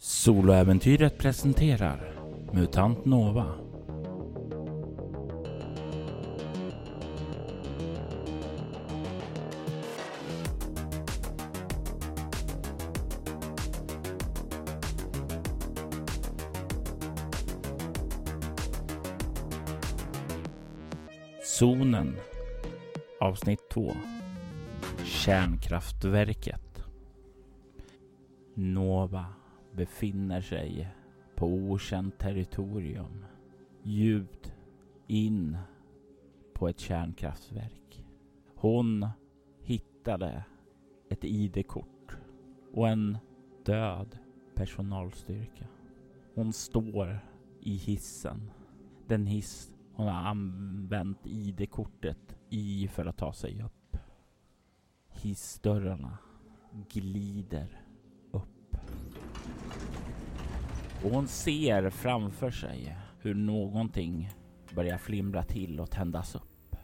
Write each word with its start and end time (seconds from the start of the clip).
Soloäventyret 0.00 1.18
presenterar 1.18 2.12
MUTANT 2.52 3.04
NOVA. 3.04 3.54
Zonen. 21.44 22.16
Avsnitt 23.20 23.68
2 23.70 23.96
Kärnkraftverket. 25.04 26.82
Nova 28.54 29.37
befinner 29.78 30.40
sig 30.40 30.88
på 31.34 31.46
okänt 31.46 32.18
territorium 32.18 33.24
djupt 33.82 34.52
in 35.06 35.58
på 36.54 36.68
ett 36.68 36.78
kärnkraftverk. 36.78 38.04
Hon 38.54 39.08
hittade 39.62 40.44
ett 41.08 41.24
ID-kort 41.24 42.16
och 42.72 42.88
en 42.88 43.18
död 43.64 44.18
personalstyrka. 44.54 45.66
Hon 46.34 46.52
står 46.52 47.18
i 47.60 47.76
hissen. 47.76 48.50
Den 49.06 49.26
hiss 49.26 49.74
hon 49.92 50.06
har 50.06 50.28
använt 50.30 51.26
ID-kortet 51.26 52.36
i 52.48 52.88
för 52.88 53.06
att 53.06 53.16
ta 53.16 53.32
sig 53.32 53.62
upp. 53.62 53.96
Hissdörrarna 55.08 56.18
glider 56.88 57.82
upp. 58.30 58.76
Och 61.04 61.10
hon 61.10 61.28
ser 61.28 61.90
framför 61.90 62.50
sig 62.50 62.96
hur 63.20 63.34
någonting 63.34 64.30
börjar 64.74 64.98
flimra 64.98 65.42
till 65.42 65.80
och 65.80 65.90
tändas 65.90 66.34
upp. 66.34 66.76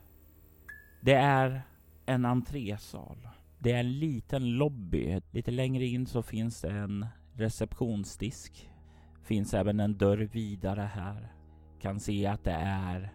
Det 1.01 1.15
är 1.15 1.63
en 2.07 2.25
entrésal. 2.25 3.29
Det 3.59 3.73
är 3.73 3.81
en 3.81 3.99
liten 3.99 4.51
lobby. 4.51 5.21
Lite 5.31 5.51
längre 5.51 5.85
in 5.85 6.07
så 6.07 6.23
finns 6.23 6.61
det 6.61 6.71
en 6.71 7.07
receptionsdisk. 7.33 8.71
Finns 9.23 9.55
även 9.55 9.81
en 9.81 9.99
dörr 9.99 10.29
vidare 10.33 10.91
här 10.95 11.33
kan 11.85 12.01
se 12.01 12.27
att 12.27 12.45
det 12.45 12.59
är 12.67 13.13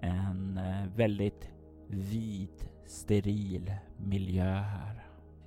en 0.00 0.58
eh, 0.58 0.86
väldigt 0.96 1.50
vit, 1.88 2.68
steril 2.86 3.72
miljö 3.96 4.54
här. 4.54 5.04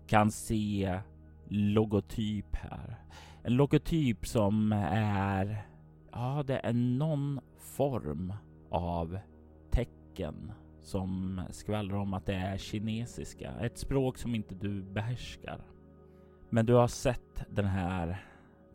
Kan 0.07 0.31
se 0.31 0.99
logotyp 1.47 2.55
här. 2.55 2.95
En 3.43 3.55
logotyp 3.55 4.27
som 4.27 4.71
är, 4.71 5.65
ja 6.11 6.43
det 6.47 6.59
är 6.63 6.73
någon 6.73 7.39
form 7.57 8.33
av 8.69 9.19
tecken 9.71 10.51
som 10.79 11.41
skvallrar 11.49 11.97
om 11.97 12.13
att 12.13 12.25
det 12.25 12.33
är 12.33 12.57
kinesiska. 12.57 13.51
Ett 13.51 13.77
språk 13.77 14.17
som 14.17 14.35
inte 14.35 14.55
du 14.55 14.81
behärskar. 14.81 15.61
Men 16.49 16.65
du 16.65 16.73
har 16.73 16.87
sett 16.87 17.45
den 17.49 17.65
här 17.65 18.25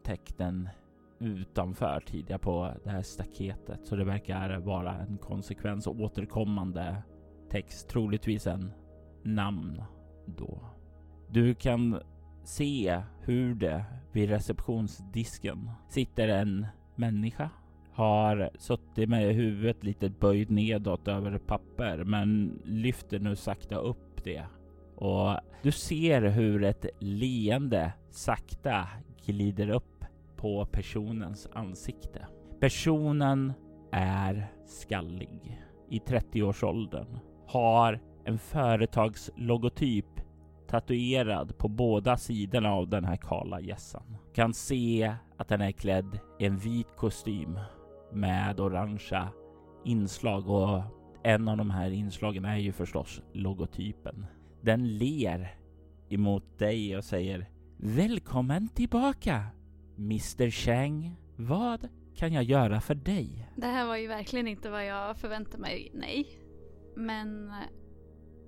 tecknen 0.04 0.68
utanför 1.18 2.02
tidigare 2.06 2.38
på 2.38 2.72
det 2.84 2.90
här 2.90 3.02
staketet. 3.02 3.86
Så 3.86 3.96
det 3.96 4.04
verkar 4.04 4.58
vara 4.58 4.94
en 4.94 5.18
konsekvens 5.18 5.86
och 5.86 6.00
återkommande 6.00 7.02
text, 7.50 7.88
troligtvis 7.88 8.46
en 8.46 8.72
namn 9.22 9.82
då. 10.26 10.60
Du 11.28 11.54
kan 11.54 12.00
se 12.46 13.02
hur 13.20 13.54
det 13.54 13.84
vid 14.12 14.28
receptionsdisken 14.28 15.70
sitter 15.88 16.28
en 16.28 16.66
människa. 16.94 17.50
Har 17.92 18.50
suttit 18.58 19.08
med 19.08 19.34
huvudet 19.34 19.84
lite 19.84 20.10
böjt 20.10 20.50
nedåt 20.50 21.08
över 21.08 21.32
ett 21.32 21.46
papper 21.46 22.04
men 22.04 22.60
lyfter 22.64 23.18
nu 23.18 23.36
sakta 23.36 23.76
upp 23.76 24.24
det. 24.24 24.44
Och 24.96 25.40
du 25.62 25.72
ser 25.72 26.22
hur 26.22 26.64
ett 26.64 26.86
leende 26.98 27.92
sakta 28.10 28.88
glider 29.26 29.68
upp 29.68 30.04
på 30.36 30.66
personens 30.66 31.48
ansikte. 31.52 32.26
Personen 32.60 33.52
är 33.92 34.46
skallig 34.66 35.60
i 35.90 35.98
30-årsåldern, 35.98 37.18
har 37.46 38.00
en 38.24 38.38
företagslogotyp 38.38 40.15
tatuerad 40.68 41.58
på 41.58 41.68
båda 41.68 42.16
sidorna 42.16 42.72
av 42.72 42.88
den 42.88 43.04
här 43.04 43.16
kala 43.16 43.60
gässan. 43.60 44.16
Kan 44.34 44.54
se 44.54 45.14
att 45.36 45.48
den 45.48 45.60
är 45.60 45.72
klädd 45.72 46.18
i 46.38 46.44
en 46.44 46.58
vit 46.58 46.96
kostym 46.96 47.58
med 48.12 48.60
orangea 48.60 49.28
inslag 49.84 50.48
och 50.48 50.82
en 51.22 51.48
av 51.48 51.56
de 51.56 51.70
här 51.70 51.90
inslagen 51.90 52.44
är 52.44 52.56
ju 52.56 52.72
förstås 52.72 53.22
logotypen. 53.32 54.26
Den 54.60 54.98
ler 54.98 55.54
emot 56.08 56.58
dig 56.58 56.96
och 56.96 57.04
säger 57.04 57.48
Välkommen 57.76 58.68
tillbaka 58.68 59.46
Mr 59.98 60.50
Chang, 60.50 61.16
vad 61.36 61.88
kan 62.14 62.32
jag 62.32 62.44
göra 62.44 62.80
för 62.80 62.94
dig? 62.94 63.50
Det 63.56 63.66
här 63.66 63.86
var 63.86 63.96
ju 63.96 64.06
verkligen 64.06 64.48
inte 64.48 64.70
vad 64.70 64.86
jag 64.86 65.16
förväntade 65.16 65.58
mig, 65.58 65.90
nej. 65.94 66.26
Men 66.96 67.52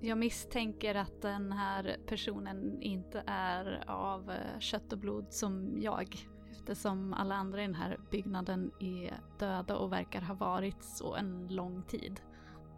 jag 0.01 0.17
misstänker 0.17 0.95
att 0.95 1.21
den 1.21 1.51
här 1.51 1.97
personen 2.07 2.81
inte 2.81 3.23
är 3.27 3.83
av 3.87 4.31
eh, 4.31 4.59
kött 4.59 4.93
och 4.93 4.99
blod 4.99 5.25
som 5.29 5.81
jag. 5.81 6.15
Eftersom 6.51 7.13
alla 7.13 7.35
andra 7.35 7.59
i 7.63 7.65
den 7.65 7.75
här 7.75 7.99
byggnaden 8.11 8.71
är 8.79 9.19
döda 9.39 9.77
och 9.77 9.91
verkar 9.91 10.21
ha 10.21 10.33
varit 10.33 10.83
så 10.83 11.15
en 11.15 11.47
lång 11.47 11.83
tid. 11.83 12.21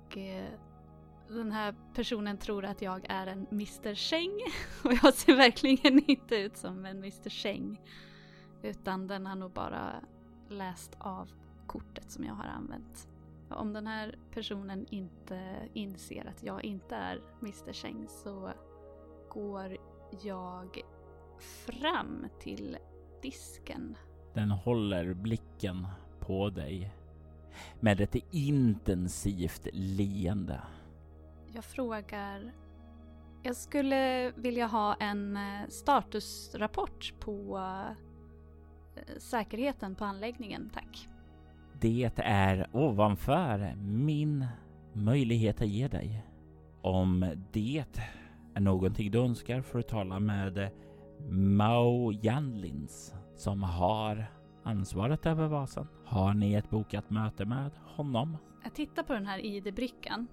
Och 0.06 0.18
eh, 0.18 0.50
den 1.28 1.52
här 1.52 1.76
personen 1.96 2.38
tror 2.38 2.66
att 2.66 2.82
jag 2.82 3.06
är 3.09 3.28
en 3.28 3.48
Mr 3.52 3.96
Cheng 3.96 4.40
och 4.84 4.94
jag 5.03 5.14
ser 5.14 5.36
verkligen 5.36 6.09
inte 6.09 6.36
ut 6.36 6.58
som 6.58 6.86
en 6.86 6.98
Mr 6.98 7.30
Cheng. 7.30 7.82
Utan 8.64 9.08
den 9.08 9.26
har 9.26 9.36
nog 9.36 9.52
bara 9.52 9.92
läst 10.50 10.96
av 11.00 11.32
kortet 11.68 12.12
som 12.12 12.24
jag 12.24 12.34
har 12.34 12.46
använt. 12.46 13.11
Om 13.54 13.74
den 13.74 13.88
här 13.88 14.16
personen 14.34 14.86
inte 14.90 15.70
inser 15.74 16.30
att 16.30 16.44
jag 16.44 16.64
inte 16.64 16.96
är 16.96 17.22
Mr 17.42 17.74
Cheng 17.74 18.08
så 18.08 18.52
går 19.30 19.78
jag 20.24 20.82
fram 21.66 22.28
till 22.40 22.78
disken. 23.22 23.98
Den 24.34 24.52
håller 24.52 25.14
blicken 25.14 25.88
på 26.20 26.50
dig 26.50 26.94
med 27.80 28.02
ett 28.02 28.16
intensivt 28.32 29.68
leende. 29.74 30.62
Jag 31.54 31.66
frågar 31.66 32.54
jag 33.44 33.56
skulle 33.56 34.32
vilja 34.32 34.68
ha 34.68 34.96
en 34.96 35.38
eh, 35.38 35.68
statusrapport 35.70 37.14
på 37.20 37.60
säkerheten 39.18 39.96
på 39.96 40.06
anläggningen, 40.06 40.70
tack. 40.74 41.08
Det 41.81 42.12
är 42.18 42.68
ovanför 42.72 43.75
min 43.78 44.46
möjlighet 44.94 45.62
att 45.62 45.68
ge 45.68 45.88
dig. 45.88 46.25
Om 46.81 47.34
det 47.52 47.86
är 48.56 48.59
någonting 48.59 49.12
du 49.12 49.19
önskar 49.19 49.62
får 49.62 49.78
du 49.78 49.84
tala 49.84 50.20
med 50.20 50.70
Mao 51.30 52.12
Janlins 52.12 53.14
som 53.36 53.64
har 53.64 54.25
ansvaret 54.64 55.25
över 55.25 55.47
Vasan. 55.47 55.88
Har 56.06 56.34
ni 56.34 56.53
ett 56.53 56.70
bokat 56.70 57.09
möte 57.09 57.46
med 57.46 57.72
honom? 57.96 58.38
Jag 58.64 58.74
tittar 58.74 59.03
på 59.03 59.14
den 59.14 59.25
här 59.25 59.46
ID-brickan. 59.46 60.28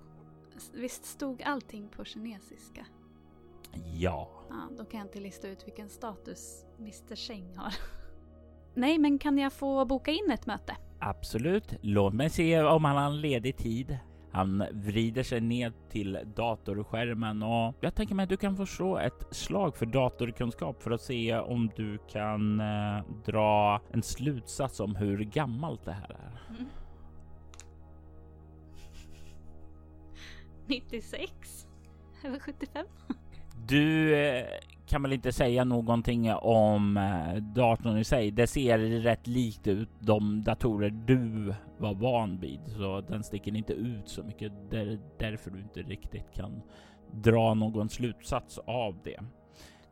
Visst 0.74 1.04
stod 1.04 1.42
allting 1.42 1.88
på 1.88 2.04
kinesiska? 2.04 2.86
Ja. 3.94 4.30
ja. 4.48 4.68
Då 4.78 4.84
kan 4.84 4.98
jag 5.00 5.06
inte 5.06 5.20
lista 5.20 5.48
ut 5.48 5.66
vilken 5.66 5.88
status 5.88 6.64
Mr 6.78 7.16
Cheng 7.16 7.56
har. 7.56 7.74
Nej, 8.74 8.98
men 8.98 9.18
kan 9.18 9.38
jag 9.38 9.52
få 9.52 9.84
boka 9.84 10.10
in 10.10 10.30
ett 10.30 10.46
möte? 10.46 10.76
Absolut. 10.98 11.74
Låt 11.80 12.14
mig 12.14 12.30
se 12.30 12.62
om 12.62 12.84
han 12.84 12.96
har 12.96 13.10
ledig 13.10 13.56
tid. 13.56 13.98
Han 14.32 14.64
vrider 14.72 15.22
sig 15.22 15.40
ned 15.40 15.72
till 15.90 16.18
datorskärmen 16.36 17.42
och 17.42 17.74
jag 17.80 17.94
tänker 17.94 18.14
mig 18.14 18.22
att 18.22 18.28
du 18.28 18.36
kan 18.36 18.56
få 18.56 18.66
slå 18.66 18.98
ett 18.98 19.26
slag 19.30 19.76
för 19.76 19.86
datorkunskap 19.86 20.82
för 20.82 20.90
att 20.90 21.00
se 21.00 21.38
om 21.38 21.70
du 21.76 21.98
kan 21.98 22.60
eh, 22.60 23.04
dra 23.24 23.80
en 23.90 24.02
slutsats 24.02 24.80
om 24.80 24.96
hur 24.96 25.18
gammalt 25.18 25.84
det 25.84 25.92
här 25.92 26.10
är. 26.10 26.40
Mm. 26.50 26.68
96? 30.66 31.66
över 32.24 32.38
75? 32.38 32.86
Du 33.66 34.14
eh, 34.16 34.44
kan 34.86 35.02
väl 35.02 35.12
inte 35.12 35.32
säga 35.32 35.64
någonting 35.64 36.32
om 36.32 36.96
eh, 36.96 37.42
datorn 37.42 37.98
i 37.98 38.04
sig. 38.04 38.30
Det 38.30 38.46
ser 38.46 38.78
rätt 38.78 39.26
likt 39.26 39.66
ut 39.66 39.88
de 40.00 40.44
datorer 40.44 40.90
du 40.90 41.54
var 41.78 41.94
van 41.94 42.40
vid, 42.40 42.60
så 42.66 43.00
den 43.00 43.24
sticker 43.24 43.56
inte 43.56 43.72
ut 43.72 44.08
så 44.08 44.22
mycket. 44.22 44.52
Det 44.70 44.80
är 44.80 44.98
därför 45.18 45.50
du 45.50 45.60
inte 45.60 45.80
riktigt 45.80 46.34
kan 46.34 46.62
dra 47.12 47.54
någon 47.54 47.88
slutsats 47.88 48.58
av 48.58 48.96
det. 49.04 49.20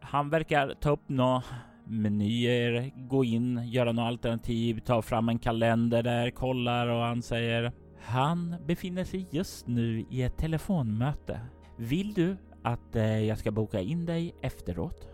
Han 0.00 0.30
verkar 0.30 0.74
ta 0.80 0.90
upp 0.90 1.08
några 1.08 1.42
menyer, 1.84 2.92
gå 3.08 3.24
in, 3.24 3.60
göra 3.64 3.92
något 3.92 4.02
alternativ, 4.02 4.80
ta 4.80 5.02
fram 5.02 5.28
en 5.28 5.38
kalender 5.38 6.02
där, 6.02 6.30
kollar 6.30 6.86
och 6.86 7.02
han 7.02 7.22
säger 7.22 7.72
han 8.00 8.54
befinner 8.66 9.04
sig 9.04 9.26
just 9.30 9.66
nu 9.66 10.04
i 10.10 10.22
ett 10.22 10.36
telefonmöte. 10.36 11.40
Vill 11.76 12.14
du 12.14 12.36
att 12.66 12.96
eh, 12.96 13.24
jag 13.24 13.38
ska 13.38 13.50
boka 13.50 13.80
in 13.80 14.06
dig 14.06 14.34
efteråt? 14.42 15.08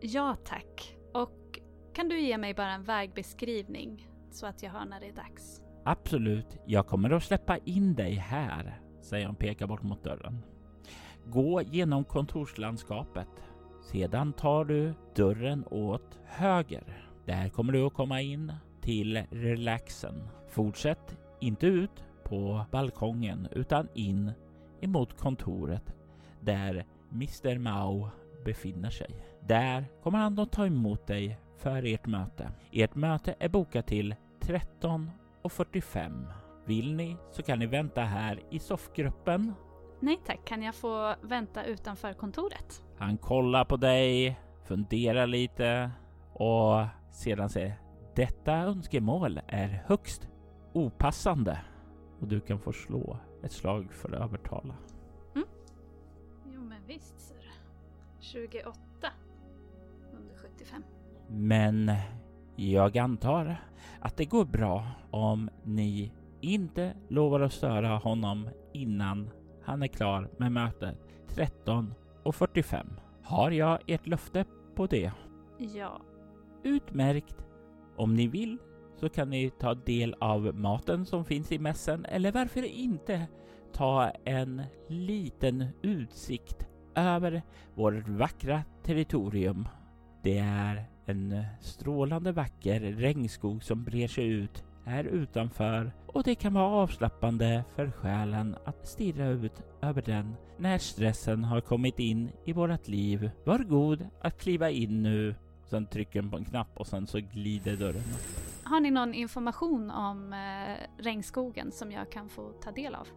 Ja 0.00 0.36
tack. 0.44 0.96
Och 1.14 1.60
kan 1.94 2.08
du 2.08 2.20
ge 2.20 2.38
mig 2.38 2.54
bara 2.54 2.72
en 2.72 2.82
vägbeskrivning 2.84 4.08
så 4.30 4.46
att 4.46 4.62
jag 4.62 4.70
hör 4.70 4.84
när 4.84 5.00
det 5.00 5.08
är 5.08 5.12
dags? 5.12 5.62
Absolut, 5.84 6.58
jag 6.66 6.86
kommer 6.86 7.10
att 7.10 7.22
släppa 7.22 7.58
in 7.58 7.94
dig 7.94 8.14
här, 8.14 8.80
säger 9.00 9.30
och 9.30 9.38
pekar 9.38 9.66
bort 9.66 9.82
mot 9.82 10.04
dörren. 10.04 10.42
Gå 11.26 11.62
genom 11.62 12.04
kontorslandskapet. 12.04 13.28
Sedan 13.82 14.32
tar 14.32 14.64
du 14.64 14.94
dörren 15.14 15.64
åt 15.70 16.18
höger. 16.24 17.08
Där 17.24 17.48
kommer 17.48 17.72
du 17.72 17.86
att 17.86 17.94
komma 17.94 18.20
in 18.20 18.52
till 18.80 19.22
relaxen. 19.30 20.28
Fortsätt 20.48 21.16
inte 21.40 21.66
ut 21.66 22.04
på 22.24 22.64
balkongen 22.70 23.48
utan 23.52 23.88
in 23.94 24.32
emot 24.80 25.18
kontoret 25.18 25.96
där 26.46 26.84
Mr 27.12 27.58
Mao 27.58 28.10
befinner 28.44 28.90
sig. 28.90 29.16
Där 29.40 29.84
kommer 30.02 30.18
han 30.18 30.38
att 30.38 30.52
ta 30.52 30.66
emot 30.66 31.06
dig 31.06 31.38
för 31.56 31.86
ert 31.94 32.06
möte. 32.06 32.50
Ert 32.72 32.94
möte 32.94 33.34
är 33.38 33.48
bokat 33.48 33.86
till 33.86 34.14
13.45. 34.40 36.26
Vill 36.64 36.94
ni 36.94 37.16
så 37.30 37.42
kan 37.42 37.58
ni 37.58 37.66
vänta 37.66 38.00
här 38.00 38.40
i 38.50 38.58
soffgruppen. 38.58 39.54
Nej 40.00 40.20
tack, 40.26 40.44
kan 40.44 40.62
jag 40.62 40.74
få 40.74 41.14
vänta 41.22 41.64
utanför 41.64 42.12
kontoret? 42.12 42.82
Han 42.98 43.18
kollar 43.18 43.64
på 43.64 43.76
dig, 43.76 44.40
funderar 44.64 45.26
lite 45.26 45.90
och 46.32 46.84
sedan 47.10 47.48
säger 47.48 47.80
detta 48.14 48.52
önskemål 48.52 49.40
är 49.46 49.82
högst 49.86 50.28
opassande 50.72 51.58
och 52.20 52.28
du 52.28 52.40
kan 52.40 52.58
få 52.58 52.72
slå 52.72 53.18
ett 53.42 53.52
slag 53.52 53.92
för 53.92 54.12
att 54.12 54.20
övertala. 54.20 54.74
Visst 56.86 57.20
ser 57.20 57.34
du. 57.34 57.50
28 58.20 58.72
under 60.12 60.34
75. 60.34 60.82
Men 61.28 61.92
jag 62.56 62.98
antar 62.98 63.56
att 64.00 64.16
det 64.16 64.24
går 64.24 64.44
bra 64.44 64.86
om 65.10 65.50
ni 65.64 66.12
inte 66.40 66.96
lovar 67.08 67.40
att 67.40 67.52
störa 67.52 67.96
honom 67.96 68.48
innan 68.72 69.30
han 69.62 69.82
är 69.82 69.86
klar 69.86 70.30
med 70.36 70.52
mötet 70.52 70.98
13.45. 71.28 72.86
Har 73.22 73.50
jag 73.50 73.78
ert 73.86 74.06
löfte 74.06 74.44
på 74.74 74.86
det? 74.86 75.12
Ja. 75.58 76.00
Utmärkt! 76.62 77.46
Om 77.96 78.14
ni 78.14 78.28
vill 78.28 78.58
så 78.96 79.08
kan 79.08 79.30
ni 79.30 79.50
ta 79.50 79.74
del 79.74 80.14
av 80.20 80.54
maten 80.54 81.06
som 81.06 81.24
finns 81.24 81.52
i 81.52 81.58
mässen 81.58 82.04
eller 82.04 82.32
varför 82.32 82.62
inte 82.62 83.26
ta 83.72 84.10
en 84.24 84.62
liten 84.88 85.66
utsikt 85.82 86.65
över 86.96 87.42
vårt 87.74 88.08
vackra 88.08 88.62
territorium. 88.82 89.68
Det 90.22 90.38
är 90.38 90.84
en 91.06 91.44
strålande 91.60 92.32
vacker 92.32 92.80
regnskog 92.80 93.64
som 93.64 93.84
brer 93.84 94.08
sig 94.08 94.26
ut 94.26 94.64
här 94.84 95.04
utanför 95.04 95.92
och 96.06 96.22
det 96.22 96.34
kan 96.34 96.54
vara 96.54 96.66
avslappnande 96.66 97.64
för 97.74 97.90
själen 97.90 98.56
att 98.64 98.86
stirra 98.86 99.28
ut 99.28 99.62
över 99.82 100.02
den 100.02 100.34
när 100.58 100.78
stressen 100.78 101.44
har 101.44 101.60
kommit 101.60 101.98
in 101.98 102.30
i 102.44 102.52
vårt 102.52 102.88
liv. 102.88 103.30
Var 103.44 103.58
god 103.58 104.06
att 104.20 104.38
kliva 104.38 104.70
in 104.70 105.02
nu. 105.02 105.34
Sen 105.64 105.86
trycker 105.86 106.22
den 106.22 106.30
på 106.30 106.36
en 106.36 106.44
knapp 106.44 106.68
och 106.76 106.86
sen 106.86 107.06
så 107.06 107.18
glider 107.18 107.76
dörren 107.76 107.96
upp. 107.96 108.64
Har 108.64 108.80
ni 108.80 108.90
någon 108.90 109.14
information 109.14 109.90
om 109.90 110.32
eh, 110.32 111.02
regnskogen 111.02 111.72
som 111.72 111.92
jag 111.92 112.12
kan 112.12 112.28
få 112.28 112.52
ta 112.62 112.70
del 112.70 112.94
av? 112.94 113.08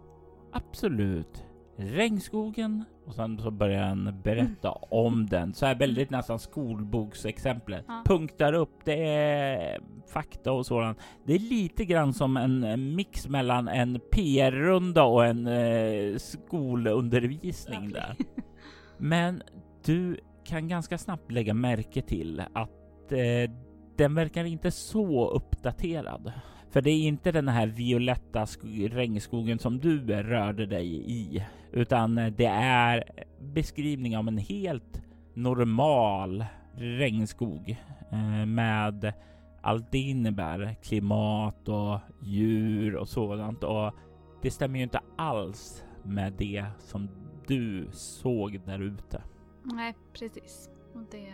Absolut. 0.52 1.46
Regnskogen 1.82 2.86
och 3.06 3.16
sen 3.16 3.40
så 3.40 3.52
börjar 3.52 3.84
han 3.84 4.22
berätta 4.24 4.72
om 4.72 5.26
den. 5.26 5.54
Så 5.54 5.66
här 5.66 5.76
väldigt 5.76 6.10
nästan 6.10 6.40
skolboksexempel. 6.40 7.84
Ja. 7.88 8.04
Punktar 8.06 8.54
upp, 8.54 8.86
det 8.86 9.08
är 9.10 9.80
fakta 10.14 10.52
och 10.52 10.66
sådant. 10.66 10.98
Det 11.26 11.34
är 11.34 11.40
lite 11.40 11.86
grann 11.86 12.14
som 12.14 12.38
en 12.38 12.96
mix 12.96 13.28
mellan 13.28 13.68
en 13.68 14.00
PR-runda 14.12 15.04
och 15.04 15.26
en 15.26 15.48
eh, 15.48 16.18
skolundervisning 16.18 17.80
Okej. 17.80 17.94
där. 17.94 18.16
Men 18.98 19.44
du 19.86 20.20
kan 20.44 20.68
ganska 20.68 20.98
snabbt 20.98 21.32
lägga 21.32 21.54
märke 21.54 22.02
till 22.02 22.44
att 22.54 23.12
eh, 23.12 23.52
den 23.98 24.16
verkar 24.16 24.44
inte 24.44 24.72
så 24.72 25.30
uppdaterad. 25.30 26.32
För 26.72 26.82
det 26.82 26.90
är 26.90 27.08
inte 27.08 27.32
den 27.32 27.48
här 27.48 27.68
violetta 27.68 28.46
regnskogen 28.90 29.60
som 29.60 29.80
du 29.80 30.00
rörde 30.08 30.66
dig 30.66 31.12
i, 31.12 31.46
utan 31.72 32.16
det 32.16 32.46
är 32.46 33.04
beskrivning 33.40 34.18
av 34.18 34.28
en 34.28 34.38
helt 34.38 35.02
normal 35.34 36.46
regnskog 36.76 37.78
eh, 38.12 38.46
med 38.46 39.14
allt 39.62 39.92
det 39.92 39.98
innebär, 39.98 40.76
klimat 40.82 41.70
och 41.70 42.00
djur 42.22 42.96
och 42.96 43.10
sådant. 43.10 43.64
Och 43.64 43.94
det 44.42 44.52
stämmer 44.52 44.78
ju 44.78 44.84
inte 44.84 45.02
alls 45.18 45.84
med 46.04 46.34
det 46.34 46.66
som 46.80 47.10
du 47.48 47.88
såg 47.92 48.62
där 48.66 48.80
ute. 48.80 49.24
Nej, 49.64 49.96
precis. 50.14 50.70
Och 50.94 51.02
det, 51.12 51.34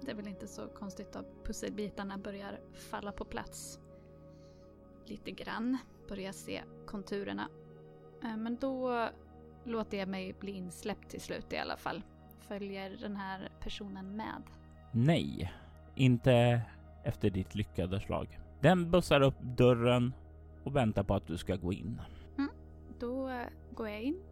det 0.00 0.10
är 0.10 0.14
väl 0.14 0.28
inte 0.28 0.46
så 0.46 0.66
konstigt 0.66 1.16
att 1.16 1.44
pusselbitarna 1.44 2.18
börjar 2.18 2.60
falla 2.90 3.12
på 3.12 3.24
plats. 3.24 3.80
Lite 5.06 5.30
grann. 5.30 5.78
Börjar 6.08 6.32
se 6.32 6.62
konturerna. 6.86 7.48
Eh, 8.24 8.36
Men 8.36 8.56
då 8.60 9.08
låter 9.64 9.98
jag 9.98 10.08
mig 10.08 10.32
bli 10.40 10.52
insläppt 10.52 11.10
till 11.10 11.20
slut 11.20 11.52
i 11.52 11.56
alla 11.58 11.76
fall. 11.76 12.02
Följer 12.40 12.96
den 13.00 13.16
här 13.16 13.48
personen 13.60 14.16
med? 14.16 14.42
Nej, 14.92 15.52
inte 15.94 16.60
efter 17.04 17.30
ditt 17.30 17.54
lyckade 17.54 18.00
slag. 18.00 18.38
Den 18.60 18.90
bussar 18.90 19.20
upp 19.20 19.40
dörren 19.40 20.12
och 20.64 20.76
väntar 20.76 21.02
på 21.02 21.14
att 21.14 21.26
du 21.26 21.36
ska 21.38 21.56
gå 21.56 21.72
in. 21.72 22.00
Då 22.98 23.28
eh, 23.28 23.46
går 23.74 23.88
jag 23.88 24.02
in 24.02 24.22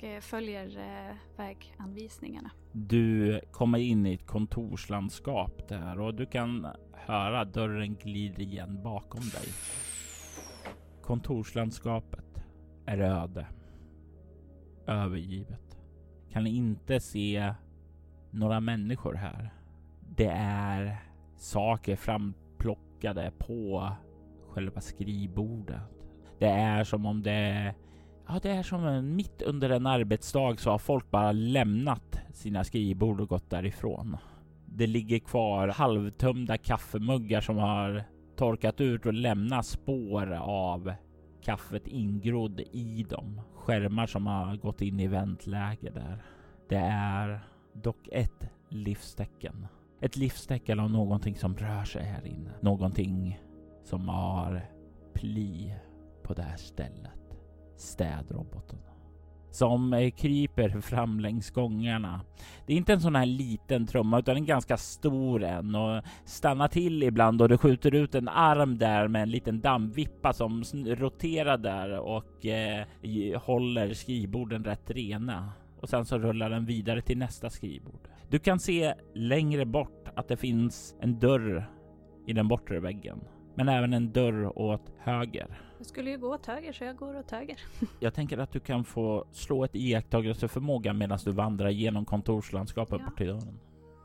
och 0.00 0.04
eh, 0.04 0.20
följer 0.20 0.78
eh, 0.78 1.16
väganvisningarna. 1.36 2.50
Du 2.72 3.40
kommer 3.50 3.78
in 3.78 4.06
i 4.06 4.14
ett 4.14 4.26
kontorslandskap 4.26 5.68
där 5.68 6.00
och 6.00 6.14
du 6.14 6.26
kan 6.26 6.66
höra 6.92 7.44
dörren 7.44 7.94
glider 7.94 8.42
igen 8.42 8.82
bakom 8.82 9.20
dig. 9.20 9.48
Kontorslandskapet 11.02 12.44
är 12.86 12.98
öde. 12.98 13.46
Övergivet. 14.86 15.78
Kan 16.30 16.46
inte 16.46 17.00
se 17.00 17.54
några 18.30 18.60
människor 18.60 19.14
här. 19.14 19.54
Det 20.16 20.32
är 20.36 20.96
saker 21.36 21.96
framplockade 21.96 23.32
på 23.38 23.88
själva 24.48 24.80
skrivbordet. 24.80 25.80
Det 26.38 26.48
är 26.48 26.84
som 26.84 27.06
om 27.06 27.22
det 27.22 27.74
Ja, 28.32 28.38
det 28.42 28.50
är 28.50 28.62
som 28.62 28.86
en, 28.86 29.16
mitt 29.16 29.42
under 29.42 29.70
en 29.70 29.86
arbetsdag 29.86 30.60
så 30.60 30.70
har 30.70 30.78
folk 30.78 31.10
bara 31.10 31.32
lämnat 31.32 32.20
sina 32.32 32.64
skrivbord 32.64 33.20
och 33.20 33.28
gått 33.28 33.50
därifrån. 33.50 34.16
Det 34.66 34.86
ligger 34.86 35.18
kvar 35.18 35.68
halvtömda 35.68 36.58
kaffemuggar 36.58 37.40
som 37.40 37.56
har 37.56 38.04
torkat 38.36 38.80
ut 38.80 39.06
och 39.06 39.12
lämnat 39.12 39.66
spår 39.66 40.32
av 40.42 40.92
kaffet 41.42 41.86
ingrodd 41.86 42.60
i 42.72 43.06
dem. 43.10 43.40
Skärmar 43.54 44.06
som 44.06 44.26
har 44.26 44.56
gått 44.56 44.82
in 44.82 45.00
i 45.00 45.06
väntläge 45.06 45.90
där. 45.90 46.22
Det 46.68 46.90
är 46.92 47.40
dock 47.72 48.08
ett 48.12 48.48
livstecken. 48.68 49.66
Ett 50.00 50.16
livstecken 50.16 50.80
av 50.80 50.90
någonting 50.90 51.36
som 51.36 51.56
rör 51.56 51.84
sig 51.84 52.04
här 52.04 52.26
inne. 52.26 52.50
Någonting 52.60 53.40
som 53.84 54.08
har 54.08 54.62
pli 55.14 55.74
på 56.22 56.34
det 56.34 56.42
här 56.42 56.56
stället 56.56 57.19
städroboten 57.80 58.78
som 59.50 59.92
eh, 59.92 60.10
kryper 60.10 60.80
fram 60.80 61.20
längs 61.20 61.50
gångarna. 61.50 62.20
Det 62.66 62.72
är 62.72 62.76
inte 62.76 62.92
en 62.92 63.00
sån 63.00 63.16
här 63.16 63.26
liten 63.26 63.86
trumma 63.86 64.18
utan 64.18 64.36
en 64.36 64.46
ganska 64.46 64.76
stor 64.76 65.44
en 65.44 65.74
och 65.74 66.02
stannar 66.24 66.68
till 66.68 67.02
ibland 67.02 67.42
och 67.42 67.48
det 67.48 67.58
skjuter 67.58 67.94
ut 67.94 68.14
en 68.14 68.28
arm 68.28 68.78
där 68.78 69.08
med 69.08 69.22
en 69.22 69.30
liten 69.30 69.60
dammvippa 69.60 70.32
som 70.32 70.64
roterar 70.86 71.58
där 71.58 71.98
och 71.98 72.46
eh, 72.46 72.86
håller 73.40 73.94
skrivborden 73.94 74.64
rätt 74.64 74.90
rena. 74.90 75.52
Och 75.80 75.88
sen 75.88 76.04
så 76.04 76.18
rullar 76.18 76.50
den 76.50 76.66
vidare 76.66 77.02
till 77.02 77.18
nästa 77.18 77.50
skrivbord. 77.50 78.08
Du 78.28 78.38
kan 78.38 78.60
se 78.60 78.94
längre 79.14 79.66
bort 79.66 80.08
att 80.14 80.28
det 80.28 80.36
finns 80.36 80.94
en 81.00 81.18
dörr 81.18 81.70
i 82.26 82.32
den 82.32 82.48
bortre 82.48 82.80
väggen, 82.80 83.20
men 83.54 83.68
även 83.68 83.92
en 83.92 84.12
dörr 84.12 84.58
åt 84.58 84.92
höger. 84.98 85.69
Jag 85.80 85.86
skulle 85.86 86.10
ju 86.10 86.18
gå 86.18 86.34
åt 86.34 86.46
höger 86.46 86.72
så 86.72 86.84
jag 86.84 86.96
går 86.96 87.18
åt 87.18 87.30
höger. 87.30 87.60
Jag 88.00 88.14
tänker 88.14 88.38
att 88.38 88.52
du 88.52 88.60
kan 88.60 88.84
få 88.84 89.24
slå 89.32 89.64
ett 89.64 89.74
iakttagelseförmåga 89.74 90.92
medan 90.92 91.18
du 91.24 91.30
vandrar 91.30 91.70
genom 91.70 92.04
kontorslandskapet 92.04 93.00
Ja. 93.00 93.06
bort 93.06 93.16
till 93.16 93.26
dörren. 93.26 93.58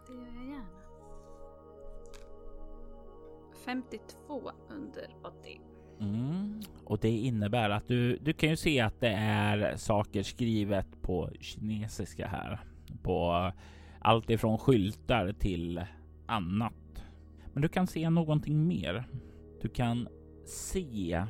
Det 0.08 0.14
gör 0.14 0.22
jag 0.36 0.46
gärna. 0.46 0.66
52 3.66 4.52
under 4.70 5.16
80. 5.24 5.62
Mm. 6.00 6.62
Och 6.86 7.00
det 7.00 7.10
innebär 7.10 7.70
att 7.70 7.88
du, 7.88 8.18
du 8.18 8.34
kan 8.34 8.50
ju 8.50 8.58
se 8.58 8.80
att 8.82 9.00
det 9.00 9.14
är 9.18 9.76
saker 9.78 10.24
skrivet 10.24 11.02
på 11.02 11.30
kinesiska 11.40 12.28
här. 12.28 12.60
På 13.04 13.52
allt 14.00 14.30
ifrån 14.30 14.58
skyltar 14.58 15.34
till 15.40 15.86
annat. 16.26 17.04
Men 17.54 17.62
du 17.62 17.68
kan 17.70 17.88
se 17.88 18.10
någonting 18.10 18.68
mer. 18.68 19.06
Du 19.62 19.70
kan 19.70 20.08
se 20.46 21.26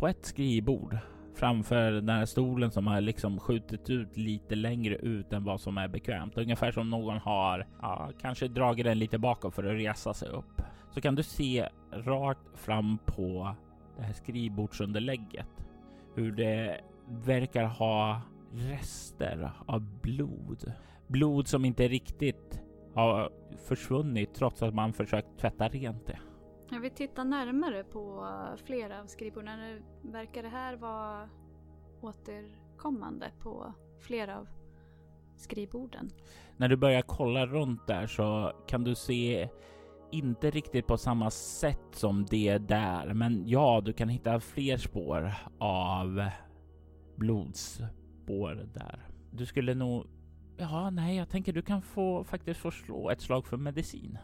på 0.00 0.08
ett 0.08 0.24
skrivbord 0.24 0.98
framför 1.34 1.92
den 1.92 2.08
här 2.08 2.26
stolen 2.26 2.70
som 2.70 2.86
har 2.86 3.00
liksom 3.00 3.40
skjutit 3.40 3.90
ut 3.90 4.16
lite 4.16 4.54
längre 4.54 4.94
ut 4.94 5.32
än 5.32 5.44
vad 5.44 5.60
som 5.60 5.78
är 5.78 5.88
bekvämt. 5.88 6.38
Ungefär 6.38 6.72
som 6.72 6.90
någon 6.90 7.18
har 7.18 7.66
ja, 7.82 8.10
kanske 8.20 8.48
dragit 8.48 8.84
den 8.84 8.98
lite 8.98 9.18
bakåt 9.18 9.54
för 9.54 9.64
att 9.64 9.76
resa 9.80 10.14
sig 10.14 10.28
upp. 10.28 10.62
Så 10.90 11.00
kan 11.00 11.14
du 11.14 11.22
se 11.22 11.68
rakt 11.92 12.58
fram 12.58 12.98
på 13.06 13.54
det 13.96 14.02
här 14.02 14.12
skrivbordsunderlägget 14.12 15.66
hur 16.14 16.32
det 16.32 16.80
verkar 17.08 17.64
ha 17.64 18.20
rester 18.52 19.52
av 19.66 20.00
blod. 20.02 20.72
Blod 21.06 21.48
som 21.48 21.64
inte 21.64 21.88
riktigt 21.88 22.62
har 22.94 23.30
försvunnit 23.68 24.34
trots 24.34 24.62
att 24.62 24.74
man 24.74 24.92
försökt 24.92 25.38
tvätta 25.38 25.68
rent 25.68 26.06
det. 26.06 26.18
Jag 26.72 26.80
vill 26.80 26.90
titta 26.90 27.24
närmare 27.24 27.84
på 27.84 28.26
flera 28.64 29.00
av 29.00 29.06
skrivborden. 29.06 29.82
Verkar 30.02 30.42
det 30.42 30.48
här 30.48 30.76
vara 30.76 31.28
återkommande 32.00 33.30
på 33.42 33.72
flera 34.00 34.38
av 34.38 34.48
skrivborden? 35.36 36.10
När 36.56 36.68
du 36.68 36.76
börjar 36.76 37.02
kolla 37.02 37.46
runt 37.46 37.86
där 37.86 38.06
så 38.06 38.52
kan 38.66 38.84
du 38.84 38.94
se 38.94 39.48
inte 40.12 40.50
riktigt 40.50 40.86
på 40.86 40.96
samma 40.98 41.30
sätt 41.30 41.86
som 41.92 42.26
det 42.26 42.58
där, 42.58 43.14
men 43.14 43.48
ja, 43.48 43.80
du 43.84 43.92
kan 43.92 44.08
hitta 44.08 44.40
fler 44.40 44.76
spår 44.76 45.32
av 45.58 46.24
blodspår 47.16 48.68
där. 48.74 49.06
Du 49.30 49.46
skulle 49.46 49.74
nog... 49.74 50.06
Ja, 50.56 50.90
nej, 50.90 51.16
jag 51.16 51.28
tänker 51.28 51.52
du 51.52 51.62
kan 51.62 51.82
få 51.82 52.24
faktiskt 52.24 52.60
få 52.60 52.70
slå 52.70 53.10
ett 53.10 53.20
slag 53.20 53.46
för 53.46 53.56
medicin. 53.56 54.18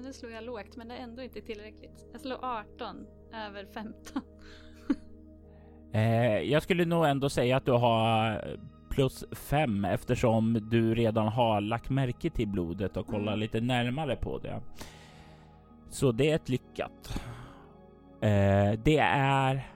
Nu 0.00 0.12
slår 0.12 0.32
jag 0.32 0.44
lågt 0.44 0.76
men 0.76 0.88
det 0.88 0.94
är 0.94 1.02
ändå 1.02 1.22
inte 1.22 1.40
tillräckligt. 1.40 2.06
Jag 2.12 2.20
slår 2.20 2.38
18 2.42 3.06
över 3.48 3.66
15. 3.74 4.22
eh, 5.92 6.38
jag 6.38 6.62
skulle 6.62 6.84
nog 6.84 7.06
ändå 7.06 7.28
säga 7.28 7.56
att 7.56 7.66
du 7.66 7.72
har 7.72 8.44
plus 8.90 9.24
5 9.32 9.84
eftersom 9.84 10.68
du 10.70 10.94
redan 10.94 11.28
har 11.28 11.60
lagt 11.60 11.90
märke 11.90 12.30
till 12.30 12.48
blodet 12.48 12.96
och 12.96 13.06
kollat 13.06 13.28
mm. 13.28 13.38
lite 13.38 13.60
närmare 13.60 14.16
på 14.16 14.38
det. 14.38 14.62
Så 15.90 16.12
det 16.12 16.30
är 16.30 16.36
ett 16.36 16.48
lyckat. 16.48 17.22
Eh, 18.20 18.72
det 18.84 18.98
är 19.16 19.72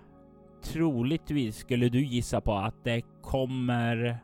troligtvis 0.62 1.56
skulle 1.56 1.88
du 1.88 2.04
gissa 2.04 2.40
på 2.40 2.54
att 2.54 2.84
det 2.84 3.02
kommer 3.22 4.18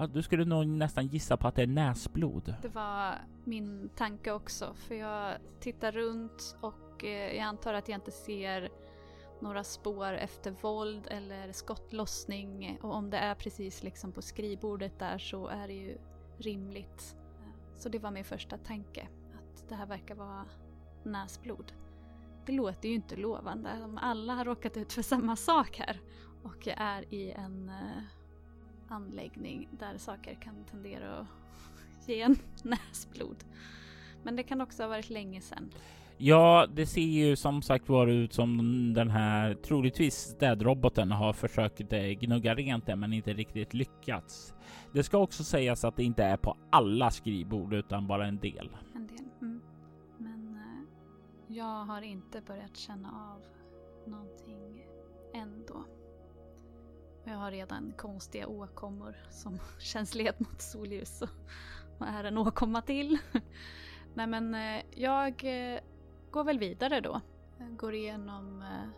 Ja, 0.00 0.06
du 0.06 0.22
skulle 0.22 0.44
nog 0.44 0.66
nästan 0.66 1.06
gissa 1.06 1.36
på 1.36 1.48
att 1.48 1.54
det 1.54 1.62
är 1.62 1.66
näsblod. 1.66 2.54
Det 2.62 2.68
var 2.68 3.14
min 3.44 3.90
tanke 3.96 4.32
också, 4.32 4.74
för 4.74 4.94
jag 4.94 5.36
tittar 5.60 5.92
runt 5.92 6.56
och 6.60 7.04
eh, 7.04 7.36
jag 7.36 7.44
antar 7.44 7.74
att 7.74 7.88
jag 7.88 7.96
inte 7.96 8.10
ser 8.10 8.68
några 9.40 9.64
spår 9.64 10.12
efter 10.12 10.50
våld 10.50 11.06
eller 11.10 11.52
skottlossning 11.52 12.78
och 12.82 12.94
om 12.94 13.10
det 13.10 13.16
är 13.16 13.34
precis 13.34 13.82
liksom 13.82 14.12
på 14.12 14.22
skrivbordet 14.22 14.98
där 14.98 15.18
så 15.18 15.46
är 15.46 15.68
det 15.68 15.74
ju 15.74 15.98
rimligt. 16.38 17.16
Så 17.76 17.88
det 17.88 17.98
var 17.98 18.10
min 18.10 18.24
första 18.24 18.58
tanke, 18.58 19.08
att 19.34 19.68
det 19.68 19.74
här 19.74 19.86
verkar 19.86 20.14
vara 20.14 20.46
näsblod. 21.04 21.72
Det 22.46 22.52
låter 22.52 22.88
ju 22.88 22.94
inte 22.94 23.16
lovande. 23.16 23.84
om 23.84 23.98
Alla 23.98 24.34
har 24.34 24.44
råkat 24.44 24.76
ut 24.76 24.92
för 24.92 25.02
samma 25.02 25.36
sak 25.36 25.78
här 25.78 26.00
och 26.42 26.68
är 26.68 27.14
i 27.14 27.30
en 27.30 27.68
eh, 27.68 28.19
anläggning 28.90 29.68
där 29.78 29.98
saker 29.98 30.34
kan 30.34 30.64
tendera 30.64 31.18
att 31.18 31.26
ge 32.08 32.20
en 32.22 32.36
näsblod. 32.62 33.44
Men 34.22 34.36
det 34.36 34.42
kan 34.42 34.60
också 34.60 34.82
ha 34.82 34.88
varit 34.88 35.10
länge 35.10 35.40
sedan. 35.40 35.70
Ja, 36.22 36.66
det 36.74 36.86
ser 36.86 37.00
ju 37.00 37.36
som 37.36 37.62
sagt 37.62 37.88
var 37.88 38.06
ut 38.06 38.32
som 38.32 38.92
den 38.94 39.10
här 39.10 39.54
troligtvis 39.54 40.14
städroboten 40.14 41.12
har 41.12 41.32
försökt 41.32 41.92
eh, 41.92 42.00
gnugga 42.02 42.54
rent 42.54 42.86
det 42.86 42.96
men 42.96 43.12
inte 43.12 43.32
riktigt 43.32 43.74
lyckats. 43.74 44.54
Det 44.92 45.02
ska 45.02 45.18
också 45.18 45.44
sägas 45.44 45.84
att 45.84 45.96
det 45.96 46.04
inte 46.04 46.24
är 46.24 46.36
på 46.36 46.56
alla 46.70 47.10
skrivbord 47.10 47.74
utan 47.74 48.06
bara 48.06 48.26
en 48.26 48.38
del. 48.38 48.76
En 48.94 49.06
del. 49.06 49.28
Mm. 49.40 49.60
Men 50.18 50.56
eh, 50.56 51.56
jag 51.56 51.84
har 51.84 52.02
inte 52.02 52.40
börjat 52.40 52.76
känna 52.76 53.08
av 53.08 53.42
någonting 54.10 54.86
ändå. 55.34 55.84
Jag 57.24 57.34
har 57.34 57.50
redan 57.50 57.92
konstiga 57.96 58.46
åkommor 58.46 59.16
som 59.30 59.58
känslighet 59.78 60.40
mot 60.40 60.60
solljus. 60.60 61.22
Vad 61.98 62.08
är 62.08 62.24
en 62.24 62.38
åkomma 62.38 62.82
till? 62.82 63.18
Nej 64.14 64.26
men 64.26 64.54
eh, 64.54 64.82
jag 64.94 65.44
eh, 65.44 65.80
går 66.30 66.44
väl 66.44 66.58
vidare 66.58 67.00
då. 67.00 67.20
Jag 67.58 67.76
går 67.76 67.94
igenom 67.94 68.62
eh, 68.62 68.88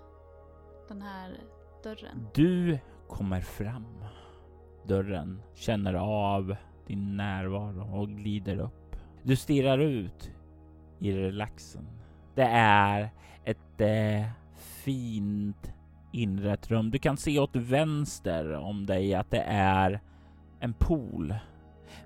den 0.88 1.02
här 1.02 1.40
dörren. 1.82 2.28
Du 2.34 2.78
kommer 3.08 3.40
fram. 3.40 4.04
Dörren 4.86 5.42
känner 5.54 5.94
av 5.94 6.56
din 6.86 7.16
närvaro 7.16 8.00
och 8.00 8.08
glider 8.08 8.58
upp. 8.58 8.96
Du 9.22 9.36
stirrar 9.36 9.78
ut 9.78 10.30
i 10.98 11.12
relaxen. 11.12 11.88
Det 12.34 12.48
är 12.52 13.10
ett 13.44 13.80
eh, 13.80 14.30
fint 14.56 15.72
inrett 16.12 16.70
rum. 16.70 16.90
Du 16.90 16.98
kan 16.98 17.16
se 17.16 17.38
åt 17.38 17.56
vänster 17.56 18.52
om 18.52 18.86
dig 18.86 19.14
att 19.14 19.30
det 19.30 19.42
är 19.46 20.00
en 20.60 20.72
pool 20.72 21.34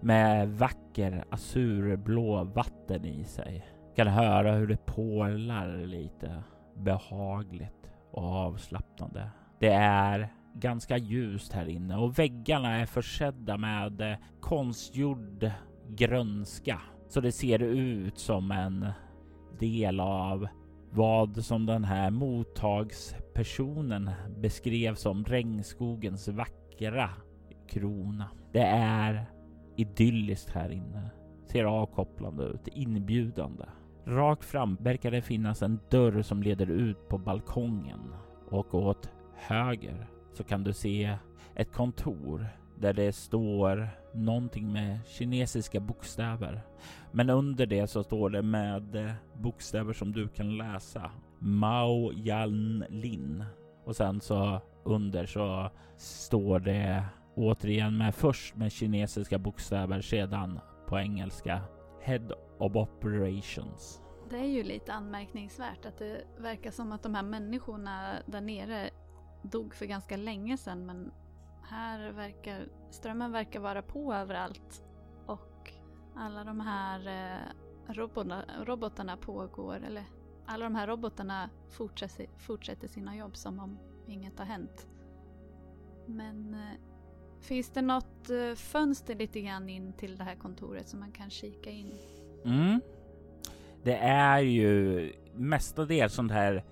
med 0.01 0.49
vacker 0.49 1.25
azurblå 1.31 2.45
vatten 2.45 3.05
i 3.05 3.25
sig. 3.25 3.67
Du 3.89 3.95
kan 3.95 4.13
höra 4.13 4.53
hur 4.53 4.67
det 4.67 4.87
porlar 4.87 5.87
lite 5.87 6.43
behagligt 6.77 7.91
och 8.13 8.25
avslappnande. 8.25 9.31
Det 9.59 9.73
är 9.73 10.29
ganska 10.55 10.97
ljust 10.97 11.53
här 11.53 11.69
inne 11.69 11.97
och 11.97 12.19
väggarna 12.19 12.77
är 12.77 12.87
försedda 12.87 13.57
med 13.57 14.17
konstgjord 14.41 15.51
grönska 15.89 16.81
så 17.09 17.21
det 17.21 17.33
ser 17.33 17.63
ut 17.63 18.19
som 18.19 18.51
en 18.51 18.87
del 19.59 20.01
av 20.01 20.49
vad 20.97 21.45
som 21.45 21.67
den 21.67 21.85
här 21.85 22.11
mottagspersonen 22.11 24.11
beskrev 24.39 24.95
som 24.95 25.25
regnskogens 25.25 26.29
vackra 26.29 27.11
krona. 27.69 28.31
Det 28.53 28.67
är 28.67 29.27
idylliskt 29.77 30.51
här 30.51 30.71
inne. 30.71 31.11
Ser 31.47 31.65
avkopplande 31.65 32.45
ut, 32.45 32.69
inbjudande. 32.69 33.65
Rakt 34.05 34.45
fram 34.45 34.77
verkar 34.81 35.11
det 35.11 35.23
finnas 35.23 35.63
en 35.63 35.81
dörr 35.91 36.23
som 36.23 36.43
leder 36.43 36.71
ut 36.71 37.09
på 37.09 37.19
balkongen 37.19 38.15
och 38.51 38.75
åt 38.75 39.11
höger 39.35 40.07
så 40.33 40.45
kan 40.45 40.65
du 40.65 40.73
se 40.73 41.19
ett 41.55 41.73
kontor 41.73 42.47
där 42.77 42.93
det 42.93 43.13
står 43.13 43.89
någonting 44.15 44.73
med 44.73 44.99
kinesiska 45.07 45.81
bokstäver. 45.81 46.63
Men 47.13 47.31
under 47.31 47.67
det 47.67 47.87
så 47.87 48.03
står 48.03 48.31
det 48.31 48.43
med 48.43 48.97
eh, 48.97 49.13
bokstäver 49.35 49.93
som 49.93 50.13
du 50.13 50.29
kan 50.29 50.57
läsa. 50.57 51.11
Mao 51.39 52.13
Yan 52.13 52.85
Lin. 52.89 53.45
Och 53.85 53.97
sen 53.97 54.21
så 54.21 54.61
under 54.85 55.27
så 55.27 55.71
står 55.97 56.61
det 56.61 57.05
återigen 57.35 57.99
med 57.99 58.15
först 58.15 58.57
med 58.57 58.73
kinesiska 58.73 59.39
bokstäver 59.39 60.01
sedan 60.01 60.61
på 60.87 60.99
engelska 60.99 61.61
Head 62.03 62.29
of 62.59 62.77
Operations. 62.77 64.03
Det 64.31 64.37
är 64.37 64.47
ju 64.47 64.63
lite 64.63 64.93
anmärkningsvärt 64.93 65.87
att 65.87 65.99
det 65.99 66.25
verkar 66.39 66.71
som 66.71 66.93
att 66.93 67.03
de 67.03 67.15
här 67.15 67.23
människorna 67.23 68.13
där 68.27 68.41
nere 68.41 68.91
dog 69.43 69.75
för 69.75 69.87
ganska 69.87 70.17
länge 70.17 70.57
sedan 70.57 70.87
men 70.87 71.13
här 71.69 72.13
verkar 72.13 72.69
strömmen 72.91 73.33
verkar 73.33 73.61
vara 73.61 73.83
på 73.83 74.15
överallt 74.15 74.85
och 75.27 75.73
alla 76.17 76.45
de 76.45 76.61
här 76.61 77.07
eh, 77.07 77.93
robotarna, 77.95 78.45
robotarna 78.65 79.17
pågår, 79.17 79.85
eller 79.87 80.05
alla 80.47 80.65
de 80.65 80.75
här 80.75 80.87
robotarna 80.87 81.51
fortsätter, 81.71 82.27
fortsätter 82.39 82.89
sina 82.89 83.17
jobb 83.17 83.37
som 83.37 83.61
om 83.61 83.79
inget 84.07 84.39
har 84.39 84.47
hänt. 84.47 84.87
Men 86.07 86.55
eh, 86.55 86.81
finns 87.41 87.71
det 87.71 87.83
något 87.83 88.31
eh, 88.31 88.55
fönster 88.55 89.15
lite 89.15 89.41
grann 89.41 89.69
in 89.69 89.93
till 89.93 90.19
det 90.19 90.25
här 90.25 90.37
kontoret 90.37 90.89
som 90.89 91.01
man 91.01 91.13
kan 91.13 91.31
kika 91.31 91.71
in? 91.71 91.93
Mm. 92.45 92.81
Det 93.83 93.97
är 93.97 94.41
ju 94.41 95.13
mestadels 95.35 96.15
sånt 96.15 96.33
här 96.33 96.65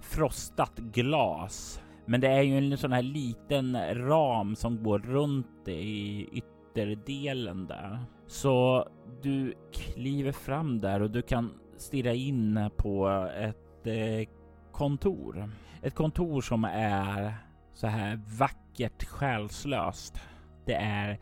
frostat 0.00 0.78
glas 0.78 1.80
men 2.10 2.20
det 2.20 2.28
är 2.28 2.42
ju 2.42 2.58
en 2.58 2.78
sån 2.78 2.92
här 2.92 3.02
liten 3.02 3.94
ram 3.94 4.56
som 4.56 4.82
går 4.82 4.98
runt 4.98 5.68
i 5.68 6.28
ytterdelen 6.32 7.66
där. 7.66 7.98
Så 8.26 8.88
du 9.22 9.54
kliver 9.72 10.32
fram 10.32 10.80
där 10.80 11.02
och 11.02 11.10
du 11.10 11.22
kan 11.22 11.50
stirra 11.76 12.14
in 12.14 12.70
på 12.76 13.08
ett 13.36 13.86
eh, 13.86 14.28
kontor. 14.72 15.50
Ett 15.82 15.94
kontor 15.94 16.40
som 16.40 16.64
är 16.64 17.34
så 17.74 17.86
här 17.86 18.20
vackert 18.38 19.04
själslöst. 19.04 20.20
Det 20.66 20.74
är 20.74 21.18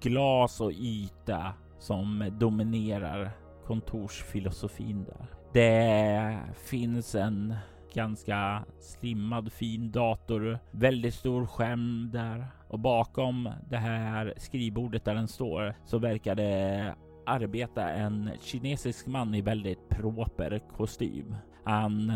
glas 0.00 0.60
och 0.60 0.72
yta 0.72 1.52
som 1.78 2.36
dominerar 2.40 3.30
kontorsfilosofin 3.66 5.04
där. 5.04 5.26
Det 5.52 6.38
finns 6.64 7.14
en 7.14 7.54
ganska 7.94 8.64
slimmad 8.80 9.52
fin 9.52 9.90
dator, 9.90 10.58
väldigt 10.70 11.14
stor 11.14 11.46
skärm 11.46 12.10
där 12.12 12.46
och 12.68 12.78
bakom 12.78 13.50
det 13.68 13.76
här 13.76 14.34
skrivbordet 14.36 15.04
där 15.04 15.14
den 15.14 15.28
står 15.28 15.74
så 15.84 15.98
verkar 15.98 16.34
det 16.34 16.94
arbeta 17.26 17.88
en 17.88 18.30
kinesisk 18.40 19.06
man 19.06 19.34
i 19.34 19.40
väldigt 19.40 19.88
proper 19.88 20.60
kostym. 20.76 21.34
Han, 21.64 22.12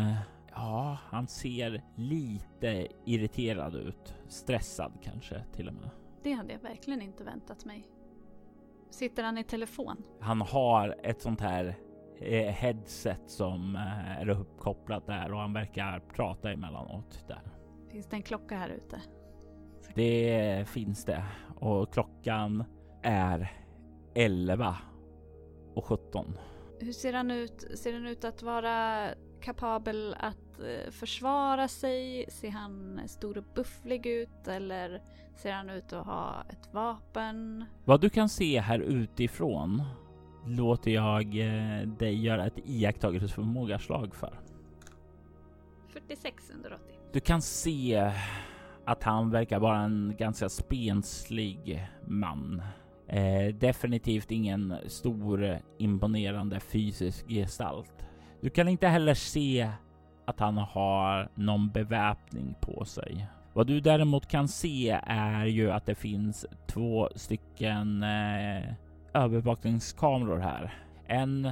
ja, 0.51 0.97
han 1.03 1.27
ser 1.27 1.83
lite 1.95 2.87
irriterad 3.05 3.75
ut, 3.75 4.15
stressad 4.27 4.91
kanske 5.03 5.43
till 5.53 5.67
och 5.67 5.73
med. 5.73 5.89
Det 6.23 6.31
hade 6.31 6.53
jag 6.53 6.59
verkligen 6.59 7.01
inte 7.01 7.23
väntat 7.23 7.65
mig. 7.65 7.87
Sitter 8.89 9.23
han 9.23 9.37
i 9.37 9.43
telefon? 9.43 10.03
Han 10.19 10.41
har 10.41 10.95
ett 11.03 11.21
sånt 11.21 11.41
här 11.41 11.75
headset 12.51 13.21
som 13.27 13.75
eh, 13.75 14.21
är 14.21 14.29
uppkopplat 14.29 15.07
där 15.07 15.33
och 15.33 15.39
han 15.39 15.53
verkar 15.53 15.99
prata 15.99 16.51
emellanåt 16.51 17.25
där. 17.27 17.41
Finns 17.91 18.07
det 18.07 18.15
en 18.15 18.23
klocka 18.23 18.57
här 18.57 18.69
ute? 18.69 19.01
Det 19.95 20.69
finns 20.69 21.05
det 21.05 21.23
och 21.59 21.93
klockan 21.93 22.63
är 23.01 23.51
11 24.15 24.77
och 25.73 25.85
17. 25.85 26.37
Hur 26.79 26.91
ser 26.91 27.13
han 27.13 27.31
ut? 27.31 27.65
Ser 27.75 27.93
han 27.93 28.05
ut 28.05 28.23
att 28.23 28.43
vara 28.43 29.07
kapabel 29.41 30.15
att 30.19 30.59
eh, 30.59 30.91
försvara 30.91 31.67
sig? 31.67 32.25
Ser 32.29 32.49
han 32.49 33.01
stor 33.07 33.37
och 33.37 33.43
bufflig 33.55 34.05
ut 34.05 34.47
eller 34.47 35.01
ser 35.35 35.51
han 35.51 35.69
ut 35.69 35.93
att 35.93 36.05
ha 36.05 36.43
ett 36.49 36.73
vapen? 36.73 37.65
Vad 37.85 38.01
du 38.01 38.09
kan 38.09 38.29
se 38.29 38.59
här 38.59 38.79
utifrån 38.79 39.83
låter 40.47 40.91
jag 40.91 41.23
eh, 41.23 41.87
dig 41.87 42.25
göra 42.25 42.45
ett 42.45 42.59
iakttagelseförmågaslag 42.65 44.15
för. 44.15 44.39
46 45.93 46.51
under 46.55 46.73
80. 46.73 46.83
Du 47.13 47.19
kan 47.19 47.41
se 47.41 48.11
att 48.85 49.03
han 49.03 49.31
verkar 49.31 49.59
vara 49.59 49.79
en 49.79 50.15
ganska 50.19 50.49
spenslig 50.49 51.87
man. 52.07 52.61
Eh, 53.07 53.55
definitivt 53.55 54.31
ingen 54.31 54.75
stor 54.87 55.59
imponerande 55.77 56.59
fysisk 56.59 57.27
gestalt. 57.27 58.05
Du 58.41 58.49
kan 58.49 58.67
inte 58.67 58.87
heller 58.87 59.13
se 59.13 59.71
att 60.25 60.39
han 60.39 60.57
har 60.57 61.29
någon 61.35 61.69
beväpning 61.69 62.55
på 62.61 62.85
sig. 62.85 63.27
Vad 63.53 63.67
du 63.67 63.79
däremot 63.79 64.27
kan 64.27 64.47
se 64.47 64.99
är 65.03 65.45
ju 65.45 65.71
att 65.71 65.85
det 65.85 65.95
finns 65.95 66.45
två 66.67 67.09
stycken 67.15 68.03
eh, 68.03 68.73
övervakningskameror 69.13 70.37
här. 70.37 70.73
En 71.07 71.51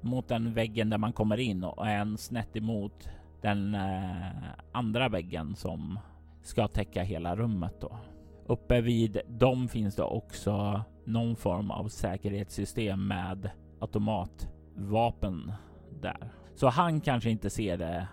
mot 0.00 0.28
den 0.28 0.54
väggen 0.54 0.90
där 0.90 0.98
man 0.98 1.12
kommer 1.12 1.40
in 1.40 1.64
och 1.64 1.88
en 1.88 2.18
snett 2.18 2.56
emot 2.56 3.08
den 3.42 3.74
eh, 3.74 4.26
andra 4.72 5.08
väggen 5.08 5.56
som 5.56 5.98
ska 6.42 6.68
täcka 6.68 7.02
hela 7.02 7.36
rummet 7.36 7.80
då. 7.80 7.98
Uppe 8.46 8.80
vid 8.80 9.20
dem 9.28 9.68
finns 9.68 9.96
det 9.96 10.02
också 10.02 10.84
någon 11.04 11.36
form 11.36 11.70
av 11.70 11.88
säkerhetssystem 11.88 13.08
med 13.08 13.50
automatvapen 13.80 15.52
där. 16.00 16.32
Så 16.54 16.68
han 16.68 17.00
kanske 17.00 17.30
inte 17.30 17.50
ser 17.50 17.76
det 17.76 18.08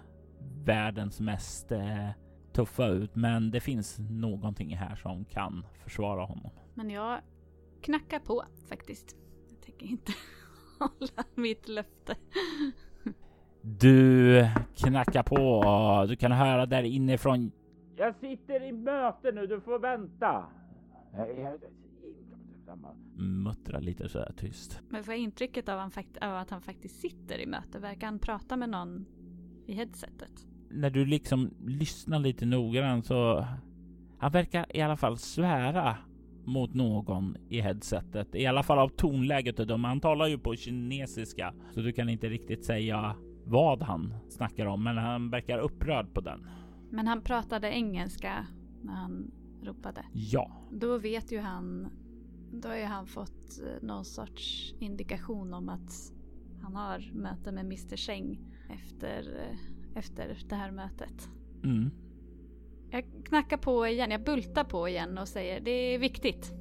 världens 0.66 1.20
mest 1.20 1.72
eh, 1.72 2.10
tuffa 2.54 2.88
ut, 2.88 3.16
men 3.16 3.52
det 3.52 3.60
finns 3.60 4.00
någonting 4.00 4.78
här 4.78 4.96
som 4.96 5.26
kan 5.26 5.66
försvara 5.84 6.26
honom. 6.26 6.52
Men 6.74 6.90
jag 6.90 7.20
knackar 7.82 8.20
på 8.20 8.44
faktiskt. 8.70 9.16
Jag 9.50 9.62
tänker 9.62 9.86
inte 9.86 10.12
hålla 10.80 11.24
mitt 11.36 11.68
löfte. 11.68 12.16
Du 13.62 14.48
knackar 14.76 15.24
på 15.24 15.36
och 15.36 16.08
du 16.08 16.16
kan 16.16 16.32
höra 16.32 16.66
där 16.66 16.84
inifrån. 16.84 17.52
Jag 17.96 18.16
sitter 18.16 18.64
i 18.64 18.72
möte 18.72 19.32
nu, 19.32 19.48
du 19.48 19.62
får 19.62 19.80
vänta. 19.80 20.46
Muttra 23.18 23.80
lite 23.80 24.10
så 24.10 24.20
här 24.20 24.34
tyst. 24.38 24.82
Men 24.90 25.04
får 25.04 25.14
jag 25.14 25.22
intrycket 25.22 25.70
av, 25.70 25.80
han 25.80 25.92
av 26.22 26.36
att 26.36 26.50
han 26.50 26.62
faktiskt 26.62 27.02
sitter 27.02 27.40
i 27.40 27.46
möte? 27.46 27.80
Verkar 27.80 28.08
han 28.08 28.20
prata 28.20 28.58
med 28.58 28.70
någon 28.70 29.06
i 29.66 29.74
headsetet? 29.74 30.48
När 30.70 30.90
du 30.90 31.06
liksom 31.06 31.54
lyssnar 31.66 32.20
lite 32.20 32.46
noggrant 32.46 33.06
så 33.06 33.46
han 34.20 34.32
verkar 34.32 34.76
i 34.78 34.82
alla 34.82 34.98
fall 34.98 35.18
svära 35.18 35.98
mot 36.46 36.74
någon 36.74 37.38
i 37.50 37.62
headsetet. 37.62 38.36
I 38.36 38.46
alla 38.46 38.64
fall 38.64 38.80
av 38.80 38.90
tonläget 38.90 39.60
och 39.60 39.68
döma. 39.68 39.88
Han 39.88 40.00
talar 40.00 40.28
ju 40.28 40.38
på 40.38 40.56
kinesiska 40.56 41.54
så 41.72 41.82
du 41.82 41.92
kan 41.92 42.10
inte 42.10 42.30
riktigt 42.30 42.66
säga 42.66 43.16
vad 43.46 43.84
han 43.84 44.14
snackar 44.30 44.66
om, 44.66 44.84
men 44.84 44.98
han 44.98 45.30
verkar 45.30 45.60
upprörd 45.60 46.14
på 46.14 46.22
den. 46.22 46.48
Men 46.90 47.08
han 47.08 47.22
pratade 47.22 47.70
engelska 47.70 48.48
när 48.82 48.94
han 48.94 49.32
ropade? 49.64 50.06
Ja. 50.14 50.52
Då 50.72 50.98
vet 50.98 51.32
ju 51.32 51.40
han, 51.40 51.90
då 52.54 52.70
har 52.70 52.76
ju 52.76 52.84
han 52.84 53.08
fått 53.08 53.60
eh, 53.60 53.88
någon 53.88 54.06
sorts 54.06 54.74
indikation 54.80 55.54
om 55.54 55.70
att 55.70 56.14
han 56.62 56.76
har 56.76 57.12
möte 57.14 57.52
med 57.52 57.66
Mr 57.66 57.96
Cheng 57.96 58.40
efter, 58.70 59.38
eh, 59.38 59.98
efter 59.98 60.38
det 60.50 60.56
här 60.56 60.72
mötet. 60.72 61.30
Mm. 61.64 61.92
Jag 62.92 63.04
knackar 63.26 63.58
på 63.58 63.88
igen, 63.88 64.12
jag 64.12 64.24
bultar 64.24 64.64
på 64.64 64.88
igen 64.88 65.18
och 65.18 65.28
säger 65.28 65.60
det 65.60 65.72
är 65.72 66.00
viktigt. 66.00 66.54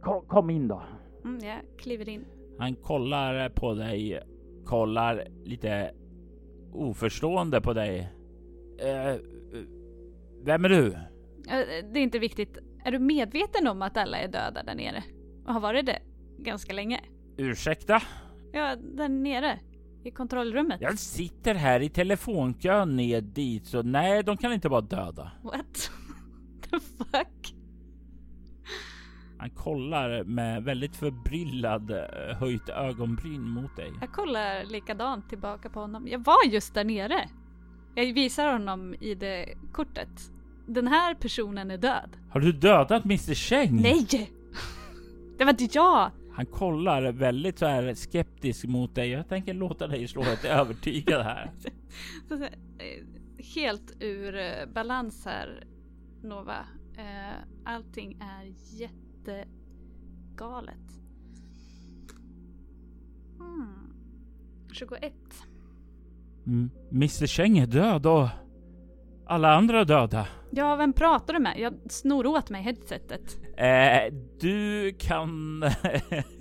Kom, 0.00 0.26
kom 0.26 0.50
in 0.50 0.68
då. 0.68 0.82
Mm, 1.24 1.38
jag 1.44 1.78
kliver 1.78 2.08
in. 2.08 2.24
Han 2.58 2.74
kollar 2.74 3.48
på 3.48 3.74
dig, 3.74 4.20
kollar 4.64 5.26
lite 5.44 5.90
oförstående 6.72 7.60
på 7.60 7.72
dig. 7.72 8.12
Eh, 8.78 9.14
vem 10.44 10.64
är 10.64 10.68
du? 10.68 10.90
Det 11.92 11.98
är 11.98 12.02
inte 12.02 12.18
viktigt. 12.18 12.58
Är 12.84 12.92
du 12.92 12.98
medveten 12.98 13.66
om 13.66 13.82
att 13.82 13.96
alla 13.96 14.18
är 14.18 14.28
döda 14.28 14.62
där 14.62 14.74
nere? 14.74 15.02
Och 15.46 15.52
har 15.54 15.60
varit 15.60 15.86
det 15.86 15.98
ganska 16.38 16.72
länge? 16.72 17.00
Ursäkta? 17.36 18.02
Ja, 18.52 18.76
där 18.76 19.08
nere. 19.08 19.58
I 20.04 20.10
kontrollrummet. 20.10 20.80
Jag 20.80 20.98
sitter 20.98 21.54
här 21.54 21.80
i 21.80 21.88
telefonkön 21.88 22.96
ner 22.96 23.20
dit, 23.20 23.66
så 23.66 23.82
nej, 23.82 24.22
de 24.22 24.36
kan 24.36 24.52
inte 24.52 24.68
vara 24.68 24.80
döda. 24.80 25.30
What 25.42 25.90
the 26.70 26.80
fuck? 26.80 27.54
Han 29.38 29.50
kollar 29.50 30.24
med 30.24 30.64
väldigt 30.64 30.96
förbryllad 30.96 31.90
eh, 31.90 32.36
höjt 32.36 32.68
ögonbryn 32.68 33.50
mot 33.50 33.76
dig. 33.76 33.92
Jag 34.00 34.12
kollar 34.12 34.64
likadant 34.64 35.28
tillbaka 35.28 35.70
på 35.70 35.80
honom. 35.80 36.08
Jag 36.08 36.24
var 36.24 36.46
just 36.46 36.74
där 36.74 36.84
nere. 36.84 37.28
Jag 37.94 38.14
visar 38.14 38.52
honom 38.52 38.94
i 39.00 39.14
det 39.14 39.54
kortet. 39.72 40.32
Den 40.66 40.86
här 40.86 41.14
personen 41.14 41.70
är 41.70 41.78
död. 41.78 42.16
Har 42.30 42.40
du 42.40 42.52
dödat 42.52 43.04
Mr 43.04 43.34
Cheng? 43.34 43.82
Nej! 43.82 44.06
Det 45.38 45.44
var 45.44 45.50
inte 45.50 45.68
jag! 45.72 46.10
Han 46.40 46.46
kollar 46.46 47.12
väldigt 47.12 47.58
så 47.58 47.66
här 47.66 47.94
skeptisk 47.94 48.64
mot 48.64 48.94
dig. 48.94 49.10
Jag 49.10 49.28
tänker 49.28 49.54
låta 49.54 49.86
dig 49.86 50.08
slå 50.08 50.22
ett 50.22 50.44
övertygad 50.58 51.22
här. 51.22 51.50
Eh, 52.30 52.46
helt 53.54 53.96
ur 54.00 54.36
eh, 54.36 54.66
balans 54.74 55.24
här, 55.24 55.64
Nova. 56.22 56.66
Eh, 56.96 57.34
allting 57.64 58.18
är 58.20 58.52
jättegalet. 58.80 59.56
Hmm. 63.38 63.92
21. 64.72 65.12
Mm. 66.46 66.70
Mr 66.92 67.26
Cheng 67.26 67.58
är 67.58 67.66
död 67.66 68.06
och 68.06 68.28
alla 69.26 69.54
andra 69.54 69.84
döda. 69.84 70.26
Ja, 70.50 70.76
vem 70.76 70.92
pratar 70.92 71.34
du 71.34 71.40
med? 71.40 71.58
Jag 71.58 71.74
snor 71.88 72.26
åt 72.26 72.50
mig 72.50 72.62
headsetet. 72.62 73.38
Eh, 73.56 74.14
du 74.40 74.92
kan 74.98 75.64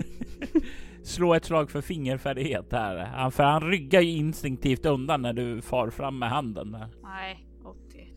slå 1.04 1.34
ett 1.34 1.46
slag 1.46 1.72
för 1.72 1.82
fingerfärdighet 1.82 2.68
här. 2.72 3.30
För 3.30 3.44
han 3.44 3.62
ryggar 3.62 4.02
ju 4.02 4.10
instinktivt 4.10 4.86
undan 4.86 5.22
när 5.22 5.34
du 5.34 5.62
far 5.62 5.90
fram 5.90 6.20
med 6.20 6.30
handen. 6.30 6.72
Där. 6.72 6.88
Nej, 7.04 7.46
81. 7.66 8.08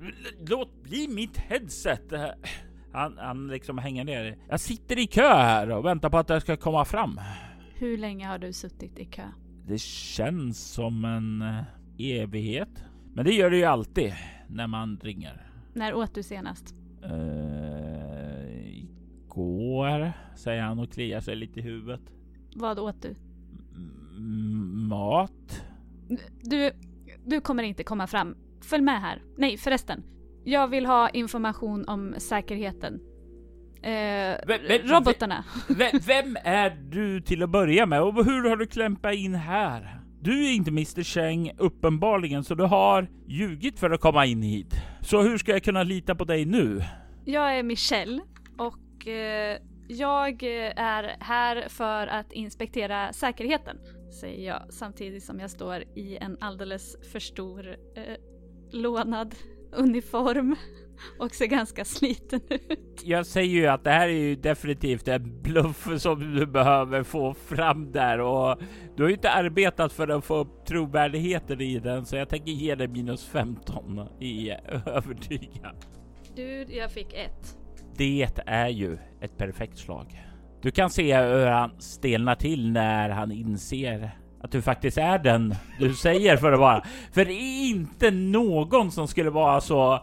Mm. 0.00 0.14
Låt 0.48 0.82
bli 0.82 1.08
mitt 1.08 1.36
headset! 1.36 2.12
Han, 2.92 3.18
han 3.18 3.48
liksom 3.48 3.78
hänger 3.78 4.04
ner. 4.04 4.38
Jag 4.48 4.60
sitter 4.60 4.98
i 4.98 5.06
kö 5.06 5.34
här 5.34 5.70
och 5.70 5.84
väntar 5.84 6.10
på 6.10 6.18
att 6.18 6.28
jag 6.28 6.42
ska 6.42 6.56
komma 6.56 6.84
fram. 6.84 7.20
Hur 7.74 7.98
länge 7.98 8.26
har 8.26 8.38
du 8.38 8.52
suttit 8.52 8.98
i 8.98 9.04
kö? 9.04 9.22
Det 9.66 9.80
känns 9.80 10.72
som 10.72 11.04
en 11.04 11.44
evighet. 11.98 12.84
Men 13.14 13.24
det 13.24 13.32
gör 13.34 13.50
det 13.50 13.56
ju 13.56 13.64
alltid 13.64 14.12
när 14.48 14.66
man 14.66 14.98
ringer. 15.02 15.46
När 15.72 15.94
åt 15.94 16.14
du 16.14 16.22
senast? 16.22 16.74
Uh, 17.04 18.86
går, 19.28 20.12
säger 20.36 20.62
han 20.62 20.78
och 20.78 20.92
kliar 20.92 21.20
sig 21.20 21.36
lite 21.36 21.60
i 21.60 21.62
huvudet. 21.62 22.00
Vad 22.54 22.78
åt 22.78 23.02
du? 23.02 23.14
M 24.16 24.86
mat? 24.88 25.62
Du, 26.42 26.70
du 27.24 27.40
kommer 27.40 27.62
inte 27.62 27.84
komma 27.84 28.06
fram. 28.06 28.36
Följ 28.60 28.82
med 28.82 29.00
här. 29.00 29.22
Nej, 29.36 29.56
förresten. 29.56 30.02
Jag 30.44 30.68
vill 30.68 30.86
ha 30.86 31.08
information 31.08 31.84
om 31.88 32.14
säkerheten. 32.18 33.00
Eh, 33.82 33.90
Vem- 34.46 34.60
vem- 34.68 34.86
robotarna. 34.86 35.44
Vem, 35.68 35.98
vem 36.06 36.36
är 36.44 36.70
du 36.70 37.20
till 37.20 37.42
att 37.42 37.50
börja 37.50 37.86
med 37.86 38.02
och 38.02 38.24
hur 38.24 38.48
har 38.48 38.56
du 38.56 38.66
klämpat 38.66 39.14
in 39.14 39.34
här? 39.34 40.00
Du 40.28 40.46
är 40.46 40.52
inte 40.52 40.70
Mr 40.70 41.02
Cheng 41.02 41.52
uppenbarligen, 41.58 42.44
så 42.44 42.54
du 42.54 42.64
har 42.64 43.08
ljugit 43.26 43.78
för 43.78 43.90
att 43.90 44.00
komma 44.00 44.26
in 44.26 44.42
hit. 44.42 44.74
Så 45.00 45.22
hur 45.22 45.38
ska 45.38 45.52
jag 45.52 45.62
kunna 45.62 45.82
lita 45.82 46.14
på 46.14 46.24
dig 46.24 46.44
nu? 46.44 46.82
Jag 47.24 47.58
är 47.58 47.62
Michelle 47.62 48.22
och 48.58 49.06
eh, 49.08 49.58
jag 49.88 50.42
är 50.76 51.16
här 51.20 51.68
för 51.68 52.06
att 52.06 52.32
inspektera 52.32 53.12
säkerheten, 53.12 53.76
säger 54.20 54.46
jag 54.46 54.62
samtidigt 54.70 55.24
som 55.24 55.40
jag 55.40 55.50
står 55.50 55.84
i 55.96 56.16
en 56.16 56.36
alldeles 56.40 56.96
för 57.12 57.18
stor 57.18 57.68
eh, 57.68 58.16
lånad 58.70 59.34
uniform 59.72 60.56
och 61.18 61.34
ser 61.34 61.46
ganska 61.46 61.84
sliten 61.84 62.40
ut. 62.48 62.87
Jag 63.08 63.26
säger 63.26 63.54
ju 63.54 63.66
att 63.66 63.84
det 63.84 63.90
här 63.90 64.08
är 64.08 64.12
ju 64.12 64.36
definitivt 64.36 65.08
en 65.08 65.42
bluff 65.42 65.88
som 65.98 66.34
du 66.34 66.46
behöver 66.46 67.02
få 67.02 67.34
fram 67.34 67.92
där 67.92 68.20
och 68.20 68.58
du 68.96 69.02
har 69.02 69.08
ju 69.08 69.14
inte 69.14 69.30
arbetat 69.30 69.92
för 69.92 70.08
att 70.08 70.24
få 70.24 70.36
upp 70.36 70.66
trovärdigheten 70.66 71.60
i 71.60 71.78
den 71.78 72.06
så 72.06 72.16
jag 72.16 72.28
tänker 72.28 72.52
ge 72.52 72.74
dig 72.74 72.88
minus 72.88 73.26
15 73.28 74.00
i 74.20 74.50
övertyga. 74.86 75.72
Du, 76.36 76.66
jag 76.68 76.92
fick 76.92 77.12
ett. 77.12 77.56
Det 77.96 78.28
är 78.46 78.68
ju 78.68 78.98
ett 79.20 79.36
perfekt 79.38 79.78
slag. 79.78 80.24
Du 80.62 80.70
kan 80.70 80.90
se 80.90 81.20
hur 81.20 81.46
han 81.46 81.80
stelnar 81.80 82.34
till 82.34 82.72
när 82.72 83.08
han 83.08 83.32
inser 83.32 84.10
att 84.40 84.52
du 84.52 84.62
faktiskt 84.62 84.98
är 84.98 85.18
den 85.18 85.54
du 85.78 85.94
säger 85.94 86.36
för 86.36 86.52
att 86.52 86.60
vara. 86.60 86.84
För 87.12 87.24
det 87.24 87.32
är 87.32 87.70
inte 87.70 88.10
någon 88.10 88.90
som 88.90 89.08
skulle 89.08 89.30
vara 89.30 89.60
så 89.60 90.00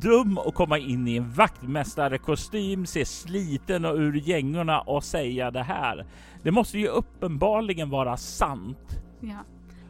dum 0.00 0.38
och 0.38 0.54
komma 0.54 0.78
in 0.78 1.08
i 1.08 1.16
en 1.16 1.30
vaktmästarkostym, 1.30 2.86
se 2.86 3.04
sliten 3.04 3.84
och 3.84 3.96
ur 3.96 4.14
gängorna 4.14 4.80
och 4.80 5.04
säga 5.04 5.50
det 5.50 5.62
här. 5.62 6.06
Det 6.42 6.50
måste 6.50 6.78
ju 6.78 6.88
uppenbarligen 6.88 7.90
vara 7.90 8.16
sant. 8.16 9.00
Ja. 9.20 9.38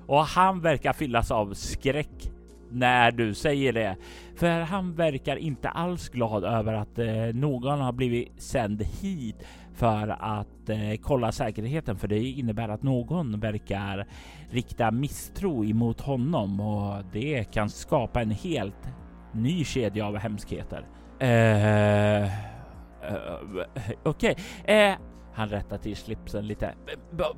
Och 0.07 0.25
han 0.25 0.61
verkar 0.61 0.93
fyllas 0.93 1.31
av 1.31 1.55
skräck 1.55 2.31
när 2.71 3.13
du 3.13 3.35
säger 3.35 3.73
det. 3.73 3.97
För 4.37 4.61
han 4.61 4.95
verkar 4.95 5.37
inte 5.37 5.69
alls 5.69 6.09
glad 6.09 6.45
över 6.45 6.73
att 6.73 6.99
eh, 6.99 7.07
någon 7.35 7.81
har 7.81 7.93
blivit 7.93 8.43
sänd 8.43 8.83
hit 8.83 9.37
för 9.75 10.09
att 10.09 10.69
eh, 10.69 10.95
kolla 11.03 11.33
säkerheten. 11.33 11.97
För 11.97 12.09
det 12.09 12.19
innebär 12.19 12.69
att 12.69 12.83
någon 12.83 13.41
verkar 13.41 14.07
rikta 14.51 14.91
misstro 14.91 15.65
emot 15.65 16.01
honom 16.01 16.61
och 16.61 17.05
det 17.13 17.45
kan 17.45 17.71
skapa 17.71 18.23
en 18.23 18.31
helt 18.31 18.89
ny 19.35 19.65
kedja 19.65 20.07
av 20.07 20.17
hemskheter. 20.17 20.87
Eh, 21.19 22.25
eh, 22.25 22.31
Okej, 24.03 24.37
eh, 24.65 24.95
han 25.35 25.49
rättar 25.49 25.79
till 25.79 25.97
slipsen 25.97 26.47
lite. 26.47 26.75
Vad 27.11 27.37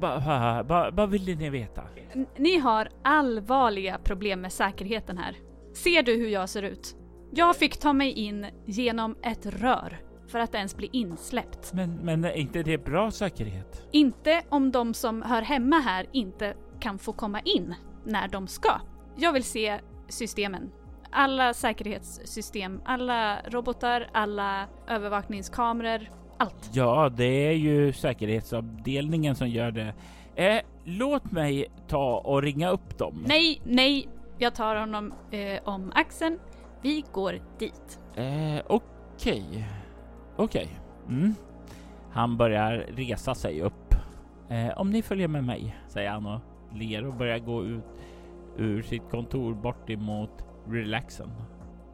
ba 0.95 1.07
vill 1.07 1.39
ni 1.39 1.51
veta? 1.51 1.83
N- 2.15 2.27
Ni 2.37 2.59
har 2.59 2.89
allvarliga 3.05 3.99
problem 4.05 4.41
med 4.41 4.53
säkerheten 4.53 5.19
här. 5.19 5.37
Ser 5.75 6.03
du 6.03 6.15
hur 6.17 6.29
jag 6.29 6.49
ser 6.49 6.63
ut? 6.63 6.97
Jag 7.33 7.57
fick 7.57 7.77
ta 7.81 7.93
mig 7.93 8.13
in 8.13 8.47
genom 8.67 9.17
ett 9.23 9.47
rör 9.47 9.99
för 10.29 10.39
att 10.39 10.55
ens 10.55 10.77
bli 10.77 10.89
insläppt. 10.93 11.73
Men, 11.75 11.95
men 11.95 12.25
är 12.25 12.33
inte 12.33 12.63
det 12.63 12.79
bra 12.85 13.11
säkerhet? 13.11 13.87
Inte 13.93 14.43
om 14.49 14.73
de 14.73 14.95
som 14.95 15.23
hör 15.23 15.43
hemma 15.43 15.77
här 15.77 16.07
inte 16.13 16.55
kan 16.81 16.99
få 16.99 17.13
komma 17.13 17.41
in 17.41 17.75
när 18.05 18.29
de 18.29 18.47
ska. 18.47 18.81
Jag 19.17 19.33
vill 19.33 19.45
se 19.45 19.81
systemen. 20.09 20.71
Alla 21.19 21.55
säkerhetssystem, 21.55 22.81
alla 22.85 23.41
robotar, 23.49 24.09
alla 24.13 24.67
övervakningskameror, 24.89 26.11
allt. 26.39 26.71
Ja, 26.73 27.09
det 27.17 27.25
är 27.25 27.53
ju 27.53 27.93
säkerhetsavdelningen 27.93 29.35
som 29.35 29.49
gör 29.49 29.71
det. 29.71 29.95
Eh, 30.35 30.61
låt 30.85 31.33
mig 31.33 31.67
ta 31.89 32.19
och 32.19 32.43
ringa 32.43 32.71
upp 32.71 32.99
dem. 32.99 33.25
Nej, 33.27 33.61
nej, 33.65 34.09
jag 34.39 34.55
tar 34.55 34.77
honom 34.77 35.15
eh, 35.31 35.61
om 35.65 35.93
axeln. 35.95 36.39
Vi 36.83 37.05
går 37.13 37.41
dit. 37.59 38.01
Eh, 38.15 38.65
Okej. 38.67 39.69
Okej. 40.37 40.69
Mm. 41.09 41.35
Han 42.13 42.37
börjar 42.37 42.73
resa 42.73 43.35
sig 43.35 43.63
upp. 43.63 43.95
Eh, 44.49 44.79
om 44.79 44.91
ni 44.91 45.03
följer 45.03 45.29
med 45.29 45.45
mig, 45.45 45.77
säger 45.89 46.11
han 46.11 46.27
och 46.27 46.41
ler 46.75 47.07
och 47.07 47.15
börjar 47.15 47.39
gå 47.39 47.65
ut 47.65 47.85
ur 48.57 48.83
sitt 48.83 49.11
kontor 49.11 49.55
bort 49.55 49.91
emot 49.91 50.46
relaxen. 50.69 51.31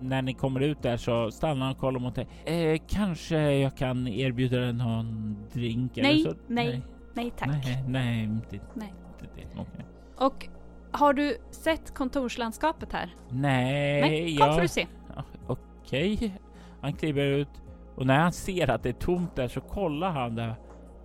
När 0.00 0.22
ni 0.22 0.34
kommer 0.34 0.60
ut 0.60 0.82
där 0.82 0.96
så 0.96 1.30
stannar 1.30 1.66
han 1.66 1.74
och 1.74 1.80
kollar 1.80 2.00
mot 2.00 2.14
dig. 2.14 2.28
Eh, 2.44 2.80
kanske 2.88 3.52
jag 3.52 3.76
kan 3.76 4.08
erbjuda 4.08 4.58
dig 4.58 4.72
någon 4.72 5.36
drink 5.52 5.92
Nej, 5.96 6.20
eller 6.20 6.30
så? 6.30 6.36
nej, 6.46 6.82
nej 7.14 7.32
tack. 7.38 7.48
Nej, 7.48 7.84
nej, 7.88 8.24
inte, 8.24 8.60
Nej. 8.74 8.94
inte 9.20 9.34
det. 9.36 9.60
Okej. 9.60 9.86
Och 10.16 10.48
har 10.92 11.12
du 11.12 11.36
sett 11.50 11.94
kontorslandskapet 11.94 12.92
här? 12.92 13.14
Nej, 13.28 14.00
Nej, 14.00 14.36
kom 14.36 14.46
jag... 14.46 14.54
får 14.54 14.62
du 14.62 14.68
se. 14.68 14.86
Ja, 15.16 15.24
Okej. 15.46 16.40
Han 16.80 16.92
kliver 16.92 17.24
ut 17.26 17.62
och 17.96 18.06
när 18.06 18.18
han 18.18 18.32
ser 18.32 18.70
att 18.70 18.82
det 18.82 18.88
är 18.88 18.92
tomt 18.92 19.36
där 19.36 19.48
så 19.48 19.60
kollar 19.60 20.10
han 20.10 20.34
där. 20.34 20.54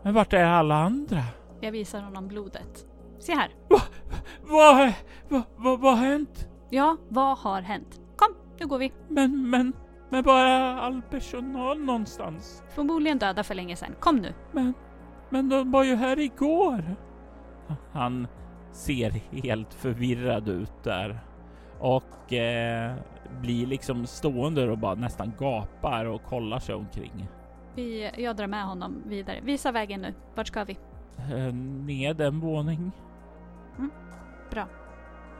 Men 0.04 0.14
vart 0.14 0.34
är 0.34 0.44
alla 0.44 0.76
andra? 0.76 1.24
Jag 1.62 1.72
visar 1.72 2.02
honom 2.02 2.28
blodet. 2.28 2.86
Se 3.20 3.34
här. 3.34 3.50
Vad, 3.70 3.82
vad, 4.44 4.94
vad, 5.58 5.80
vad 5.80 5.98
har 5.98 6.06
hänt? 6.06 6.48
Ja, 6.70 6.98
vad 7.10 7.38
har 7.38 7.62
hänt? 7.62 8.02
Kom, 8.16 8.36
nu 8.60 8.68
går 8.68 8.78
vi. 8.78 8.94
Men, 9.08 9.50
men, 9.50 9.74
men 10.10 10.24
bara 10.24 10.82
all 10.82 11.02
personal 11.02 11.80
någonstans. 11.80 12.64
Förmodligen 12.70 13.18
döda 13.18 13.44
för 13.44 13.56
länge 13.56 13.76
sedan. 13.76 13.96
Kom 14.00 14.16
nu. 14.16 14.34
Men, 14.52 14.74
men 15.30 15.50
de 15.50 15.72
var 15.72 15.84
ju 15.84 15.96
här 15.96 16.20
igår. 16.20 16.96
Han 17.92 18.28
ser 18.72 19.10
helt 19.44 19.74
förvirrad 19.74 20.50
ut 20.50 20.84
där 20.84 21.20
och 21.80 22.34
eh, 22.34 22.96
blir 23.42 23.68
liksom 23.68 24.06
stående 24.06 24.70
och 24.70 24.78
bara 24.78 24.96
nästan 24.96 25.34
gapar 25.40 26.06
och 26.06 26.24
kollar 26.24 26.60
sig 26.60 26.76
omkring. 26.76 27.28
Vi, 27.76 28.12
jag 28.18 28.36
drar 28.36 28.48
med 28.48 28.66
honom 28.66 29.04
vidare. 29.06 29.40
Visa 29.44 29.72
vägen 29.72 30.02
nu. 30.02 30.14
Vart 30.36 30.48
ska 30.48 30.64
vi? 30.64 30.78
Eh, 31.18 31.54
ned 31.86 32.22
en 32.22 32.40
våning. 32.40 32.92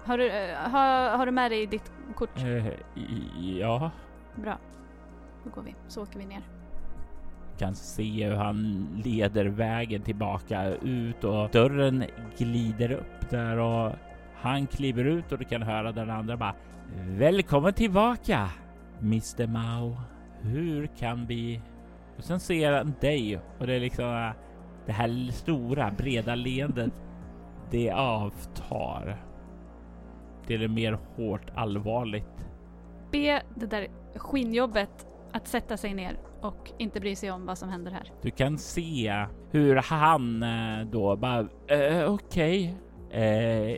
Har 0.08 0.18
du, 0.18 0.28
eh, 0.28 0.56
har, 0.58 1.18
har 1.18 1.26
du 1.26 1.32
med 1.32 1.52
dig 1.52 1.66
ditt 1.68 1.92
kort? 2.16 2.38
Eh, 2.38 2.68
ja, 3.60 3.92
Bra. 4.36 4.58
Då 5.44 5.50
går 5.50 5.62
vi. 5.62 5.76
Så 5.88 6.02
åker 6.04 6.20
vi 6.20 6.26
ner. 6.26 6.42
kan 7.58 7.76
se 7.76 8.26
hur 8.26 8.36
han 8.36 8.88
leder 9.06 9.46
vägen 9.46 10.02
tillbaka 10.02 10.68
ut 10.68 11.24
och 11.24 11.50
dörren 11.50 12.04
glider 12.38 12.92
upp 12.92 13.30
där 13.30 13.58
och 13.58 13.92
han 14.36 14.68
kliver 14.68 15.04
ut 15.06 15.32
och 15.32 15.38
du 15.38 15.46
kan 15.46 15.62
höra 15.62 15.92
den 15.92 16.10
andra 16.10 16.38
bara 16.38 16.56
Välkommen 16.96 17.74
tillbaka 17.74 18.50
Mr 19.00 19.48
Mao. 19.48 19.98
Hur 20.42 20.88
kan 20.88 21.26
vi? 21.26 21.62
Och 22.18 22.24
sen 22.24 22.40
ser 22.40 22.72
han 22.72 22.94
dig 23.02 23.40
och 23.60 23.68
det 23.68 23.76
är 23.76 23.80
liksom 23.80 24.06
äh, 24.06 24.32
det 24.86 24.92
här 24.92 25.32
stora 25.32 25.92
breda 25.92 26.36
leendet. 26.36 26.94
Det 27.72 27.92
avtar. 27.92 29.27
Det 30.48 30.54
är 30.54 30.68
mer 30.68 31.00
hårt 31.16 31.52
allvarligt. 31.56 32.48
Be 33.12 33.42
det 33.56 33.66
där 33.66 33.88
skinnjobbet 34.16 35.08
att 35.32 35.48
sätta 35.48 35.78
sig 35.78 35.94
ner 35.94 36.20
och 36.42 36.72
inte 36.78 37.00
bry 37.00 37.16
sig 37.16 37.32
om 37.32 37.46
vad 37.46 37.58
som 37.58 37.70
händer 37.70 37.92
här. 37.92 38.12
Du 38.22 38.32
kan 38.32 38.58
se 38.58 39.26
hur 39.52 39.76
han 39.76 40.44
eh, 40.44 40.88
då 40.92 41.16
bara 41.16 41.48
eh, 41.68 42.14
okej. 42.14 42.78
Eh, 43.12 43.78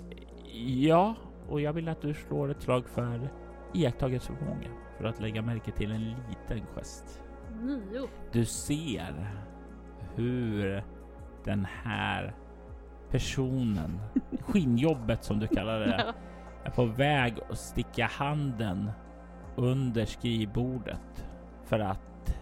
ja, 0.63 1.15
och 1.49 1.61
jag 1.61 1.73
vill 1.73 1.89
att 1.89 2.01
du 2.01 2.13
slår 2.13 2.51
ett 2.51 2.61
slag 2.61 2.89
för 2.89 3.29
iakttagelseförmåga 3.73 4.69
för 4.97 5.05
att 5.05 5.19
lägga 5.19 5.41
märke 5.41 5.71
till 5.71 5.91
en 5.91 6.15
liten 6.29 6.65
gest. 6.75 7.21
Nio. 7.61 8.07
Du 8.31 8.45
ser 8.45 9.31
hur 10.15 10.83
den 11.43 11.67
här 11.83 12.35
personen, 13.11 13.99
skinnjobbet 14.41 15.23
som 15.23 15.39
du 15.39 15.47
kallar 15.47 15.79
det, 15.79 16.13
är 16.63 16.69
på 16.69 16.85
väg 16.85 17.39
att 17.49 17.59
sticka 17.59 18.05
handen 18.05 18.91
under 19.55 20.05
skrivbordet 20.05 21.25
för 21.65 21.79
att 21.79 22.35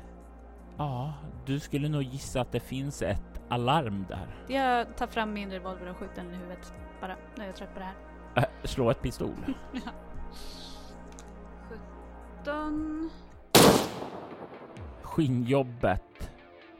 ja, 0.77 1.13
du 1.45 1.59
skulle 1.59 1.89
nog 1.89 2.03
gissa 2.03 2.41
att 2.41 2.51
det 2.51 2.59
finns 2.59 3.01
ett 3.01 3.41
alarm 3.49 4.05
där. 4.09 4.27
Jag 4.47 4.97
tar 4.97 5.07
fram 5.07 5.33
min 5.33 5.51
revolver 5.51 5.89
och 5.89 5.97
skjuter 5.97 6.23
den 6.23 6.33
i 6.33 6.35
huvudet. 6.35 6.73
Bara, 7.01 7.15
nu 7.35 7.43
är 7.43 7.47
jag 7.47 7.55
trött 7.55 7.73
på 7.73 7.79
det 7.79 7.85
här. 7.85 7.95
Äh, 8.35 8.43
slå 8.63 8.89
ett 8.89 9.01
pistol. 9.01 9.35
17. 12.43 13.09
Skinnjobbet 15.01 16.31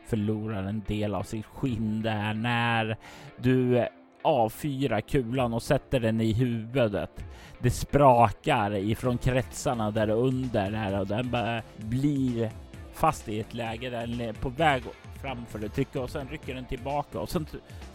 förlorar 0.06 0.64
en 0.64 0.84
del 0.88 1.16
av 1.16 1.24
sitt 1.24 1.46
skinn 1.46 2.02
där 2.02 2.34
när 2.34 2.98
du 3.38 3.88
avfyrar 4.28 5.02
kulan 5.02 5.54
och 5.54 5.64
sätter 5.64 6.00
den 6.00 6.22
i 6.22 6.34
huvudet. 6.34 7.26
Det 7.60 7.72
sprakar 7.72 8.76
ifrån 8.76 9.18
kretsarna 9.18 9.92
där 9.92 10.10
under 10.10 10.72
här 10.72 11.00
och 11.00 11.08
den 11.08 11.32
bara 11.32 11.62
blir 11.78 12.52
fast 12.94 13.30
i 13.30 13.40
ett 13.40 13.54
läge 13.54 13.90
där 13.90 14.08
den 14.08 14.22
är 14.22 14.34
på 14.34 14.50
väg 14.50 14.84
framför 15.22 15.60
det, 15.60 15.70
trycka 15.70 16.02
och 16.02 16.10
sen 16.10 16.28
rycker 16.28 16.56
den 16.56 16.66
tillbaka 16.66 17.20
och 17.20 17.30
sen 17.30 17.48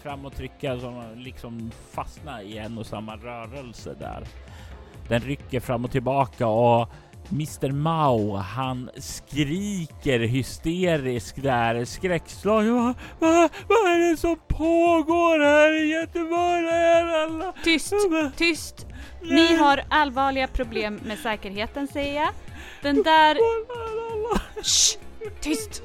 fram 0.02 0.24
och 0.24 0.34
trycka 0.34 0.80
som 0.80 1.02
liksom 1.16 1.70
fastnar 1.90 2.40
i 2.40 2.58
en 2.58 2.78
och 2.78 2.86
samma 2.86 3.16
rörelse 3.16 3.94
där. 3.98 4.24
Den 5.08 5.20
rycker 5.20 5.60
fram 5.60 5.84
och 5.84 5.90
tillbaka 5.90 6.46
och 6.46 6.88
Mr 7.30 7.72
Mao, 7.72 8.37
han 8.37 8.90
skriker 8.96 10.18
hysteriskt 10.18 11.42
där 11.42 11.85
skräckslagen. 11.85 12.74
Vad, 12.74 12.94
vad, 13.18 13.50
vad 13.68 13.92
är 13.92 14.11
det 14.11 14.16
som 14.16 14.37
pågår 14.48 15.38
här 15.44 15.85
i 15.85 15.92
Göteborg? 15.92 16.68
Alla? 17.24 17.52
Tyst, 17.64 17.94
tyst! 18.37 18.87
Ni 19.22 19.56
har 19.56 19.85
allvarliga 19.88 20.48
problem 20.48 21.00
med 21.04 21.18
säkerheten 21.18 21.88
säger 21.88 22.14
jag. 22.22 22.30
Den 22.82 23.02
där... 23.02 23.37
Shh, 24.62 24.98
tyst! 25.40 25.82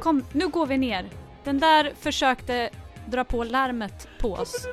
Kom, 0.00 0.24
nu 0.32 0.48
går 0.48 0.66
vi 0.66 0.78
ner. 0.78 1.10
Den 1.44 1.58
där 1.58 1.92
försökte 2.00 2.70
dra 3.06 3.24
på 3.24 3.44
larmet 3.44 4.08
på 4.18 4.32
oss. 4.32 4.66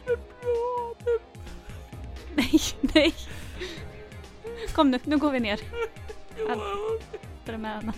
Nej, 2.36 2.60
nej. 2.82 3.13
Kom 4.80 4.92
nu, 4.92 5.00
nu 5.04 5.18
går 5.18 5.32
vi 5.32 5.39
ner. 5.39 5.60
Jag 6.38 7.94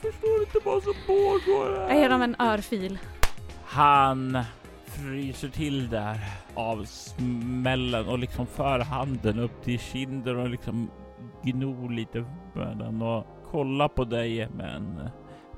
förstår 0.00 0.40
inte 0.40 0.58
vad 0.64 0.82
som 0.82 0.94
pågår 1.06 1.76
här. 1.76 1.88
Jag 1.88 1.98
ger 1.98 2.08
dem 2.08 2.22
en 2.22 2.36
örfil. 2.38 2.98
Han 3.64 4.38
fryser 4.86 5.48
till 5.48 5.88
där 5.88 6.16
av 6.54 6.84
smällen 6.84 8.08
och 8.08 8.18
liksom 8.18 8.46
för 8.46 8.78
handen 8.78 9.38
upp 9.38 9.62
till 9.64 9.78
kinden 9.78 10.38
och 10.38 10.48
liksom 10.48 10.90
gnor 11.42 11.90
lite 11.90 12.24
med 12.54 12.76
den 12.78 13.02
och 13.02 13.26
kollar 13.50 13.88
på 13.88 14.04
dig 14.04 14.48
med 14.48 14.74
en 14.76 15.08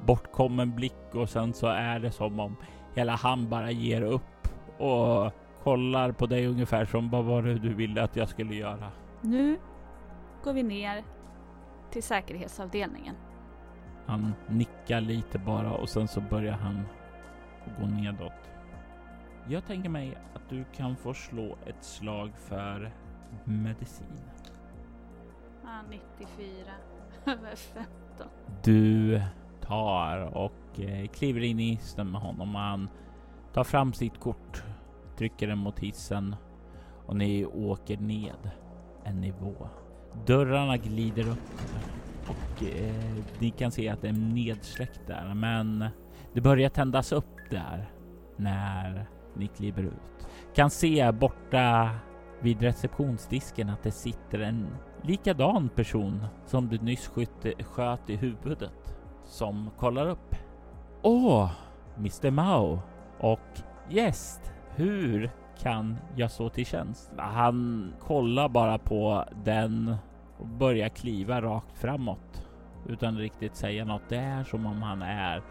bortkommen 0.06 0.74
blick 0.74 1.14
och 1.14 1.28
sen 1.28 1.54
så 1.54 1.66
är 1.66 1.98
det 1.98 2.10
som 2.10 2.40
om 2.40 2.56
hela 2.94 3.14
han 3.14 3.48
bara 3.48 3.70
ger 3.70 4.02
upp 4.02 4.48
och 4.78 5.32
kollar 5.62 6.12
på 6.12 6.26
dig 6.26 6.46
ungefär 6.46 6.84
som 6.84 7.10
vad 7.10 7.24
var 7.24 7.42
det 7.42 7.58
du 7.58 7.74
ville 7.74 8.02
att 8.02 8.16
jag 8.16 8.28
skulle 8.28 8.54
göra? 8.54 8.90
Nu 9.20 9.56
går 10.46 10.52
vi 10.52 10.62
ner 10.62 11.04
till 11.90 12.02
säkerhetsavdelningen. 12.02 13.14
Han 14.06 14.32
nickar 14.48 15.00
lite 15.00 15.38
bara 15.38 15.72
och 15.72 15.88
sen 15.88 16.08
så 16.08 16.20
börjar 16.20 16.52
han 16.52 16.82
gå 17.80 17.86
nedåt. 17.86 18.50
Jag 19.48 19.66
tänker 19.66 19.88
mig 19.88 20.18
att 20.34 20.48
du 20.48 20.64
kan 20.76 20.96
få 20.96 21.14
slå 21.14 21.56
ett 21.66 21.84
slag 21.84 22.30
för 22.36 22.92
medicin. 23.44 24.06
Ah, 25.64 25.82
94 26.18 26.72
över 27.26 27.56
15. 27.56 28.28
Du 28.62 29.22
tar 29.60 30.36
och 30.36 30.80
eh, 30.80 31.08
kliver 31.08 31.40
in 31.40 31.60
i 31.60 31.72
isten 31.72 32.10
med 32.10 32.20
honom. 32.20 32.54
Han 32.54 32.88
tar 33.52 33.64
fram 33.64 33.92
sitt 33.92 34.20
kort, 34.20 34.64
trycker 35.16 35.46
den 35.46 35.58
mot 35.58 35.78
hissen 35.78 36.36
och 37.06 37.16
ni 37.16 37.46
åker 37.46 37.96
ned 37.96 38.50
en 39.04 39.20
nivå. 39.20 39.68
Dörrarna 40.26 40.76
glider 40.76 41.28
upp 41.28 41.38
och 42.28 42.62
eh, 42.62 43.16
ni 43.38 43.50
kan 43.50 43.70
se 43.70 43.88
att 43.88 44.02
det 44.02 44.08
är 44.08 44.12
nedsläckt 44.12 45.00
där, 45.06 45.34
men 45.34 45.84
det 46.32 46.40
börjar 46.40 46.68
tändas 46.68 47.12
upp 47.12 47.50
där 47.50 47.90
när 48.36 49.06
ni 49.34 49.46
kliver 49.46 49.82
ut. 49.82 50.28
Kan 50.54 50.70
se 50.70 51.12
borta 51.12 51.90
vid 52.40 52.62
receptionsdisken 52.62 53.70
att 53.70 53.82
det 53.82 53.90
sitter 53.90 54.38
en 54.38 54.66
likadan 55.02 55.68
person 55.68 56.26
som 56.46 56.68
du 56.68 56.78
nyss 56.78 57.08
sköt, 57.08 57.62
sköt 57.66 58.10
i 58.10 58.16
huvudet 58.16 58.96
som 59.24 59.70
kollar 59.76 60.08
upp. 60.08 60.36
Åh, 61.02 61.50
Mr 61.96 62.30
Mao 62.30 62.80
och 63.18 63.60
gäst, 63.88 64.52
hur 64.74 65.30
kan 65.58 65.96
jag 66.16 66.30
så 66.30 66.48
till 66.48 66.66
tjänst? 66.66 67.12
Han 67.16 67.92
kollar 68.00 68.48
bara 68.48 68.78
på 68.78 69.24
den 69.44 69.96
och 70.38 70.46
börjar 70.46 70.88
kliva 70.88 71.40
rakt 71.40 71.78
framåt 71.78 72.46
utan 72.88 73.18
riktigt 73.18 73.56
säga 73.56 73.84
något. 73.84 74.08
Det 74.08 74.16
är 74.16 74.44
som 74.44 74.66
om 74.66 74.82
han 74.82 75.02
är 75.02 75.42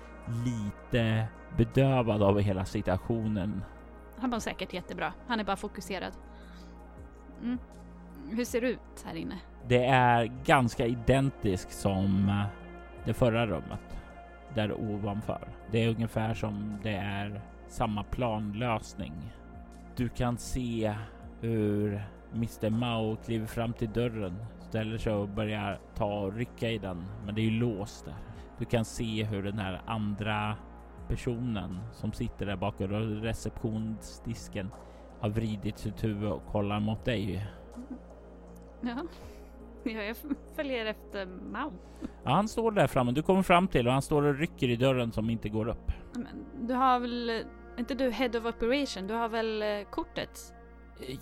lite 0.46 1.28
bedövad 1.58 2.24
av 2.24 2.40
hela 2.40 2.66
situationen. 2.66 3.64
Han 4.18 4.30
var 4.30 4.40
säkert 4.40 4.74
jättebra. 4.74 5.14
Han 5.28 5.40
är 5.40 5.44
bara 5.44 5.56
fokuserad. 5.56 6.14
Mm. 7.44 7.58
Hur 8.30 8.46
ser 8.46 8.62
det 8.62 8.68
ut 8.68 9.06
här 9.06 9.16
inne? 9.16 9.36
Det 9.68 9.86
är 9.86 10.26
ganska 10.46 10.86
identiskt 10.86 11.72
som 11.72 12.44
det 13.06 13.14
förra 13.14 13.48
rummet 13.48 13.98
där 14.54 14.74
ovanför. 14.74 15.48
Det 15.72 15.84
är 15.84 15.90
ungefär 15.90 16.34
som 16.34 16.78
det 16.84 16.96
är 16.96 17.42
samma 17.68 18.04
planlösning. 18.04 19.14
Du 19.96 20.10
kan 20.10 20.38
se 20.38 20.96
hur 21.42 22.04
Mr 22.34 22.70
Mao 22.70 23.16
kliver 23.16 23.46
fram 23.46 23.74
till 23.74 23.92
dörren, 23.92 24.46
ställer 24.76 24.98
sig 24.98 25.14
och 25.14 25.30
börjar 25.30 25.80
ta 25.96 26.20
och 26.20 26.34
rycka 26.34 26.70
i 26.70 26.78
den, 26.78 27.06
men 27.26 27.36
det 27.36 27.42
är 27.42 27.44
ju 27.44 27.60
låst 27.60 28.06
där. 28.06 28.16
Du 28.60 28.66
kan 28.66 28.86
se 28.86 29.24
hur 29.24 29.44
den 29.44 29.60
här 29.60 29.82
andra 29.86 30.56
personen 31.08 31.80
som 31.92 32.14
sitter 32.14 32.46
där 32.46 32.56
bakom 32.56 32.88
receptionsdisken 33.22 34.70
har 35.20 35.30
vridit 35.30 35.78
sitt 35.78 36.04
huvud 36.04 36.32
och 36.32 36.46
kollar 36.52 36.80
mot 36.80 37.06
dig. 37.06 37.48
Ja, 38.82 39.04
jag 39.84 40.18
följer 40.56 40.86
efter 40.86 41.26
Mao. 41.26 41.72
Ja, 42.24 42.32
han 42.32 42.48
står 42.48 42.72
där 42.72 42.88
framme. 42.88 43.12
Du 43.12 43.22
kommer 43.22 43.42
fram 43.42 43.68
till 43.68 43.88
och 43.88 43.94
han 43.94 44.02
står 44.02 44.24
och 44.24 44.36
rycker 44.36 44.70
i 44.70 44.76
dörren 44.76 45.12
som 45.12 45.30
inte 45.30 45.50
går 45.50 45.68
upp. 45.68 45.92
Men 46.14 46.46
du 46.68 46.74
har 46.74 47.00
väl 47.00 47.44
inte 47.78 47.96
du 47.96 48.10
Head 48.10 48.38
of 48.38 48.46
Operation? 48.46 49.08
Du 49.08 49.14
har 49.14 49.30
väl 49.30 49.62
eh, 49.62 49.68
kortet? 49.90 50.54
Eh, 51.08 51.16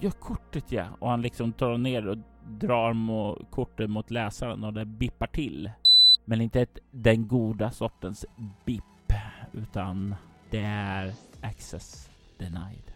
ja, 0.00 0.10
kortet 0.10 0.72
ja. 0.72 0.84
Och 0.98 1.10
han 1.10 1.22
liksom 1.22 1.52
tar 1.52 1.78
ner 1.78 2.08
och 2.08 2.18
drar 2.48 2.92
mot 2.92 3.50
kortet 3.50 3.90
mot 3.90 4.10
läsaren 4.10 4.64
och 4.64 4.72
det 4.72 4.84
bippar 4.84 5.26
till. 5.26 5.70
Men 6.24 6.40
inte 6.40 6.60
ett, 6.60 6.78
den 6.90 7.28
goda 7.28 7.70
sortens 7.70 8.26
bipp, 8.64 9.12
utan 9.52 10.14
det 10.50 10.60
är 10.60 11.12
access 11.40 12.10
denied. 12.38 12.92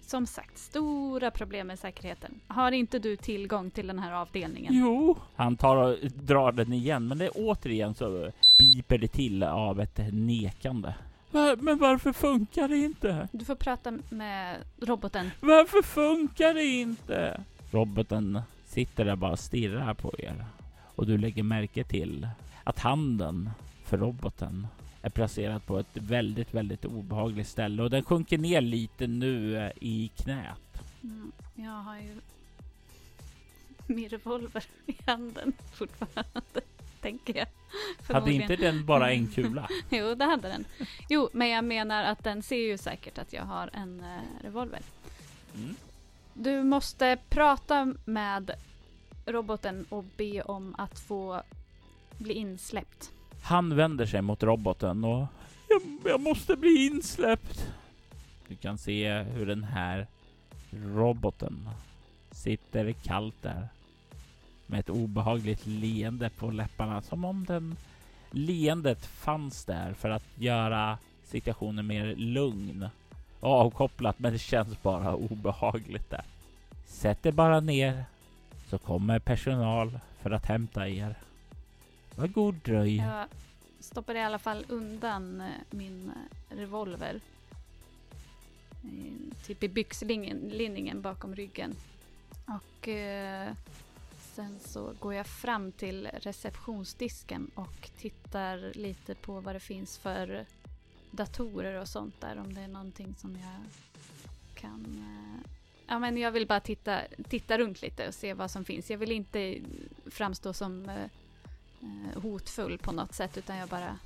Som 0.00 0.26
sagt, 0.26 0.58
stora 0.58 1.30
problem 1.30 1.66
med 1.66 1.78
säkerheten. 1.78 2.40
Har 2.46 2.72
inte 2.72 2.98
du 2.98 3.16
tillgång 3.16 3.70
till 3.70 3.86
den 3.86 3.98
här 3.98 4.12
avdelningen? 4.12 4.74
Jo, 4.74 5.18
han 5.36 5.56
tar 5.56 5.76
och 5.76 5.96
drar 6.14 6.52
den 6.52 6.72
igen, 6.72 7.08
men 7.08 7.18
det 7.18 7.24
är 7.24 7.32
återigen 7.34 7.94
så 7.94 8.30
biper 8.58 8.98
det 8.98 9.08
till 9.08 9.42
av 9.42 9.80
ett 9.80 10.00
nekande. 10.12 10.94
Men 11.58 11.78
varför 11.78 12.12
funkar 12.12 12.68
det 12.68 12.76
inte? 12.76 13.28
Du 13.32 13.44
får 13.44 13.54
prata 13.54 13.98
med 14.10 14.56
roboten. 14.80 15.30
Varför 15.40 15.82
funkar 15.82 16.54
det 16.54 16.64
inte? 16.64 17.40
Roboten 17.70 18.40
sitter 18.70 19.04
där 19.04 19.16
bara 19.16 19.32
och 19.32 19.38
stirrar 19.38 19.94
på 19.94 20.14
er. 20.18 20.44
Och 20.94 21.06
du 21.06 21.18
lägger 21.18 21.42
märke 21.42 21.84
till 21.84 22.28
att 22.64 22.78
handen 22.78 23.50
för 23.84 23.98
roboten 23.98 24.66
är 25.02 25.10
placerad 25.10 25.66
på 25.66 25.78
ett 25.78 25.96
väldigt, 25.96 26.54
väldigt 26.54 26.84
obehagligt 26.84 27.48
ställe 27.48 27.82
och 27.82 27.90
den 27.90 28.04
sjunker 28.04 28.38
ner 28.38 28.60
lite 28.60 29.06
nu 29.06 29.56
eh, 29.56 29.70
i 29.80 30.10
knät. 30.16 30.82
Mm, 31.02 31.32
jag 31.54 31.70
har 31.70 31.96
ju 31.96 32.20
min 33.86 34.08
revolver 34.08 34.64
i 34.86 34.96
handen 35.06 35.52
fortfarande 35.72 36.40
tänker 37.00 37.36
jag. 37.36 37.46
Hade 38.14 38.32
inte 38.32 38.56
den 38.56 38.86
bara 38.86 39.12
en 39.12 39.26
kula? 39.34 39.68
jo, 39.90 40.14
det 40.14 40.24
hade 40.24 40.48
den. 40.48 40.64
Jo, 41.08 41.28
men 41.32 41.48
jag 41.48 41.64
menar 41.64 42.04
att 42.04 42.24
den 42.24 42.42
ser 42.42 42.56
ju 42.56 42.78
säkert 42.78 43.18
att 43.18 43.32
jag 43.32 43.42
har 43.42 43.70
en 43.72 44.00
uh, 44.00 44.44
revolver. 44.44 44.80
Mm. 45.56 45.76
Du 46.34 46.62
måste 46.62 47.18
prata 47.28 47.94
med 48.04 48.50
roboten 49.26 49.86
och 49.88 50.04
be 50.16 50.42
om 50.42 50.74
att 50.78 50.98
få 50.98 51.42
bli 52.18 52.34
insläppt. 52.34 53.12
Han 53.42 53.76
vänder 53.76 54.06
sig 54.06 54.22
mot 54.22 54.42
roboten 54.42 55.04
och 55.04 55.26
jag, 55.68 55.82
jag 56.04 56.20
måste 56.20 56.56
bli 56.56 56.86
insläppt. 56.86 57.72
Du 58.48 58.56
kan 58.56 58.78
se 58.78 59.12
hur 59.22 59.46
den 59.46 59.64
här 59.64 60.06
roboten 60.70 61.68
sitter 62.30 62.92
kallt 62.92 63.42
där 63.42 63.68
med 64.66 64.80
ett 64.80 64.90
obehagligt 64.90 65.66
leende 65.66 66.30
på 66.30 66.50
läpparna 66.50 67.02
som 67.02 67.24
om 67.24 67.44
den 67.44 67.76
leendet 68.30 69.06
fanns 69.06 69.64
där 69.64 69.92
för 69.92 70.10
att 70.10 70.24
göra 70.34 70.98
situationen 71.24 71.86
mer 71.86 72.14
lugn 72.16 72.88
avkopplat 73.40 74.18
men 74.18 74.32
det 74.32 74.38
känns 74.38 74.82
bara 74.82 75.14
obehagligt 75.14 76.10
där. 76.10 76.24
Sätt 76.86 77.26
er 77.26 77.32
bara 77.32 77.60
ner 77.60 78.04
så 78.70 78.78
kommer 78.78 79.18
personal 79.18 79.98
för 80.22 80.30
att 80.30 80.46
hämta 80.46 80.88
er. 80.88 81.14
Var 82.14 82.26
god 82.26 82.54
dröj. 82.54 82.96
Jag 82.96 83.26
stoppar 83.80 84.14
i 84.14 84.22
alla 84.22 84.38
fall 84.38 84.64
undan 84.68 85.40
eh, 85.40 85.46
min 85.70 86.12
eh, 86.50 86.56
revolver. 86.56 87.20
Eh, 88.84 89.44
typ 89.46 89.62
i 89.62 89.68
byxlinningen 89.68 91.02
bakom 91.02 91.34
ryggen. 91.34 91.76
Och 92.46 92.88
eh, 92.88 93.52
sen 94.34 94.58
så 94.60 94.92
går 94.98 95.14
jag 95.14 95.26
fram 95.26 95.72
till 95.72 96.08
receptionsdisken 96.12 97.50
och 97.54 97.90
tittar 97.98 98.72
lite 98.74 99.14
på 99.14 99.40
vad 99.40 99.54
det 99.54 99.60
finns 99.60 99.98
för 99.98 100.46
datorer 101.10 101.80
och 101.80 101.88
sånt 101.88 102.20
där. 102.20 102.38
Om 102.38 102.54
det 102.54 102.60
är 102.60 102.68
någonting 102.68 103.14
som 103.18 103.36
jag 103.36 103.60
kan... 104.54 104.84
Eh, 104.98 105.50
ja 105.86 105.98
men 105.98 106.16
jag 106.16 106.30
vill 106.30 106.46
bara 106.46 106.60
titta, 106.60 107.00
titta 107.28 107.58
runt 107.58 107.82
lite 107.82 108.08
och 108.08 108.14
se 108.14 108.34
vad 108.34 108.50
som 108.50 108.64
finns. 108.64 108.90
Jag 108.90 108.98
vill 108.98 109.12
inte 109.12 109.58
framstå 110.06 110.52
som 110.52 110.88
eh, 110.88 111.04
eh 111.82 112.22
hotfull 112.22 112.78
på 112.78 112.92
något 112.92 113.14
sätt 113.14 113.38
utan 113.38 113.56
jag 113.56 113.68
bara 113.68 113.98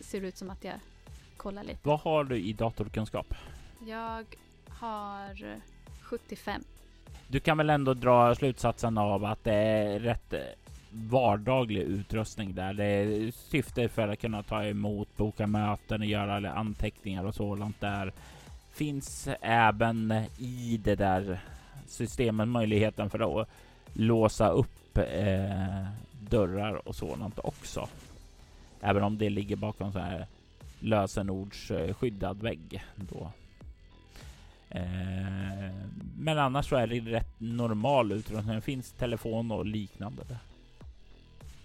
ser 0.00 0.20
ut 0.20 0.36
som 0.36 0.50
att 0.50 0.64
jag 0.64 0.74
kollar 1.36 1.64
lite. 1.64 1.80
Vad 1.82 2.00
har 2.00 2.24
du 2.24 2.36
i 2.36 2.52
datorkunskap? 2.52 3.34
Jag 3.86 4.26
har 4.68 5.60
75. 6.02 6.64
Du 7.28 7.40
kan 7.40 7.58
väl 7.58 7.70
ändå 7.70 7.94
dra 7.94 8.34
slutsatsen 8.34 8.98
av 8.98 9.24
att 9.24 9.44
det 9.44 9.54
är 9.54 10.00
rätt 10.00 10.34
vardaglig 10.92 11.80
utrustning 11.80 12.54
där. 12.54 12.74
Det 12.74 12.84
är 12.84 13.30
syfte 13.30 13.88
för 13.88 14.08
att 14.08 14.20
kunna 14.20 14.42
ta 14.42 14.64
emot, 14.64 15.16
boka 15.16 15.46
möten 15.46 16.00
och 16.00 16.06
göra 16.06 16.52
anteckningar 16.52 17.24
och 17.24 17.34
sådant 17.34 17.80
där. 17.80 18.12
Finns 18.74 19.28
även 19.40 20.12
i 20.38 20.80
det 20.84 20.94
där 20.94 21.40
systemet 21.86 22.48
möjligheten 22.48 23.10
för 23.10 23.40
att 23.40 23.48
låsa 23.92 24.48
upp 24.48 24.98
eh, 24.98 25.86
dörrar 26.20 26.88
och 26.88 26.96
sådant 26.96 27.38
också. 27.38 27.88
Även 28.80 29.02
om 29.02 29.18
det 29.18 29.30
ligger 29.30 29.56
bakom 29.56 29.92
så 29.92 29.98
här 29.98 30.26
lösenordsskyddad 30.80 32.42
vägg 32.42 32.84
då. 32.96 33.30
Eh, 34.68 35.74
men 36.18 36.38
annars 36.38 36.68
så 36.68 36.76
är 36.76 36.86
det 36.86 37.00
rätt 37.00 37.34
normal 37.40 38.12
utrustning. 38.12 38.54
Det 38.54 38.60
finns 38.60 38.92
telefon 38.92 39.50
och 39.50 39.66
liknande. 39.66 40.22
där. 40.28 40.51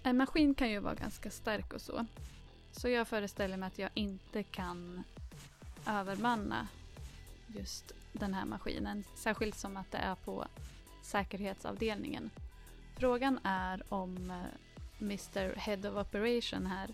En 0.08 0.16
maskin 0.16 0.54
kan 0.54 0.70
ju 0.70 0.78
vara 0.78 0.94
ganska 0.94 1.30
stark 1.30 1.72
och 1.72 1.80
så. 1.80 2.06
Så 2.72 2.88
jag 2.88 3.08
föreställer 3.08 3.56
mig 3.56 3.66
att 3.66 3.78
jag 3.78 3.90
inte 3.94 4.42
kan 4.42 5.04
övermanna 5.86 6.68
just 7.46 7.92
den 8.12 8.34
här 8.34 8.44
maskinen. 8.44 9.04
Särskilt 9.14 9.54
som 9.54 9.76
att 9.76 9.90
det 9.90 9.98
är 9.98 10.14
på 10.14 10.46
säkerhetsavdelningen. 11.02 12.30
Frågan 12.98 13.40
är 13.44 13.82
om 13.88 14.30
eh, 14.30 14.36
Mr 15.00 15.56
Head 15.56 15.90
of 15.90 16.06
Operation 16.06 16.66
här 16.66 16.90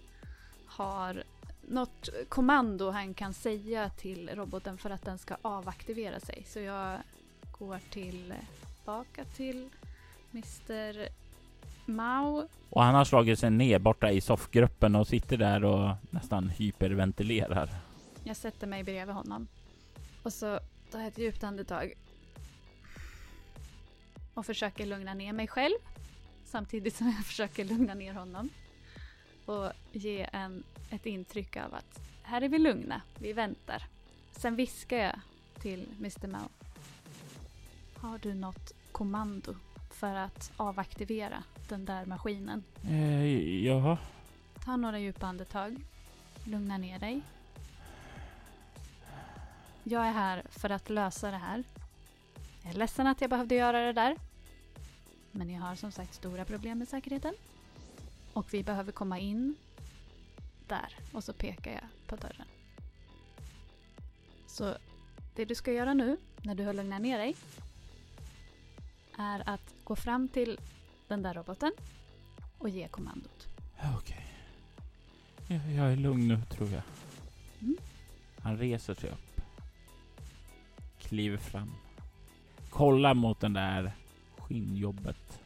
har 0.66 1.24
något 1.62 2.09
kommando 2.29 2.90
han 2.90 3.14
kan 3.14 3.35
säga 3.35 3.90
till 3.90 4.31
roboten 4.35 4.79
för 4.79 4.90
att 4.90 5.05
den 5.05 5.18
ska 5.18 5.37
avaktivera 5.42 6.20
sig. 6.20 6.44
Så 6.46 6.61
jag 6.61 6.98
går 7.59 7.74
eh, 7.74 7.81
tillbaka 7.90 9.24
till 9.24 9.70
Mr 10.33 11.09
Mao. 11.87 12.49
Och 12.70 12.83
han 12.83 12.94
har 12.94 13.05
slagit 13.05 13.38
sig 13.38 13.51
ner 13.51 13.79
borta 13.79 14.11
i 14.11 14.20
soffgruppen 14.20 14.97
och 14.97 15.09
sitter 15.09 15.37
där 15.37 15.64
och 15.64 15.97
nästan 16.11 16.49
hyperventilerar. 16.49 17.70
Jag 18.25 18.37
sätter 18.37 18.66
mig 18.66 18.85
bredvid 18.85 19.14
honom. 19.14 19.47
Och 20.23 20.33
så 20.33 20.61
tar 20.90 20.99
jag 20.99 21.09
ett 21.09 21.18
djupt 21.18 21.44
andetag. 21.44 21.92
Och 24.35 24.47
försöker 24.47 24.87
lugna 24.87 25.14
ner 25.14 25.33
mig 25.33 25.47
själv. 25.47 25.77
Samtidigt 26.44 26.97
som 26.97 27.07
jag 27.07 27.25
försöker 27.27 27.64
lugna 27.64 27.94
ner 27.94 28.14
honom. 28.14 28.49
Och 29.47 29.73
ge 29.92 30.29
en, 30.33 30.62
ett 30.90 31.07
intryck 31.07 31.57
av 31.57 31.75
att 31.75 32.01
här 32.23 32.42
är 32.42 32.49
vi 32.49 32.59
lugna, 32.59 33.01
vi 33.18 33.33
väntar. 33.33 33.83
Sen 34.33 34.57
viskar 34.57 34.97
jag 34.97 35.20
till 35.61 35.87
Mr 35.99 36.27
Mao. 36.27 36.49
Har 37.94 38.18
du 38.18 38.35
något 38.35 38.73
kommando 38.92 39.55
för 40.05 40.14
att 40.14 40.53
avaktivera 40.57 41.43
den 41.69 41.85
där 41.85 42.07
maskinen? 42.07 42.64
Eh, 42.85 43.64
ja. 43.64 43.99
Ta 44.64 44.77
några 44.77 44.99
djupa 44.99 45.27
andetag. 45.27 45.85
Lugna 46.45 46.79
ner 46.79 46.99
dig. 46.99 47.23
Jag 49.83 50.07
är 50.07 50.12
här 50.12 50.43
för 50.51 50.71
att 50.71 50.90
lösa 50.90 51.31
det 51.31 51.37
här. 51.37 51.64
Jag 52.62 52.75
är 52.75 52.79
ledsen 52.79 53.07
att 53.07 53.21
jag 53.21 53.31
behövde 53.31 53.55
göra 53.55 53.81
det 53.81 53.93
där. 53.93 54.17
Men 55.31 55.51
jag 55.51 55.62
har 55.62 55.75
som 55.75 55.93
sagt 55.93 56.14
stora 56.14 56.45
problem 56.45 56.79
med 56.79 56.88
säkerheten. 56.88 57.35
Och 58.33 58.55
vi 58.55 58.62
behöver 58.62 58.93
komma 58.93 59.19
in 59.19 59.55
där. 60.69 60.97
Och 61.12 61.25
så 61.25 61.33
pekar 61.33 61.73
jag 61.73 61.85
på 62.07 62.17
dörren. 62.17 62.47
Så 64.47 64.75
det 65.35 65.45
du 65.45 65.55
ska 65.55 65.73
göra 65.73 65.95
nu, 65.95 66.17
när 66.43 66.55
du 66.55 66.64
har 66.64 66.73
lugnat 66.73 67.03
ner 67.03 67.19
dig, 67.19 67.37
är 69.18 69.48
att 69.48 69.74
gå 69.85 69.96
fram 69.96 70.29
till 70.29 70.59
den 71.09 71.22
där 71.22 71.35
roboten 71.35 71.72
och 72.59 72.68
ge 72.68 72.88
kommandot. 72.88 73.48
Okej. 73.96 74.27
Okay. 75.44 75.74
Jag, 75.74 75.92
är 75.92 75.96
lugn 75.96 76.29
nu, 76.29 76.40
tror 76.50 76.70
jag. 76.70 76.83
Mm. 77.61 77.77
Han 78.42 78.59
reser 78.59 78.94
sig 78.94 79.11
upp. 79.11 79.40
Kliver 80.98 81.37
fram. 81.37 81.70
Kollar 82.70 83.14
mot 83.14 83.40
den 83.40 83.53
där 83.53 83.92
skinnjobbet. 84.38 85.40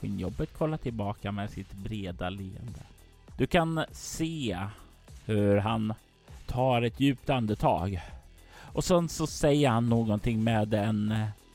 Skinnjobbet 0.00 0.58
kollar 0.58 0.76
tillbaka 0.76 1.32
med 1.32 1.50
sitt 1.50 1.72
breda 1.72 2.30
leende. 2.30 2.82
Du 3.36 3.46
kan 3.46 3.84
se 3.92 4.58
hur 5.24 5.56
han 5.56 5.94
tar 6.46 6.82
ett 6.82 7.00
djupt 7.00 7.30
andetag. 7.30 8.00
Och 8.56 8.84
sen 8.84 9.08
så 9.08 9.26
säger 9.26 9.68
han 9.68 9.88
någonting 9.88 10.44
med 10.44 10.74
en 10.74 11.14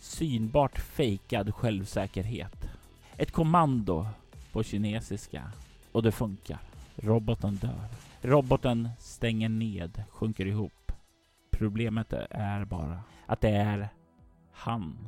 synbart 0.09 0.79
fejkad 0.79 1.55
självsäkerhet. 1.55 2.69
Ett 3.17 3.31
kommando 3.31 4.07
på 4.51 4.63
kinesiska 4.63 5.51
och 5.91 6.03
det 6.03 6.11
funkar. 6.11 6.59
Roboten 6.95 7.55
dör. 7.55 7.85
Roboten 8.21 8.89
stänger 8.99 9.49
ned, 9.49 10.03
sjunker 10.09 10.45
ihop. 10.45 10.91
Problemet 11.51 12.13
är 12.29 12.65
bara 12.65 13.03
att 13.25 13.41
det 13.41 13.49
är 13.49 13.89
han 14.51 15.07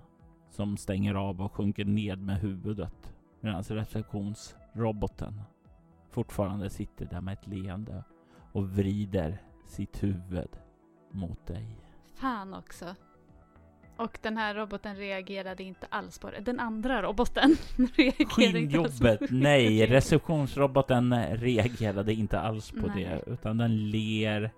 som 0.49 0.77
stänger 0.77 1.15
av 1.15 1.41
och 1.41 1.53
sjunker 1.53 1.85
ned 1.85 2.19
med 2.19 2.39
huvudet 2.39 3.13
medan 3.39 3.63
receptionsroboten 3.63 5.41
fortfarande 6.09 6.69
sitter 6.69 7.05
där 7.05 7.21
med 7.21 7.33
ett 7.33 7.47
leende 7.47 8.03
och 8.51 8.69
vrider 8.69 9.41
sitt 9.67 10.03
huvud 10.03 10.49
mot 11.11 11.47
dig. 11.47 11.77
Fan 12.15 12.53
också. 12.53 12.95
Och 14.01 14.19
den 14.21 14.37
här 14.37 14.55
roboten 14.55 14.95
reagerade 14.95 15.63
inte 15.63 15.87
alls 15.89 16.19
på 16.19 16.31
det. 16.31 16.39
Den 16.39 16.59
andra 16.59 17.01
roboten 17.01 17.55
reagerade 17.95 18.25
Skinnjobbet, 18.25 19.21
nej, 19.29 19.85
receptionsroboten 19.85 21.35
reagerade 21.37 22.13
inte 22.13 22.39
alls 22.39 22.71
på 22.71 22.87
nej. 22.87 23.03
det, 23.03 23.23
utan 23.31 23.57
den 23.57 23.89
ler 23.89 24.51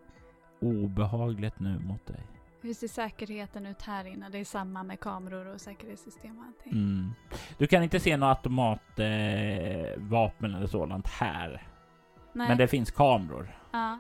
obehagligt 0.62 1.60
nu 1.60 1.80
mot 1.80 2.06
dig. 2.06 2.20
Hur 2.62 2.74
ser 2.74 2.88
säkerheten 2.88 3.66
ut 3.66 3.82
här 3.82 4.06
inne? 4.06 4.30
Det 4.30 4.38
är 4.38 4.46
samma 4.46 4.84
med 4.84 5.00
kameror 5.00 5.54
och 5.54 5.62
säkerhetssystem 5.62 6.38
och 6.38 6.46
allting. 6.46 6.72
Mm. 6.72 7.14
Du 7.58 7.68
kan 7.68 7.84
inte 7.84 8.00
se 8.00 8.18
några 8.18 8.34
automatvapen 8.34 10.52
eh, 10.52 10.58
eller 10.58 10.68
sådant 10.68 11.08
här. 11.08 11.68
Nej. 12.34 12.48
Men 12.48 12.58
det 12.58 12.68
finns 12.68 12.92
kameror. 12.92 13.58
Ja. 13.72 14.00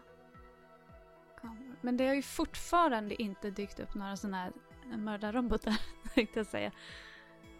Kameror. 1.41 1.75
Men 1.81 1.97
det 1.97 2.07
har 2.07 2.15
ju 2.15 2.21
fortfarande 2.21 3.21
inte 3.21 3.49
dykt 3.49 3.79
upp 3.79 3.95
några 3.95 4.15
sådana 4.15 4.37
här 4.37 4.51
mördarrobotar, 4.97 5.79
tänkte 6.13 6.39
jag 6.39 6.47
säga. 6.47 6.71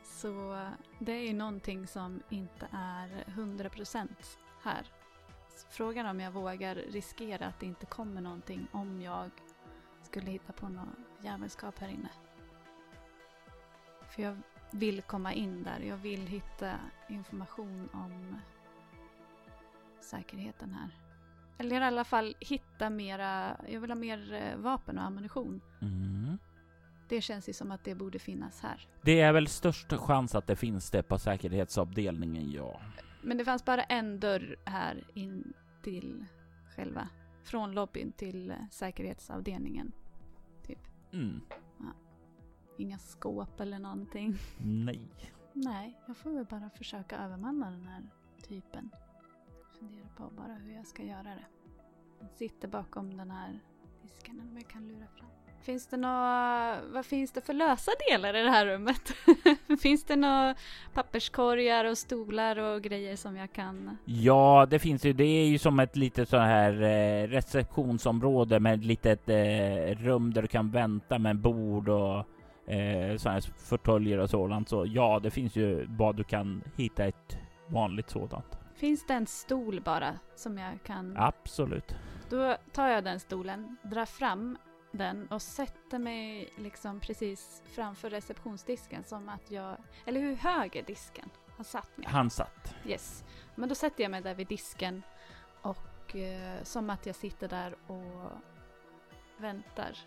Så 0.04 0.62
det 1.00 1.12
är 1.12 1.28
ju 1.28 1.34
någonting 1.34 1.88
som 1.88 2.24
inte 2.30 2.68
är 2.72 3.24
100% 3.28 4.08
här. 4.62 4.92
Så 5.50 5.68
frågan 5.70 6.06
om 6.06 6.20
jag 6.20 6.32
vågar 6.32 6.76
riskera 6.76 7.46
att 7.46 7.60
det 7.60 7.66
inte 7.66 7.86
kommer 7.86 8.22
någonting 8.22 8.68
om 8.72 9.02
jag 9.02 9.32
skulle 10.02 10.32
hitta 10.32 10.54
på 10.54 10.70
något 10.70 10.88
jävelskap 11.22 11.80
här 11.80 11.88
inne. 11.88 12.10
För 14.10 14.22
jag 14.22 14.38
vill 14.72 15.02
komma 15.02 15.34
in 15.34 15.64
där. 15.64 15.80
Jag 15.80 15.98
vill 15.98 16.28
hitta 16.28 16.80
information 17.10 17.90
om 17.94 18.40
säkerheten 20.02 20.74
här. 20.74 20.90
Eller 21.58 21.82
i 21.82 21.84
alla 21.84 22.04
fall 22.04 22.36
hitta 22.40 22.90
mera, 22.90 23.58
jag 23.68 23.80
vill 23.80 23.92
ha 23.92 23.96
mer 23.96 24.34
eh, 24.34 24.58
vapen 24.58 24.98
och 24.98 25.04
ammunition. 25.04 25.62
Mm. 25.82 26.38
Det 27.10 27.22
känns 27.22 27.50
ju 27.50 27.54
som 27.54 27.72
att 27.72 27.84
det 27.84 27.96
borde 27.96 28.20
finnas 28.20 28.62
här. 28.62 28.88
Det 29.02 29.22
är 29.22 29.34
väl 29.34 29.48
störst 29.48 29.94
chans 29.94 30.36
att 30.36 30.48
det 30.48 30.56
finns 30.56 30.92
det 30.92 31.04
på 31.04 31.20
säkerhetsavdelningen, 31.20 32.52
ja. 32.52 32.82
Men 33.22 33.38
det 33.38 33.46
fanns 33.46 33.66
bara 33.66 33.84
en 33.84 34.20
dörr 34.20 34.56
här 34.66 35.04
in 35.14 35.54
till 35.84 36.26
själva, 36.76 37.10
från 37.44 37.72
lobbyn 37.72 38.12
till 38.12 38.54
säkerhetsavdelningen. 38.72 39.92
Typ. 40.68 40.80
Mm. 41.14 41.42
Ja. 41.80 41.94
Inga 42.78 42.98
skåp 42.98 43.60
eller 43.60 43.80
någonting. 43.80 44.36
Nej. 44.58 45.10
Nej, 45.54 46.00
jag 46.08 46.18
får 46.18 46.32
väl 46.32 46.46
bara 46.46 46.70
försöka 46.70 47.18
övermanna 47.18 47.72
den 47.72 47.88
här 47.88 48.04
typen. 48.48 48.90
Fundera 49.80 50.08
på 50.18 50.30
bara 50.38 50.54
hur 50.54 50.74
jag 50.74 50.88
ska 50.88 51.04
göra 51.04 51.24
det. 51.24 51.46
Den 52.20 52.30
sitter 52.30 52.68
bakom 52.68 53.18
den 53.18 53.32
här 53.32 53.60
disken, 54.02 54.40
om 54.40 54.58
jag 54.58 54.68
kan 54.68 54.88
lura 54.88 55.08
fram. 55.08 55.30
Finns 55.64 55.88
det 55.88 55.98
några, 55.98 56.76
vad 56.94 57.06
finns 57.06 57.32
det 57.32 57.42
för 57.42 57.54
lösa 57.54 57.92
delar 58.10 58.36
i 58.36 58.42
det 58.42 58.50
här 58.50 58.66
rummet? 58.66 59.14
finns 59.82 60.04
det 60.04 60.16
några 60.16 60.56
papperskorgar 60.94 61.86
och 61.86 61.98
stolar 61.98 62.60
och 62.60 62.82
grejer 62.82 63.16
som 63.16 63.36
jag 63.36 63.54
kan? 63.54 63.98
Ja, 64.06 64.68
det 64.70 64.80
finns 64.80 65.06
ju. 65.06 65.14
Det 65.14 65.24
är 65.24 65.46
ju 65.46 65.58
som 65.58 65.80
ett 65.80 65.96
litet 65.96 66.30
så 66.30 66.38
här 66.38 66.82
eh, 66.82 67.28
receptionsområde 67.28 68.60
med 68.60 68.74
ett 68.74 68.86
litet 68.86 69.30
eh, 69.30 70.04
rum 70.04 70.34
där 70.34 70.42
du 70.42 70.48
kan 70.48 70.72
vänta 70.72 71.20
med 71.20 71.40
bord 71.40 71.90
och 71.90 72.18
eh, 72.72 73.18
sådana 73.18 73.34
här 73.34 73.42
fåtöljer 73.58 74.18
och 74.18 74.30
sådant. 74.30 74.70
Så 74.70 74.86
ja, 74.88 75.20
det 75.24 75.32
finns 75.32 75.56
ju 75.56 75.86
vad 75.90 76.16
du 76.16 76.24
kan 76.24 76.64
hitta 76.76 77.06
ett 77.06 77.38
vanligt 77.68 78.10
sådant. 78.10 78.58
Finns 78.76 79.08
det 79.08 79.14
en 79.14 79.28
stol 79.28 79.82
bara 79.82 80.14
som 80.36 80.58
jag 80.58 80.84
kan? 80.84 81.16
Absolut. 81.18 81.96
Då 82.30 82.56
tar 82.72 82.88
jag 82.88 83.04
den 83.04 83.20
stolen, 83.20 83.78
drar 83.84 84.06
fram 84.06 84.58
den 84.94 85.28
och 85.28 85.42
sätter 85.42 86.00
mig 86.00 86.54
liksom 86.58 87.00
precis 87.00 87.62
framför 87.76 88.10
receptionsdisken 88.10 89.04
som 89.04 89.30
att 89.30 89.52
jag, 89.52 89.78
eller 90.06 90.20
hur 90.22 90.36
hög 90.36 90.76
är 90.76 90.84
disken? 90.84 91.30
Han 91.56 91.66
satt 91.66 91.98
mig. 91.98 92.08
Han 92.10 92.30
satt. 92.30 92.76
Yes. 92.86 93.24
Men 93.56 93.70
då 93.70 93.76
sätter 93.76 94.04
jag 94.04 94.12
mig 94.12 94.22
där 94.22 94.36
vid 94.36 94.48
disken 94.48 95.04
och 95.62 96.16
eh, 96.16 96.64
som 96.64 96.90
att 96.90 97.06
jag 97.06 97.16
sitter 97.16 97.48
där 97.48 97.76
och 97.88 98.32
väntar 99.38 99.98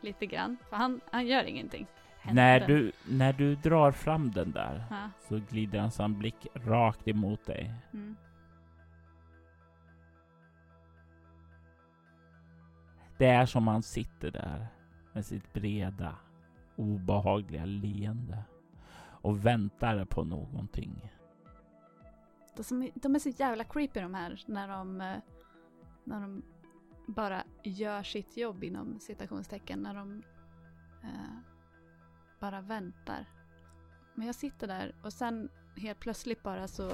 lite 0.00 0.26
grann. 0.26 0.56
För 0.70 0.76
han, 0.76 1.00
han 1.12 1.26
gör 1.26 1.44
ingenting. 1.44 1.86
Händer. 2.18 2.42
När 2.60 2.66
du, 2.66 2.92
när 3.08 3.32
du 3.32 3.54
drar 3.54 3.92
fram 3.92 4.30
den 4.32 4.52
där 4.52 4.84
Ja. 4.90 5.10
så 5.28 5.40
glider 5.50 5.78
hans 5.78 6.00
blick 6.08 6.46
rakt 6.54 7.08
emot 7.08 7.46
dig. 7.46 7.74
Mm. 7.92 8.16
Det 13.18 13.26
är 13.26 13.46
som 13.46 13.68
han 13.68 13.82
sitter 13.82 14.30
där 14.30 14.66
med 15.12 15.26
sitt 15.26 15.52
breda, 15.52 16.16
obehagliga 16.76 17.64
leende 17.64 18.44
och 19.24 19.46
väntar 19.46 20.04
på 20.04 20.24
någonting. 20.24 21.10
De, 22.56 22.90
de 22.94 23.14
är 23.14 23.18
så 23.18 23.28
jävla 23.28 23.64
creepy 23.64 24.00
de 24.00 24.14
här 24.14 24.42
när 24.46 24.68
de, 24.68 25.00
eh, 25.00 25.16
när 26.04 26.20
de 26.20 26.42
bara 27.06 27.44
gör 27.62 28.02
sitt 28.02 28.36
jobb 28.36 28.64
inom 28.64 29.00
citationstecken. 29.00 29.78
När 29.78 29.94
de 29.94 30.22
eh, 31.02 31.38
bara 32.40 32.60
väntar. 32.60 33.26
Men 34.14 34.26
jag 34.26 34.34
sitter 34.34 34.66
där 34.66 34.94
och 35.02 35.12
sen 35.12 35.48
helt 35.76 36.00
plötsligt 36.00 36.42
bara 36.42 36.68
så 36.68 36.90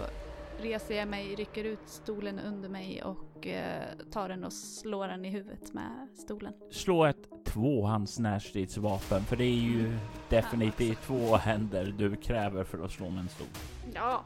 reser 0.61 0.95
jag 0.95 1.09
mig, 1.09 1.35
rycker 1.35 1.65
ut 1.65 1.79
stolen 1.87 2.39
under 2.39 2.69
mig 2.69 3.03
och 3.03 3.47
eh, 3.47 3.83
tar 4.13 4.29
den 4.29 4.45
och 4.45 4.53
slår 4.53 5.09
den 5.09 5.25
i 5.25 5.31
huvudet 5.31 5.73
med 5.73 6.09
stolen. 6.19 6.53
Slå 6.71 7.05
ett 7.05 7.45
tvåhands 7.45 8.19
närstridsvapen, 8.19 9.25
för 9.25 9.37
det 9.37 9.45
är 9.45 9.61
ju 9.63 9.99
definitivt 10.29 11.03
två 11.03 11.37
händer 11.37 11.95
du 11.99 12.17
kräver 12.17 12.65
för 12.65 12.85
att 12.85 12.93
slå 12.93 13.11
med 13.11 13.21
en 13.21 13.29
stol. 13.29 13.47
Ja, 13.95 14.25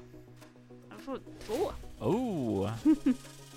jag 0.91 1.01
får 1.01 1.19
två. 1.47 1.73
Oh! 2.07 2.71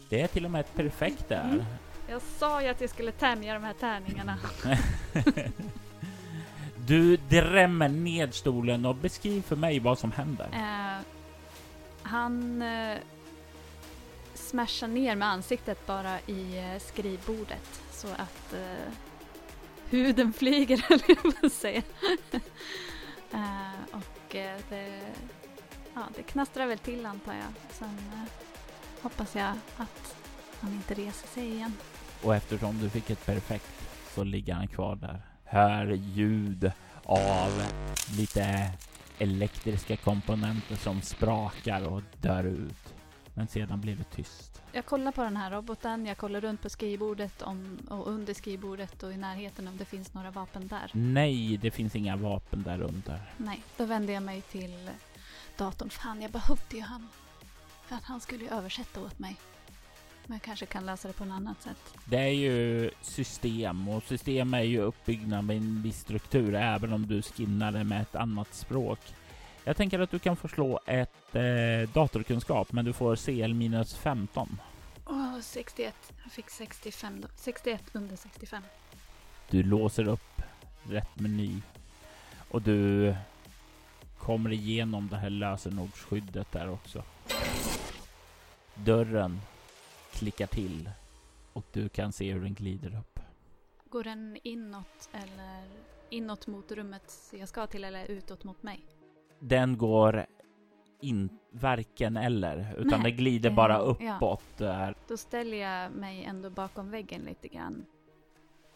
Det 0.10 0.22
är 0.22 0.28
till 0.28 0.46
och 0.46 0.52
med 0.52 0.62
ett 0.62 0.76
perfekt 0.76 1.30
där. 1.30 1.50
Mm. 1.50 1.66
Jag 2.10 2.22
sa 2.22 2.62
ju 2.62 2.68
att 2.68 2.82
jag 2.82 2.90
skulle 2.90 3.12
tämja 3.12 3.54
de 3.54 3.64
här 3.64 3.74
tärningarna. 3.74 4.38
Du 6.88 7.18
drämmer 7.18 7.90
ned 7.90 8.34
stolen 8.34 8.86
och 8.86 8.96
beskriv 8.96 9.42
för 9.42 9.56
mig 9.56 9.80
vad 9.80 10.00
som 10.00 10.12
händer. 10.12 10.48
Eh, 10.54 10.87
han 12.08 12.62
eh, 12.62 12.98
smashar 14.34 14.88
ner 14.88 15.16
med 15.16 15.28
ansiktet 15.28 15.88
bara 15.88 16.20
i 16.20 16.58
eh, 16.58 16.80
skrivbordet 16.80 17.82
så 17.92 18.08
att 18.08 18.54
eh, 18.54 18.94
huden 19.90 20.34
flyger, 20.34 20.78
höll 20.90 21.02
jag 21.08 21.22
på 21.22 21.46
att 21.46 21.54
säga. 21.54 21.82
eh, 23.34 23.82
och 23.92 24.36
eh, 24.36 24.60
det, 24.70 25.02
ja, 25.94 26.02
det 26.16 26.24
knastrar 26.24 26.68
väl 26.68 26.78
till 26.78 27.06
antar 27.06 27.34
jag. 27.34 27.76
Sen 27.76 27.98
eh, 28.14 28.32
hoppas 29.02 29.36
jag 29.36 29.54
att 29.78 30.16
han 30.60 30.72
inte 30.72 30.94
reser 30.94 31.28
sig 31.28 31.54
igen. 31.54 31.74
Och 32.24 32.36
eftersom 32.36 32.80
du 32.80 32.90
fick 32.90 33.10
ett 33.10 33.26
perfekt 33.26 33.90
så 34.16 34.24
ligger 34.24 34.54
han 34.54 34.68
kvar 34.68 34.96
där. 34.96 35.22
Hör 35.44 35.86
ljud 35.92 36.72
av 37.04 37.64
lite 38.18 38.72
elektriska 39.18 39.98
komponenter 39.98 40.76
som 40.76 41.02
sprakar 41.02 41.88
och 41.88 42.02
dör 42.22 42.44
ut. 42.44 42.94
Men 43.34 43.48
sedan 43.48 43.82
blir 43.82 43.96
det 43.96 44.04
tyst. 44.04 44.62
Jag 44.72 44.86
kollar 44.86 45.12
på 45.12 45.24
den 45.24 45.38
här 45.38 45.52
roboten, 45.52 46.06
jag 46.06 46.18
kollar 46.18 46.42
runt 46.42 46.62
på 46.62 46.70
skrivbordet 46.70 47.42
om, 47.42 47.78
och 47.90 48.08
under 48.08 48.34
skrivbordet 48.34 49.04
och 49.04 49.14
i 49.14 49.18
närheten 49.18 49.68
om 49.68 49.78
det 49.78 49.86
finns 49.86 50.14
några 50.14 50.32
vapen 50.32 50.68
där. 50.68 50.92
Nej, 50.94 51.58
det 51.58 51.72
finns 51.72 51.96
inga 51.96 52.16
vapen 52.16 52.64
där 52.64 52.82
under. 52.82 53.34
Nej, 53.38 53.64
då 53.78 53.86
vände 53.86 54.14
jag 54.14 54.24
mig 54.24 54.42
till 54.42 54.90
datorn. 55.58 55.90
Fan, 55.90 56.22
jag 56.22 56.32
behövde 56.32 56.76
ju 56.76 56.82
han. 56.82 57.08
För 57.88 57.96
att 57.96 58.04
han 58.04 58.20
skulle 58.20 58.44
ju 58.44 58.50
översätta 58.50 59.02
åt 59.02 59.20
mig. 59.20 59.38
Men 60.28 60.36
jag 60.36 60.42
kanske 60.42 60.66
kan 60.66 60.86
lösa 60.86 61.08
det 61.08 61.14
på 61.14 61.26
något 61.26 61.36
annat 61.36 61.62
sätt. 61.62 61.94
Det 62.06 62.18
är 62.18 62.34
ju 62.34 62.92
system 63.02 63.88
och 63.88 64.04
system 64.04 64.54
är 64.54 64.62
ju 64.62 64.82
uppbyggda 64.82 65.42
med 65.42 65.58
en 65.58 65.82
viss 65.82 66.00
struktur 66.00 66.56
även 66.56 66.94
om 66.94 67.08
du 67.08 67.22
skinnar 67.22 67.72
det 67.72 67.84
med 67.84 68.02
ett 68.02 68.16
annat 68.16 68.54
språk. 68.54 69.00
Jag 69.64 69.78
tänker 69.78 70.00
att 70.00 70.12
du 70.12 70.20
kan 70.20 70.36
få 70.36 70.48
slå 70.48 70.80
ett 70.86 71.36
eh, 71.36 71.90
datorkunskap 71.94 72.72
men 72.72 72.86
du 72.86 72.94
får 72.94 73.16
CL 73.16 73.54
minus 73.54 73.96
15. 73.96 74.60
Åh, 75.06 75.40
61. 75.42 75.96
Jag 76.24 76.32
fick 76.32 76.50
65 76.50 77.22
då. 77.22 77.28
61 77.36 77.82
under 77.94 78.16
65. 78.16 78.64
Du 79.50 79.64
låser 79.64 80.08
upp 80.08 80.42
rätt 80.84 81.20
meny 81.20 81.62
och 82.50 82.62
du 82.62 83.16
kommer 84.18 84.52
igenom 84.54 85.08
det 85.08 85.18
här 85.18 85.30
lösenordsskyddet 85.30 86.52
där 86.52 86.70
också. 86.70 87.04
Dörren 88.76 89.42
klickar 90.12 90.48
till 90.48 90.90
och 91.54 91.66
du 91.72 91.90
kan 91.90 92.12
se 92.12 92.34
hur 92.34 92.42
den 92.42 92.54
glider 92.54 92.98
upp. 93.00 93.20
Går 93.90 94.04
den 94.04 94.38
inåt 94.44 95.10
eller 95.14 95.64
inåt 96.10 96.48
mot 96.48 96.72
rummet 96.72 97.34
jag 97.40 97.50
ska 97.50 97.68
till 97.68 97.84
eller 97.84 98.06
utåt 98.06 98.44
mot 98.44 98.64
mig? 98.64 98.86
Den 99.40 99.78
går 99.78 100.26
in 101.02 101.30
varken 101.52 102.18
eller 102.18 102.76
utan 102.78 103.02
Nej, 103.02 103.12
det 103.12 103.18
glider 103.18 103.52
bara 103.52 103.74
ja. 103.74 104.16
uppåt 104.16 104.58
där. 104.58 104.96
Då 105.08 105.18
ställer 105.18 105.58
jag 105.58 105.92
mig 105.92 106.24
ändå 106.24 106.50
bakom 106.50 106.92
väggen 106.92 107.22
lite 107.22 107.48
grann. 107.48 107.86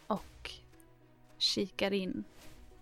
Och 0.07 0.51
kikar 1.37 1.93
in 1.93 2.23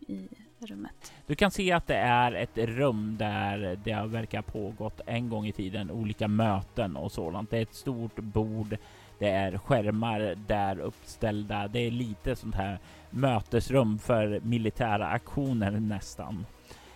i 0.08 0.28
rummet. 0.62 1.14
Du 1.28 1.36
kan 1.36 1.52
se 1.52 1.72
att 1.72 1.88
det 1.88 1.96
är 1.96 2.32
ett 2.32 2.58
rum 2.58 3.16
där 3.20 3.80
det 3.84 4.08
verkar 4.08 4.38
ha 4.38 4.44
pågått 4.44 5.02
en 5.06 5.30
gång 5.30 5.48
i 5.48 5.52
tiden 5.52 5.92
olika 5.92 6.28
möten 6.28 6.96
och 6.96 7.12
sådant. 7.12 7.50
Det 7.50 7.58
är 7.58 7.62
ett 7.62 7.74
stort 7.74 8.16
bord. 8.16 8.78
Det 9.20 9.30
är 9.30 9.58
skärmar 9.58 10.36
där 10.48 10.80
uppställda. 10.80 11.68
Det 11.68 11.80
är 11.80 11.92
lite 11.92 12.36
sånt 12.36 12.56
här 12.56 12.80
mötesrum 13.10 14.00
för 14.00 14.40
militära 14.44 15.08
aktioner 15.08 15.72
nästan. 15.72 16.46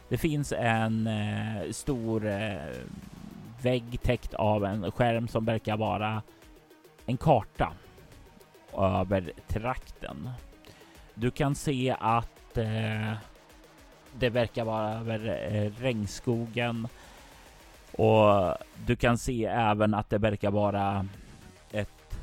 Det 0.10 0.18
finns 0.18 0.54
en 0.58 1.08
eh, 1.08 1.72
stor 1.72 2.28
eh, 2.28 2.56
vägg 3.62 4.02
täckt 4.02 4.34
av 4.34 4.66
en 4.66 4.92
skärm 4.92 5.28
som 5.28 5.46
verkar 5.46 5.78
vara 5.78 6.22
en 7.06 7.18
karta 7.18 7.74
över 8.78 9.32
trakten. 9.48 10.30
Du 11.14 11.32
kan 11.32 11.56
se 11.56 11.96
att 12.00 12.58
eh, 12.58 13.14
det 14.20 14.30
verkar 14.30 14.66
vara 14.66 14.94
över 14.94 15.50
eh, 15.52 15.72
regnskogen. 15.82 16.88
Och 17.92 18.56
du 18.86 18.96
kan 18.96 19.18
se 19.18 19.46
även 19.46 19.94
att 19.94 20.10
det 20.10 20.18
verkar 20.18 20.52
vara 20.52 21.08
ett 21.72 22.20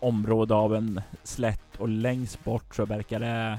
område 0.00 0.54
av 0.54 0.74
en 0.74 1.00
slätt 1.22 1.76
och 1.78 1.88
längst 1.88 2.44
bort 2.44 2.74
så 2.74 2.84
verkar 2.84 3.20
det 3.20 3.58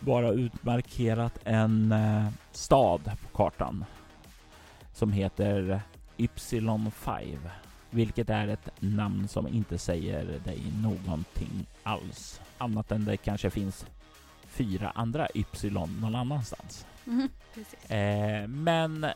vara 0.00 0.30
utmarkerat 0.30 1.38
en 1.44 1.92
eh, 1.92 2.26
stad 2.52 3.04
på 3.04 3.36
kartan 3.36 3.84
som 4.92 5.12
heter 5.12 5.80
Ypsilon 6.18 6.90
5, 6.90 7.24
vilket 7.90 8.30
är 8.30 8.48
ett 8.48 8.70
namn 8.78 9.28
som 9.28 9.48
inte 9.48 9.78
säger 9.78 10.24
dig 10.44 10.62
någonting 10.82 11.66
alls 11.82 12.40
annat 12.58 12.92
än 12.92 13.04
det 13.04 13.16
kanske 13.16 13.50
finns 13.50 13.86
fyra 14.58 14.92
andra 14.94 15.28
Ypsilon 15.34 15.98
någon 16.00 16.14
annanstans. 16.14 16.86
Mhm, 17.04 17.28
precis. 17.54 17.90
Eh, 17.90 18.48
men 18.48 19.06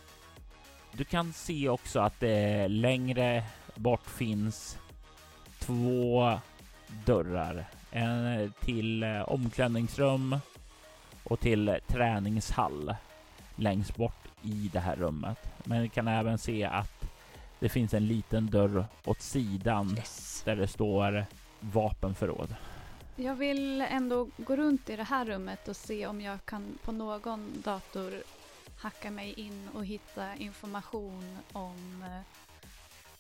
du 0.93 1.05
kan 1.05 1.33
se 1.33 1.69
också 1.69 2.01
att 2.01 2.21
det 2.21 2.69
längre 2.69 3.45
bort 3.75 4.07
finns 4.07 4.79
två 5.59 6.39
dörrar. 7.05 7.65
En 7.91 8.53
till 8.61 9.03
eh, 9.03 9.21
omklädningsrum 9.23 10.37
och 11.25 11.41
till 11.41 11.79
träningshall 11.87 12.95
längst 13.57 13.97
bort 13.97 14.29
i 14.43 14.71
det 14.73 14.81
här 14.81 14.97
rummet. 14.97 15.39
Men 15.65 15.83
du 15.83 15.89
kan 15.89 16.09
även 16.09 16.39
se 16.39 16.65
att 16.65 17.05
Det 17.61 17.69
finns 17.69 17.95
en 17.95 18.07
liten 18.07 18.47
dörr 18.51 18.87
åt 19.05 19.21
sidan 19.21 19.95
Yes. 19.97 20.43
där 20.45 20.57
det 20.57 20.69
står 20.69 21.27
vapenförråd. 21.61 22.55
Jag 23.17 23.35
vill 23.35 23.81
ändå 23.81 24.29
gå 24.37 24.57
runt 24.57 24.91
i 24.91 24.97
det 24.97 25.03
här 25.03 25.25
rummet 25.25 25.69
och 25.69 25.77
se 25.77 26.07
om 26.07 26.21
jag 26.21 26.45
kan 26.45 26.79
på 26.85 26.93
någon 26.93 27.63
dator 27.65 28.23
hacka 28.77 29.11
mig 29.11 29.33
in 29.33 29.69
och 29.75 29.85
hitta 29.87 30.37
information 30.37 31.39
om 31.53 32.03
eh, 32.03 32.21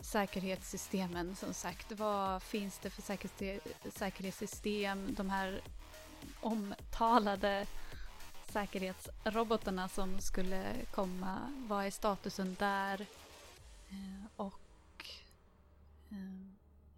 säkerhetssystemen. 0.01 1.36
Som 1.36 1.55
sagt, 1.55 1.93
vad 1.93 2.43
finns 2.43 2.78
det 2.78 2.90
för 2.90 3.03
säkerhetssystem? 3.90 5.14
De 5.14 5.30
här 5.30 5.61
omtalade 6.40 7.66
säkerhetsrobotarna 8.49 9.88
som 9.88 10.20
skulle 10.20 10.64
komma. 10.90 11.38
Vad 11.68 11.86
är 11.86 11.90
statusen 11.90 12.57
där? 12.59 13.07
Eh, 13.90 14.26
och 14.36 15.07
eh, 16.11 16.49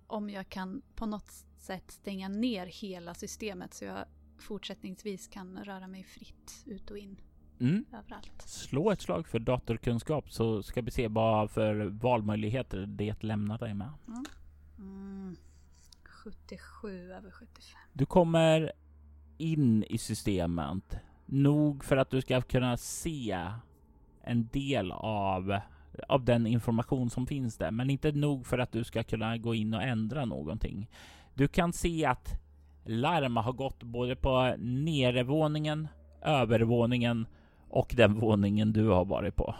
om 0.07 0.31
jag 0.31 0.49
kan 0.49 0.83
på 0.95 1.07
något 1.07 1.45
sätt 1.65 1.91
stänga 1.91 2.29
ner 2.29 2.67
hela 2.67 3.15
systemet 3.15 3.75
så 3.75 3.85
jag 3.85 4.05
fortsättningsvis 4.39 5.29
kan 5.29 5.65
röra 5.65 5.87
mig 5.87 6.05
fritt 6.05 6.65
ut 6.67 6.91
och 6.91 6.99
in 6.99 7.17
Mm. 7.61 7.85
överallt. 7.93 8.43
Slå 8.43 8.91
ett 8.91 9.01
slag 9.01 9.29
för 9.29 9.39
datorkunskap 9.39 10.33
så 10.33 10.63
ska 10.63 10.83
vi 10.83 10.91
se 10.91 11.09
vad 11.09 11.51
för 11.51 11.85
valmöjligheter 11.85 12.87
det 12.87 13.23
lämnar 13.23 13.59
dig 13.59 13.75
med. 13.75 13.91
Mm. 14.79 15.37
77 16.05 17.13
över 17.13 17.31
75. 17.31 17.79
Du 17.93 18.07
kommer 18.07 18.73
in 19.39 19.83
i 19.83 19.99
systemet 19.99 20.97
nog 21.27 21.85
för 21.85 21.97
att 21.97 22.11
du 22.11 22.21
ska 22.21 22.41
kunna 22.41 22.77
se 22.77 23.39
en 24.23 24.49
del 24.53 24.93
av, 24.93 25.59
av 26.09 26.25
den 26.25 26.47
information 26.47 27.11
som 27.11 27.27
finns 27.27 27.57
där, 27.57 27.71
men 27.71 27.91
inte 27.91 28.13
nog 28.13 28.47
för 28.47 28.59
att 28.59 28.73
du 28.73 28.85
ska 28.85 29.03
kunna 29.03 29.39
gå 29.39 29.55
in 29.55 29.75
och 29.75 29.83
ändra 29.83 30.25
någonting. 30.25 30.89
Du 31.35 31.49
kan 31.49 31.73
se 31.73 32.05
att 32.05 32.41
larm 32.85 33.37
har 33.37 33.53
gått 33.53 33.83
både 33.83 34.17
på 34.17 34.55
nedervåningen, 34.59 35.89
övervåningen 36.23 37.27
och 37.69 37.95
den 37.97 38.15
våningen 38.15 38.73
du 38.73 38.89
har 38.89 39.05
varit 39.05 39.37
på. 39.37 39.55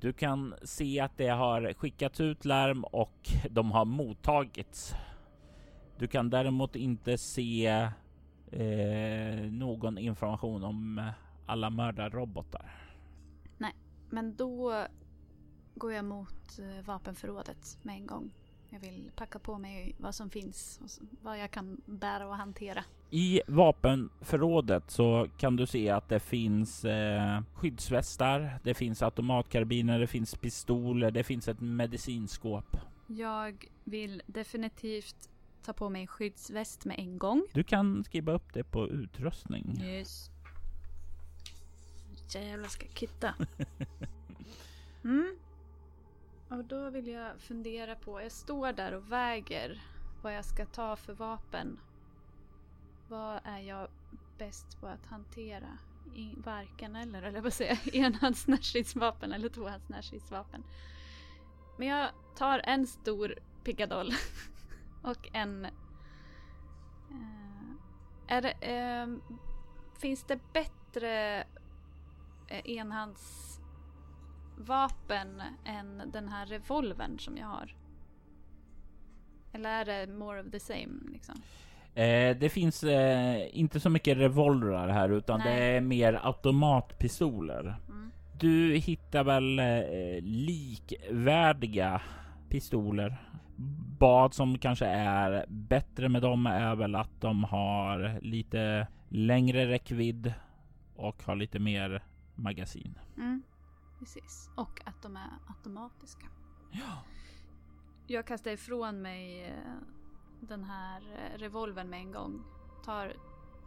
Du 0.00 0.12
kan 0.12 0.54
se 0.62 1.00
att 1.00 1.16
det 1.16 1.28
har 1.28 1.72
skickats 1.72 2.20
ut 2.20 2.44
larm 2.44 2.84
och 2.84 3.30
de 3.50 3.72
har 3.72 3.84
mottagits. 3.84 4.94
Du 5.98 6.06
kan 6.06 6.30
däremot 6.30 6.76
inte 6.76 7.18
se 7.18 7.66
eh, 8.50 9.40
någon 9.50 9.98
information 9.98 10.64
om 10.64 11.10
alla 11.46 11.70
mördarrobotar. 11.70 12.70
Nej, 13.58 13.72
Men 14.10 14.36
då 14.36 14.84
går 15.74 15.92
jag 15.92 16.04
mot 16.04 16.58
eh, 16.58 16.84
vapenförrådet 16.84 17.78
med 17.82 17.94
en 17.94 18.06
gång. 18.06 18.30
Jag 18.74 18.80
vill 18.80 19.10
packa 19.16 19.38
på 19.38 19.58
mig 19.58 19.94
vad 19.98 20.14
som 20.14 20.30
finns 20.30 20.80
vad 21.22 21.38
jag 21.38 21.50
kan 21.50 21.80
bära 21.86 22.26
och 22.26 22.36
hantera. 22.36 22.84
I 23.10 23.40
vapenförrådet 23.46 24.90
så 24.90 25.28
kan 25.38 25.56
du 25.56 25.66
se 25.66 25.90
att 25.90 26.08
det 26.08 26.20
finns 26.20 26.84
eh, 26.84 27.40
skyddsvästar, 27.54 28.58
det 28.62 28.74
finns 28.74 29.02
automatkarbiner, 29.02 29.98
det 29.98 30.06
finns 30.06 30.34
pistoler, 30.34 31.10
det 31.10 31.24
finns 31.24 31.48
ett 31.48 31.60
medicinskåp. 31.60 32.76
Jag 33.06 33.68
vill 33.84 34.22
definitivt 34.26 35.30
ta 35.62 35.72
på 35.72 35.88
mig 35.90 36.06
skyddsväst 36.06 36.84
med 36.84 36.98
en 36.98 37.18
gång. 37.18 37.46
Du 37.52 37.64
kan 37.64 38.04
skriva 38.04 38.32
upp 38.32 38.52
det 38.52 38.64
på 38.64 38.88
utrustning. 38.88 39.80
Yes. 39.82 40.30
Jävlar 42.34 42.68
ska 42.68 42.86
kitta. 42.86 43.34
Mm. 45.04 45.36
Och 46.54 46.64
då 46.64 46.90
vill 46.90 47.08
jag 47.08 47.40
fundera 47.40 47.94
på, 47.94 48.22
jag 48.22 48.32
står 48.32 48.72
där 48.72 48.92
och 48.92 49.12
väger 49.12 49.82
vad 50.22 50.36
jag 50.36 50.44
ska 50.44 50.66
ta 50.66 50.96
för 50.96 51.12
vapen. 51.12 51.80
Vad 53.08 53.40
är 53.44 53.58
jag 53.58 53.88
bäst 54.38 54.80
på 54.80 54.86
att 54.86 55.06
hantera? 55.06 55.78
I, 56.14 56.34
varken 56.36 56.96
eller, 56.96 57.22
eller 57.22 57.40
vad 57.40 57.52
säger 57.52 57.78
jag? 57.84 57.94
Enhands 58.04 58.46
närstridsvapen 58.46 59.32
eller 59.32 59.48
tvåhands 59.48 59.88
närstridsvapen. 59.88 60.64
Men 61.78 61.88
jag 61.88 62.10
tar 62.36 62.58
en 62.64 62.86
stor 62.86 63.34
pickadoll 63.64 64.12
och 65.02 65.28
en... 65.32 65.64
Eh, 65.64 65.70
är 68.26 68.42
det, 68.42 68.54
ehm, 68.60 69.22
finns 69.98 70.24
det 70.24 70.38
bättre 70.52 71.40
eh, 72.48 72.70
enhands 72.70 73.53
enhandsvapen 74.58 75.42
än 75.64 76.10
den 76.12 76.28
här 76.28 76.46
revolvern 76.46 77.18
som 77.18 77.36
jag 77.36 77.46
har? 77.46 77.74
Eller 79.52 79.70
är 79.70 79.84
det 79.84 80.12
more 80.12 80.40
of 80.40 80.50
the 80.50 80.60
same 80.60 81.12
liksom? 81.12 81.34
Eh, 81.94 82.36
det 82.36 82.48
finns 82.52 82.84
eh, 82.84 83.58
inte 83.58 83.80
så 83.80 83.90
mycket 83.90 84.18
revolvrar 84.18 84.88
här 84.88 85.08
utan 85.08 85.40
Nej. 85.40 85.60
det 85.60 85.64
är 85.64 85.80
mer 85.80 86.20
automatpistoler. 86.22 87.76
Mm. 87.88 88.10
Du 88.40 88.76
hittar 88.76 89.24
väl 89.24 89.58
eh, 89.58 90.22
likvärdiga 90.22 92.00
pistoler. 92.48 93.16
Vad 93.98 94.34
som 94.34 94.58
kanske 94.58 94.86
är 94.86 95.44
bättre 95.48 96.08
med 96.08 96.22
dem 96.22 96.46
är 96.46 96.74
väl 96.74 96.94
att 96.94 97.20
de 97.20 97.44
har 97.44 98.18
lite 98.22 98.86
längre 99.08 99.68
räckvidd 99.68 100.32
och 100.96 101.22
har 101.22 101.36
lite 101.36 101.58
mer 101.58 102.02
magasin. 102.34 102.98
Mm. 103.16 103.42
Precis. 104.04 104.50
Och 104.54 104.80
att 104.84 105.02
de 105.02 105.16
är 105.16 105.30
automatiska. 105.48 106.26
Ja. 106.70 107.02
Jag 108.06 108.26
kastar 108.26 108.50
ifrån 108.50 109.02
mig 109.02 109.44
eh, 109.44 109.52
den 110.40 110.64
här 110.64 111.00
eh, 111.00 111.38
revolvern 111.38 111.90
med 111.90 112.00
en 112.00 112.12
gång. 112.12 112.42
Tar 112.84 113.12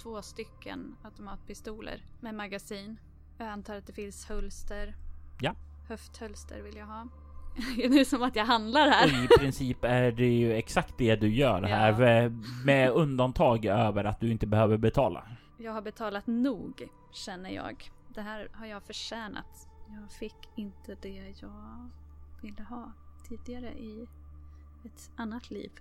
två 0.02 0.22
stycken 0.22 0.96
automatpistoler 1.04 2.04
med 2.22 2.36
magasin. 2.36 2.98
Jag 3.38 3.48
antar 3.48 3.76
att 3.76 3.88
det 3.88 3.94
finns 3.94 4.26
hölster. 4.26 4.96
Ja. 5.42 5.56
Höfthölster 5.90 6.62
vill 6.62 6.76
jag 6.78 6.86
ha. 6.86 7.08
Det 7.78 8.00
är 8.00 8.06
som 8.06 8.24
att 8.24 8.36
jag 8.36 8.46
handlar 8.46 8.90
här. 8.90 9.06
Och 9.06 9.24
i 9.24 9.28
princip 9.40 9.84
är 9.84 10.12
det 10.12 10.38
ju 10.38 10.54
exakt 10.54 10.98
det 10.98 11.16
du 11.16 11.30
gör 11.36 11.62
här 11.62 12.02
Ja. 12.02 12.08
eh, 12.10 12.32
med 12.66 12.92
undantag 12.92 13.66
över 13.66 14.04
att 14.04 14.20
du 14.20 14.32
inte 14.32 14.48
behöver 14.48 14.78
betala. 14.78 15.28
Jag 15.58 15.72
har 15.72 15.82
betalat 15.82 16.28
nog, 16.28 16.88
känner 17.12 17.50
jag. 17.50 17.92
Det 18.10 18.22
här 18.22 18.50
har 18.54 18.66
jag 18.66 18.84
förtjänat. 18.84 19.68
Jag 19.90 20.12
fick 20.12 20.50
inte 20.56 20.96
det 21.02 21.34
jag 21.42 21.90
ville 22.42 22.64
ha 22.64 22.92
tidigare 23.30 23.74
i 23.74 24.08
ett 24.86 25.12
annat 25.16 25.52
liv. 25.52 25.72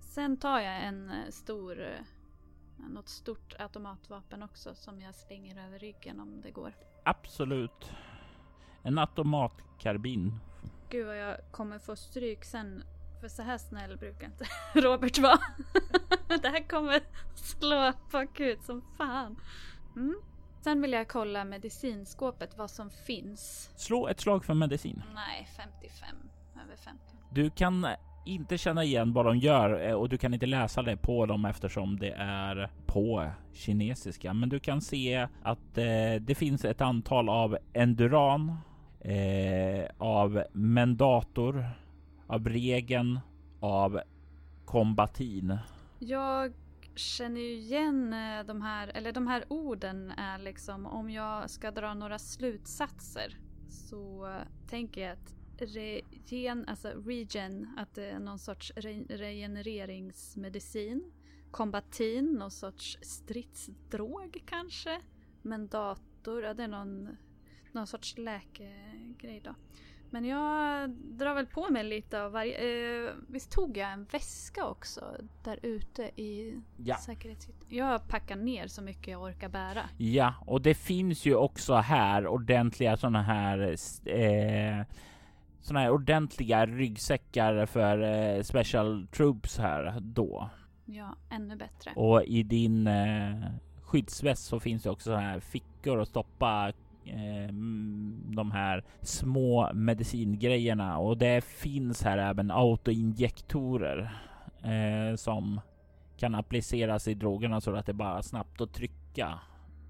Sen 0.00 0.36
tar 0.36 0.60
jag 0.60 0.84
en 0.84 1.10
eh, 1.10 1.30
stor, 1.30 1.80
eh, 1.80 2.00
något 2.76 3.08
stort 3.08 3.54
automatvapen 3.58 4.42
också 4.42 4.74
som 4.74 5.00
jag 5.00 5.14
slänger 5.14 5.66
över 5.66 5.78
ryggen 5.78 6.20
om 6.20 6.40
det 6.40 6.50
går. 6.50 6.72
Absolut. 7.04 7.92
En 8.82 8.98
automatkarbin. 8.98 10.38
Gud 10.88 11.06
vad 11.06 11.18
jag 11.18 11.36
kommer 11.50 11.78
få 11.78 11.96
stryk 11.96 12.44
sen. 12.44 12.82
För 13.20 13.28
så 13.28 13.42
här 13.42 13.58
snäll 13.58 13.96
brukar 13.96 14.26
inte 14.26 14.44
Robert 14.80 15.18
vara. 15.18 15.38
det 16.42 16.48
här 16.48 16.68
kommer 16.68 17.00
slå 17.34 17.92
bakut 18.12 18.62
som 18.62 18.82
fan. 18.96 19.36
Mm. 19.96 20.16
Sen 20.66 20.82
vill 20.82 20.92
jag 20.92 21.08
kolla 21.08 21.44
medicinskåpet, 21.44 22.58
vad 22.58 22.70
som 22.70 22.90
finns. 22.90 23.70
Slå 23.76 24.08
ett 24.08 24.20
slag 24.20 24.44
för 24.44 24.54
medicin. 24.54 25.02
Nej, 25.14 25.48
55 25.56 26.08
över 26.64 26.76
50. 26.76 27.00
Du 27.30 27.50
kan 27.50 27.86
inte 28.24 28.58
känna 28.58 28.84
igen 28.84 29.12
vad 29.12 29.26
de 29.26 29.38
gör 29.38 29.88
eh, 29.88 29.94
och 29.94 30.08
du 30.08 30.18
kan 30.18 30.34
inte 30.34 30.46
läsa 30.46 30.82
det 30.82 30.96
på 30.96 31.26
dem 31.26 31.44
eftersom 31.44 31.98
det 31.98 32.10
är 32.18 32.70
på 32.86 33.30
kinesiska. 33.52 34.34
Men 34.34 34.48
du 34.48 34.60
kan 34.60 34.80
se 34.80 35.28
att 35.42 35.78
eh, 35.78 36.14
det 36.20 36.34
finns 36.38 36.64
ett 36.64 36.80
antal 36.80 37.28
av 37.28 37.58
enduran, 37.72 38.56
eh, 39.00 39.84
av 39.98 40.44
mendator, 40.52 41.66
av 42.26 42.48
regen, 42.48 43.20
av 43.60 44.00
kombatin. 44.64 45.58
Jag 45.98 46.52
känner 46.96 47.40
ju 47.40 47.52
igen 47.52 48.12
eh, 48.12 48.44
de 48.44 48.62
här, 48.62 48.88
eller 48.94 49.12
de 49.12 49.26
här 49.26 49.44
orden 49.48 50.10
är 50.10 50.38
liksom 50.38 50.86
om 50.86 51.10
jag 51.10 51.50
ska 51.50 51.70
dra 51.70 51.94
några 51.94 52.18
slutsatser 52.18 53.38
så 53.68 54.32
tänker 54.68 55.00
jag 55.00 55.12
att 55.12 55.34
regen, 55.58 56.68
alltså 56.68 56.88
regen, 56.88 57.74
att 57.76 57.94
det 57.94 58.04
är 58.10 58.18
någon 58.18 58.38
sorts 58.38 58.72
re- 58.72 59.16
regenereringsmedicin. 59.16 61.12
Kombatin, 61.50 62.32
någon 62.32 62.50
sorts 62.50 62.98
stridsdrog 63.02 64.42
kanske. 64.46 65.00
Men 65.42 65.68
dator, 65.68 66.42
ja 66.42 66.54
det 66.54 66.62
är 66.62 66.68
någon, 66.68 67.16
någon 67.72 67.86
sorts 67.86 68.18
läkegrej 68.18 69.40
då. 69.44 69.54
Men 70.10 70.24
jag 70.24 70.90
drar 70.90 71.34
väl 71.34 71.46
på 71.46 71.68
mig 71.70 71.84
lite 71.84 72.22
av 72.22 72.32
varje... 72.32 72.54
Eh, 73.06 73.12
visst 73.28 73.50
tog 73.52 73.76
jag 73.76 73.92
en 73.92 74.04
väska 74.04 74.64
också 74.66 75.04
där 75.44 75.58
ute 75.62 76.02
i 76.02 76.60
Ja. 76.76 76.96
säkerhetshytten? 76.96 77.66
Jag 77.68 78.08
packar 78.08 78.36
ner 78.36 78.66
så 78.66 78.82
mycket 78.82 79.08
jag 79.08 79.22
orkar 79.22 79.48
bära. 79.48 79.82
Ja, 79.98 80.34
och 80.46 80.60
det 80.62 80.74
finns 80.74 81.26
ju 81.26 81.34
också 81.34 81.74
här 81.74 82.26
ordentliga 82.26 82.96
sådana 82.96 83.22
här 83.22 83.76
eh, 84.04 84.84
såna 85.60 85.80
här 85.80 85.90
ordentliga 85.90 86.66
ryggsäckar 86.66 87.66
för 87.66 87.98
eh, 88.02 88.42
special 88.42 89.06
troops 89.06 89.58
här 89.58 89.94
då. 90.00 90.50
Ja, 90.84 91.16
ännu 91.30 91.56
bättre. 91.56 91.92
Och 91.96 92.24
i 92.24 92.42
din 92.42 92.86
eh, 92.86 93.34
skyddsväst 93.82 94.44
så 94.46 94.60
finns 94.60 94.82
det 94.82 94.90
också 94.90 95.10
så 95.10 95.16
här 95.16 95.40
fickor 95.40 96.00
att 96.00 96.08
stoppa 96.08 96.72
eh, 97.06 97.52
de 98.36 98.50
här 98.50 98.84
små 99.00 99.72
medicingrejerna 99.74 100.98
och 100.98 101.18
det 101.18 101.44
finns 101.44 102.02
här 102.02 102.18
även 102.18 102.50
autoinjektorer 102.50 104.12
eh, 104.62 105.16
som 105.16 105.60
kan 106.16 106.34
appliceras 106.34 107.08
i 107.08 107.14
drogerna 107.14 107.60
så 107.60 107.74
att 107.76 107.86
det 107.86 107.92
bara 107.92 108.22
snabbt 108.22 108.60
att 108.60 108.74
trycka 108.74 109.40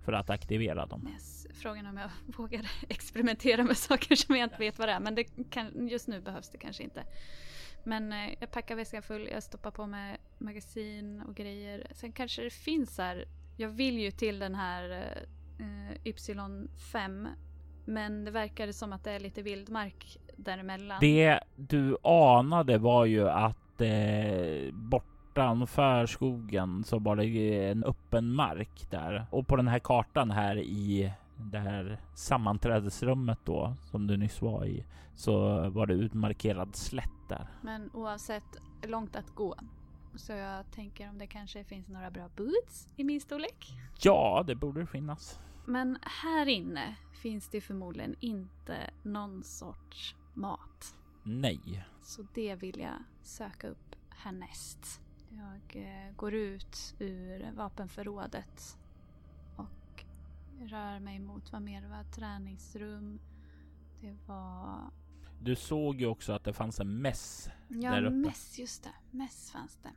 för 0.04 0.12
att 0.12 0.30
aktivera 0.30 0.86
dem. 0.86 1.08
Yes. 1.12 1.46
Frågan 1.54 1.86
om 1.86 1.96
jag 1.96 2.10
vågar 2.36 2.70
experimentera 2.88 3.64
med 3.64 3.76
saker 3.76 4.16
som 4.16 4.36
jag 4.36 4.46
inte 4.46 4.58
vet 4.58 4.78
vad 4.78 4.88
det 4.88 4.92
är. 4.92 5.00
Men 5.00 5.14
det 5.14 5.24
kan, 5.50 5.88
just 5.88 6.08
nu 6.08 6.20
behövs 6.20 6.48
det 6.48 6.58
kanske 6.58 6.82
inte. 6.82 7.04
Men 7.84 8.12
eh, 8.12 8.34
jag 8.40 8.50
packar 8.50 8.76
väskan 8.76 9.02
full, 9.02 9.28
jag 9.32 9.42
stoppar 9.42 9.70
på 9.70 9.86
med 9.86 10.16
magasin 10.38 11.20
och 11.20 11.34
grejer. 11.34 11.86
Sen 11.94 12.12
kanske 12.12 12.42
det 12.42 12.50
finns 12.50 12.98
här. 12.98 13.24
Jag 13.56 13.68
vill 13.68 13.98
ju 13.98 14.10
till 14.10 14.38
den 14.38 14.54
här 14.54 14.90
eh, 14.90 15.28
Y5. 16.04 17.28
Men 17.84 18.24
det 18.24 18.30
verkar 18.30 18.72
som 18.72 18.92
att 18.92 19.04
det 19.04 19.10
är 19.10 19.20
lite 19.20 19.42
vildmark 19.42 20.18
däremellan. 20.36 20.98
Det 21.00 21.40
du 21.56 21.96
anade 22.02 22.78
var 22.78 23.04
ju 23.04 23.28
att 23.28 23.80
eh, 23.80 24.72
bort 24.72 25.16
bortanför 25.36 26.06
skogen 26.06 26.84
så 26.84 26.98
var 26.98 27.16
det 27.16 27.70
en 27.70 27.84
öppen 27.84 28.32
mark 28.32 28.90
där 28.90 29.26
och 29.30 29.46
på 29.46 29.56
den 29.56 29.68
här 29.68 29.78
kartan 29.78 30.30
här 30.30 30.58
i 30.58 31.12
det 31.36 31.58
här 31.58 31.98
sammanträdesrummet 32.14 33.38
då 33.44 33.74
som 33.90 34.06
du 34.06 34.16
nyss 34.16 34.42
var 34.42 34.64
i 34.64 34.84
så 35.14 35.68
var 35.70 35.86
det 35.86 35.94
utmarkerad 35.94 36.76
slätt 36.76 37.28
där. 37.28 37.46
Men 37.62 37.90
oavsett 37.92 38.56
långt 38.82 39.16
att 39.16 39.34
gå 39.34 39.54
så 40.18 40.32
jag 40.32 40.70
tänker 40.70 41.08
om 41.08 41.18
det 41.18 41.26
kanske 41.26 41.64
finns 41.64 41.88
några 41.88 42.10
bra 42.10 42.28
boots 42.36 42.88
i 42.96 43.04
min 43.04 43.20
storlek? 43.20 43.72
Ja, 44.02 44.44
det 44.46 44.54
borde 44.54 44.80
det 44.80 44.86
finnas. 44.86 45.40
Men 45.64 45.98
här 46.02 46.46
inne 46.46 46.96
finns 47.12 47.48
det 47.48 47.60
förmodligen 47.60 48.16
inte 48.20 48.90
någon 49.02 49.44
sorts 49.44 50.14
mat. 50.34 50.96
Nej. 51.22 51.84
Så 52.02 52.26
det 52.34 52.54
vill 52.54 52.80
jag 52.80 53.02
söka 53.22 53.68
upp 53.68 53.96
härnäst. 54.08 55.00
Jag 55.30 55.82
eh, 55.82 56.14
går 56.16 56.34
ut 56.34 56.94
ur 56.98 57.52
vapenförrådet 57.52 58.78
och 59.56 60.04
rör 60.60 61.00
mig 61.00 61.18
mot 61.18 61.52
vad 61.52 61.62
mer 61.62 61.82
det 61.82 61.88
var 61.88 62.04
träningsrum. 62.04 63.20
Det 64.00 64.16
var... 64.26 64.90
Du 65.40 65.56
såg 65.56 66.00
ju 66.00 66.06
också 66.06 66.32
att 66.32 66.44
det 66.44 66.52
fanns 66.52 66.80
en 66.80 67.02
mäss 67.02 67.50
ja, 67.68 67.90
där 67.90 68.04
uppe. 68.04 68.16
mäss, 68.16 68.58
just 68.58 68.84
det. 68.84 68.94
Mäss 69.10 69.50
fanns 69.50 69.78
det. 69.82 69.92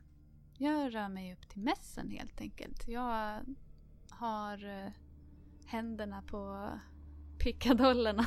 Jag 0.62 0.94
rör 0.94 1.08
mig 1.08 1.32
upp 1.32 1.48
till 1.48 1.60
mässen 1.60 2.10
helt 2.10 2.40
enkelt. 2.40 2.88
Jag 2.88 3.40
har 4.10 4.64
eh, 4.64 4.92
händerna 5.66 6.22
på 6.22 6.70
pickadollerna. 7.38 8.26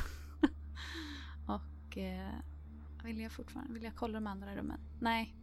och 1.48 1.98
eh, 1.98 2.34
vill 3.04 3.20
jag 3.20 3.32
fortfarande, 3.32 3.72
vill 3.72 3.82
jag 3.82 3.96
kolla 3.96 4.14
de 4.14 4.26
andra 4.26 4.56
rummen? 4.56 4.80
Nej, 5.00 5.36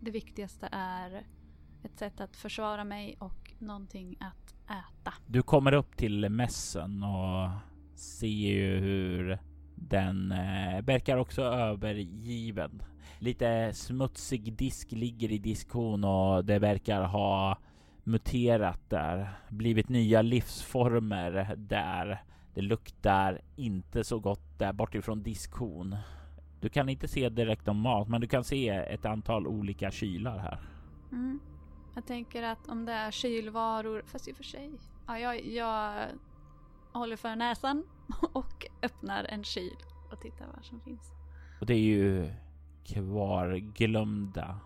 det 0.00 0.10
viktigaste 0.10 0.68
är 0.72 1.26
ett 1.82 1.98
sätt 1.98 2.20
att 2.20 2.36
försvara 2.36 2.84
mig 2.84 3.16
och 3.18 3.54
någonting 3.58 4.16
att 4.20 4.54
äta. 4.64 5.14
Du 5.26 5.42
kommer 5.42 5.72
upp 5.72 5.96
till 5.96 6.28
mässen 6.28 7.02
och 7.02 7.50
ser 7.98 8.26
ju 8.26 8.78
hur 8.78 9.38
den 9.74 10.32
eh, 10.32 10.82
verkar 10.82 11.16
också 11.16 11.42
övergiven. 11.42 12.82
Lite 13.18 13.72
smutsig 13.72 14.52
disk 14.52 14.92
ligger 14.92 15.32
i 15.32 15.38
diskhon 15.38 16.04
och 16.04 16.44
det 16.44 16.58
verkar 16.58 17.02
ha 17.02 17.58
muterat 18.04 18.90
där. 18.90 19.32
Blivit 19.48 19.88
nya 19.88 20.22
livsformer 20.22 21.54
där. 21.56 22.22
Det 22.54 22.60
luktar 22.60 23.40
inte 23.56 24.04
så 24.04 24.18
gott 24.18 24.58
där 24.58 24.72
bortifrån 24.72 25.22
diskhon. 25.22 25.96
Du 26.60 26.68
kan 26.68 26.88
inte 26.88 27.08
se 27.08 27.28
direkt 27.28 27.68
om 27.68 27.80
mat, 27.80 28.08
men 28.08 28.20
du 28.20 28.26
kan 28.26 28.44
se 28.44 28.68
ett 28.68 29.04
antal 29.04 29.46
olika 29.46 29.90
kylar 29.90 30.38
här. 30.38 30.60
Mm. 31.12 31.40
Jag 31.94 32.06
tänker 32.06 32.42
att 32.42 32.68
om 32.68 32.84
det 32.84 32.92
är 32.92 33.10
kylvaror, 33.10 34.02
fast 34.06 34.28
i 34.28 34.32
och 34.32 34.36
för 34.36 34.44
sig. 34.44 34.72
Ja, 35.06 35.18
jag, 35.18 35.46
jag 35.46 36.06
håller 36.92 37.16
för 37.16 37.36
näsan 37.36 37.84
och 38.32 38.66
öppnar 38.82 39.24
en 39.24 39.44
kyl 39.44 39.76
och 40.12 40.20
tittar 40.20 40.46
vad 40.54 40.64
som 40.64 40.80
finns. 40.80 41.12
Och 41.60 41.66
det 41.66 41.74
är 41.74 41.78
ju 41.78 42.30
kvarglömda 42.86 44.56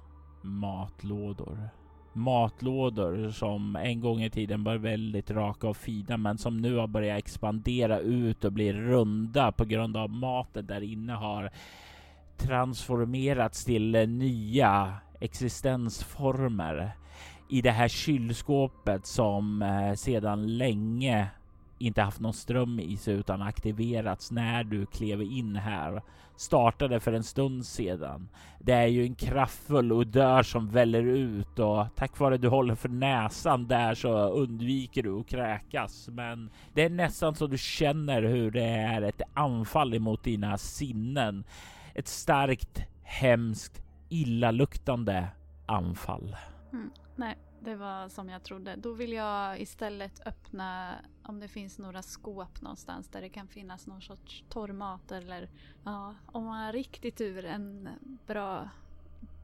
matlådor. 0.42 1.68
Matlådor 2.12 3.30
som 3.30 3.76
en 3.76 4.00
gång 4.00 4.22
i 4.22 4.30
tiden 4.30 4.64
var 4.64 4.76
väldigt 4.76 5.30
raka 5.30 5.68
och 5.68 5.76
fina 5.76 6.16
men 6.16 6.38
som 6.38 6.56
nu 6.56 6.76
har 6.76 6.86
börjat 6.86 7.18
expandera 7.18 7.98
ut 7.98 8.44
och 8.44 8.52
bli 8.52 8.72
runda 8.72 9.52
på 9.52 9.64
grund 9.64 9.96
av 9.96 10.10
maten 10.10 10.66
där 10.66 10.80
inne 10.80 11.12
har 11.12 11.50
transformerats 12.36 13.64
till 13.64 14.08
nya 14.08 14.94
existensformer 15.20 16.92
i 17.48 17.62
det 17.62 17.70
här 17.70 17.88
kylskåpet 17.88 19.06
som 19.06 19.62
eh, 19.62 19.94
sedan 19.94 20.58
länge 20.58 21.28
inte 21.78 22.02
haft 22.02 22.20
någon 22.20 22.32
ström 22.32 22.80
i 22.80 22.96
sig 22.96 23.14
utan 23.14 23.42
aktiverats 23.42 24.30
när 24.30 24.64
du 24.64 24.86
klev 24.86 25.22
in 25.22 25.56
här. 25.56 26.02
Startade 26.40 27.00
för 27.00 27.12
en 27.12 27.24
stund 27.24 27.66
sedan. 27.66 28.28
Det 28.58 28.72
är 28.72 28.86
ju 28.86 29.02
en 29.02 29.14
kraftfull 29.14 29.92
odör 29.92 30.42
som 30.42 30.68
väller 30.68 31.02
ut 31.02 31.58
och 31.58 31.86
tack 31.96 32.18
vare 32.18 32.38
du 32.38 32.48
håller 32.48 32.74
för 32.74 32.88
näsan 32.88 33.68
där 33.68 33.94
så 33.94 34.28
undviker 34.28 35.02
du 35.02 35.20
att 35.20 35.26
kräkas. 35.26 36.08
Men 36.12 36.50
det 36.74 36.82
är 36.82 36.90
nästan 36.90 37.34
så 37.34 37.46
du 37.46 37.58
känner 37.58 38.22
hur 38.22 38.50
det 38.50 38.64
är 38.64 39.02
ett 39.02 39.22
anfall 39.34 39.94
emot 39.94 40.24
dina 40.24 40.58
sinnen 40.58 41.44
ett 41.94 42.08
starkt, 42.08 42.82
hemskt, 43.02 43.82
illaluktande 44.08 45.28
anfall. 45.66 46.36
Mm, 46.72 46.90
nej, 47.16 47.36
det 47.64 47.76
var 47.76 48.08
som 48.08 48.28
jag 48.28 48.42
trodde. 48.42 48.76
Då 48.76 48.92
vill 48.92 49.12
jag 49.12 49.60
istället 49.60 50.26
öppna 50.26 50.94
om 51.22 51.40
det 51.40 51.48
finns 51.48 51.78
några 51.78 52.02
skåp 52.02 52.62
någonstans 52.62 53.08
där 53.08 53.20
det 53.20 53.28
kan 53.28 53.48
finnas 53.48 53.86
någon 53.86 54.02
sorts 54.02 54.44
torrmat 54.48 55.12
eller 55.12 55.48
ja, 55.84 56.14
om 56.26 56.44
man 56.44 56.64
har 56.64 56.72
riktigt 56.72 57.16
tur 57.16 57.44
en 57.44 57.88
bra 58.26 58.68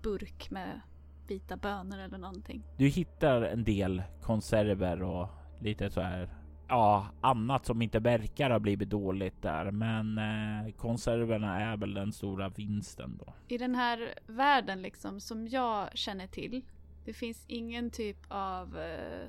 burk 0.02 0.50
med 0.50 0.80
vita 1.28 1.56
bönor 1.56 1.98
eller 1.98 2.18
någonting. 2.18 2.62
Du 2.76 2.88
hittar 2.88 3.42
en 3.42 3.64
del 3.64 4.02
konserver 4.22 5.02
och 5.02 5.28
lite 5.60 5.90
så 5.90 6.00
här 6.00 6.30
ja, 6.68 7.06
annat 7.20 7.66
som 7.66 7.82
inte 7.82 7.98
verkar 7.98 8.50
ha 8.50 8.58
blivit 8.58 8.90
dåligt 8.90 9.42
där. 9.42 9.70
Men 9.70 10.18
eh, 10.18 10.72
konserverna 10.72 11.60
är 11.60 11.76
väl 11.76 11.94
den 11.94 12.12
stora 12.12 12.48
vinsten 12.48 13.20
då. 13.26 13.32
I 13.48 13.58
den 13.58 13.74
här 13.74 14.14
världen 14.26 14.82
liksom 14.82 15.20
som 15.20 15.48
jag 15.48 15.98
känner 15.98 16.26
till. 16.26 16.62
Det 17.06 17.12
finns 17.12 17.44
ingen 17.46 17.90
typ 17.90 18.18
av 18.28 18.78
eh, 18.78 19.28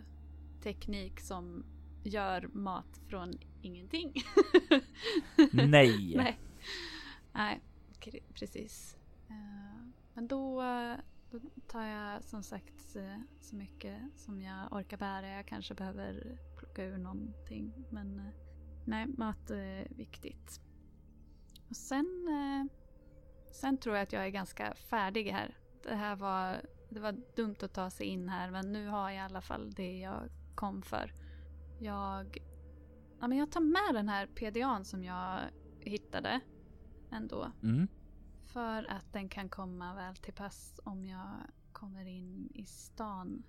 teknik 0.64 1.20
som 1.20 1.66
gör 2.04 2.48
mat 2.48 3.02
från 3.08 3.34
ingenting. 3.62 4.14
Nej. 5.52 6.14
Nej. 6.16 6.40
Nej, 7.34 7.62
precis. 8.34 8.98
Uh, 9.30 9.90
men 10.14 10.28
då, 10.28 10.64
då 11.32 11.40
tar 11.68 11.84
jag 11.84 12.24
som 12.24 12.44
sagt 12.44 12.96
eh, 12.96 13.20
så 13.42 13.56
mycket 13.56 14.02
som 14.16 14.42
jag 14.42 14.74
orkar 14.74 14.98
bära. 14.98 15.30
Jag 15.30 15.46
kanske 15.46 15.74
behöver 15.74 16.38
plocka 16.58 16.84
ur 16.84 16.98
någonting. 16.98 17.74
Men 17.90 18.20
eh, 18.20 18.34
nej, 18.86 19.08
mat 19.08 19.50
är 19.50 19.88
viktigt. 19.90 20.62
Och 21.70 21.76
sen, 21.76 22.28
eh, 22.28 22.74
sen 23.52 23.78
tror 23.78 23.96
jag 23.96 24.04
att 24.04 24.14
jag 24.14 24.26
är 24.26 24.30
ganska 24.30 24.76
färdig 24.76 25.32
här. 25.32 25.58
Det 25.84 25.96
här 25.96 26.16
var, 26.16 26.62
det 26.90 27.00
var 27.00 27.16
dumt 27.36 27.56
att 27.62 27.74
ta 27.74 27.90
sig 27.90 28.08
in 28.08 28.30
här 28.30 28.52
men 28.52 28.72
nu 28.72 28.88
har 28.88 29.10
jag 29.10 29.18
i 29.18 29.26
alla 29.26 29.42
fall 29.42 29.72
det 29.72 29.98
jag 30.00 30.30
kom 30.56 30.82
för. 30.82 31.14
Jag, 31.80 32.38
ja, 33.20 33.28
men 33.28 33.38
jag 33.38 33.52
tar 33.52 33.62
med 33.62 33.94
den 33.94 34.10
här 34.10 34.28
PDAn 34.28 34.86
som 34.86 35.04
jag 35.04 35.40
hittade 35.80 36.40
ändå. 37.12 37.52
Mm. 37.64 37.88
För 38.46 38.92
att 38.92 39.14
den 39.14 39.30
kan 39.30 39.50
komma 39.50 39.96
väl 39.96 40.16
till 40.16 40.34
pass 40.34 40.80
om 40.84 41.06
jag 41.06 41.38
kommer 41.72 42.06
in 42.06 42.52
i 42.54 42.66
stan. 42.66 43.44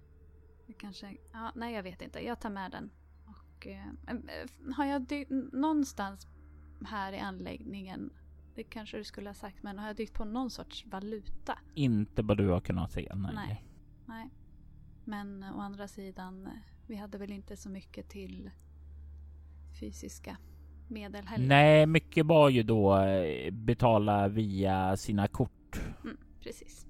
Det 0.66 0.72
kanske, 0.72 1.16
ja, 1.32 1.52
nej 1.54 1.74
jag 1.74 1.82
vet 1.82 2.02
inte. 2.02 2.24
Jag 2.24 2.40
tar 2.40 2.50
med 2.50 2.70
den. 2.70 2.90
Och, 3.26 3.66
eh, 3.66 3.88
eh 4.08 4.74
har 4.76 4.84
jag 4.84 5.30
någonstans 5.52 6.26
här 6.84 7.12
i 7.12 7.18
anläggningen, 7.18 8.10
det 8.58 8.64
kanske 8.64 8.96
du 8.96 9.04
skulle 9.04 9.28
ha 9.28 9.34
sagt, 9.34 9.62
men 9.62 9.78
har 9.78 9.86
jag 9.86 9.96
dykt 9.96 10.14
på 10.14 10.24
någon 10.24 10.50
sorts 10.50 10.86
valuta? 10.86 11.58
Inte 11.74 12.22
vad 12.22 12.36
du 12.36 12.48
har 12.48 12.60
kunnat 12.60 12.92
se, 12.92 13.12
nej. 13.14 13.34
Nej. 13.34 13.64
nej. 14.06 14.30
Men 15.04 15.44
å 15.44 15.60
andra 15.60 15.88
sidan, 15.88 16.48
vi 16.86 16.96
hade 16.96 17.18
väl 17.18 17.32
inte 17.32 17.56
så 17.56 17.70
mycket 17.70 18.08
till 18.08 18.50
fysiska 19.80 20.36
medel 20.88 21.26
heller. 21.26 21.46
Nej, 21.46 21.86
mycket 21.86 22.26
var 22.26 22.48
ju 22.48 22.62
då 22.62 22.98
eh, 22.98 23.50
betala 23.50 24.28
via 24.28 24.96
sina 24.96 25.28
kort. 25.28 25.80
Mm, 26.04 26.16
precis. 26.40 26.86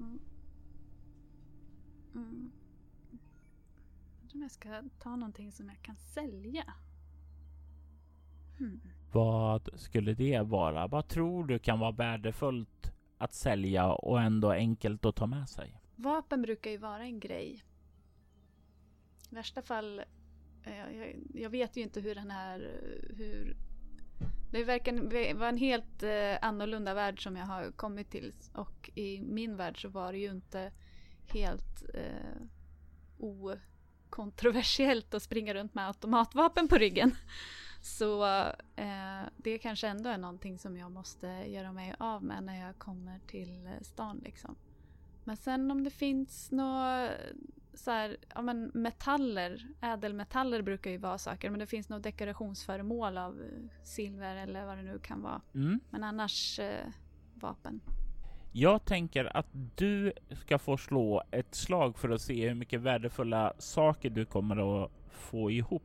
Mm. 0.00 0.18
Mm. 2.14 2.50
Jag 4.20 4.30
tror 4.30 4.42
jag 4.42 4.50
ska 4.50 4.82
ta 4.98 5.16
någonting 5.16 5.52
som 5.52 5.68
jag 5.68 5.82
kan 5.82 5.96
sälja. 5.96 6.74
Vad 9.12 9.68
skulle 9.74 10.14
det 10.14 10.40
vara? 10.40 10.86
Vad 10.86 11.08
tror 11.08 11.46
du 11.46 11.58
kan 11.58 11.78
vara 11.78 11.92
värdefullt 11.92 12.92
att 13.18 13.34
sälja 13.34 13.92
och 13.92 14.20
ändå 14.20 14.50
enkelt 14.50 15.04
att 15.04 15.16
ta 15.16 15.26
med 15.26 15.48
sig? 15.48 15.80
Vapen 15.96 16.42
brukar 16.42 16.70
ju 16.70 16.76
vara 16.76 17.02
en 17.02 17.20
grej. 17.20 17.62
I 19.30 19.34
värsta 19.34 19.62
fall, 19.62 19.98
eh, 20.64 20.96
jag, 20.96 21.16
jag 21.34 21.50
vet 21.50 21.76
ju 21.76 21.82
inte 21.82 22.00
hur 22.00 22.14
den 22.14 22.30
här, 22.30 22.60
eh, 22.60 23.16
hur 23.16 23.56
det 24.50 24.64
verkar 24.64 25.34
vara 25.34 25.48
en 25.48 25.56
helt 25.56 26.02
eh, 26.02 26.36
annorlunda 26.42 26.94
värld 26.94 27.22
som 27.22 27.36
jag 27.36 27.46
har 27.46 27.70
kommit 27.70 28.10
till 28.10 28.34
och 28.54 28.90
i 28.94 29.20
min 29.20 29.56
värld 29.56 29.82
så 29.82 29.88
var 29.88 30.12
det 30.12 30.18
ju 30.18 30.30
inte 30.30 30.72
helt 31.26 31.84
eh, 31.94 32.42
okontroversiellt 33.18 35.14
att 35.14 35.22
springa 35.22 35.54
runt 35.54 35.74
med 35.74 35.86
automatvapen 35.86 36.68
på 36.68 36.76
ryggen. 36.76 37.14
Så 37.80 38.24
eh, 38.76 39.22
det 39.36 39.58
kanske 39.58 39.88
ändå 39.88 40.10
är 40.10 40.18
någonting 40.18 40.58
som 40.58 40.76
jag 40.76 40.92
måste 40.92 41.26
göra 41.26 41.72
mig 41.72 41.94
av 41.98 42.24
med 42.24 42.42
när 42.42 42.66
jag 42.66 42.78
kommer 42.78 43.18
till 43.26 43.68
stan 43.82 44.20
liksom. 44.24 44.56
Men 45.24 45.36
sen 45.36 45.70
om 45.70 45.84
det 45.84 45.90
finns 45.90 46.50
några 46.50 47.10
så 47.74 47.90
här, 47.90 48.16
ja 48.34 48.42
men 48.42 48.70
metaller, 48.74 49.66
ädelmetaller 49.80 50.62
brukar 50.62 50.90
ju 50.90 50.98
vara 50.98 51.18
saker, 51.18 51.50
men 51.50 51.60
det 51.60 51.66
finns 51.66 51.88
nog 51.88 52.02
dekorationsföremål 52.02 53.18
av 53.18 53.42
silver 53.82 54.36
eller 54.36 54.66
vad 54.66 54.78
det 54.78 54.82
nu 54.82 54.98
kan 54.98 55.22
vara. 55.22 55.40
Mm. 55.54 55.80
Men 55.90 56.04
annars 56.04 56.58
eh, 56.58 56.86
vapen. 57.34 57.80
Jag 58.52 58.84
tänker 58.84 59.36
att 59.36 59.46
du 59.76 60.12
ska 60.30 60.58
få 60.58 60.76
slå 60.76 61.22
ett 61.30 61.54
slag 61.54 61.98
för 61.98 62.10
att 62.10 62.20
se 62.20 62.48
hur 62.48 62.54
mycket 62.54 62.80
värdefulla 62.80 63.52
saker 63.58 64.10
du 64.10 64.24
kommer 64.24 64.84
att 64.84 64.90
få 65.10 65.50
ihop. 65.50 65.82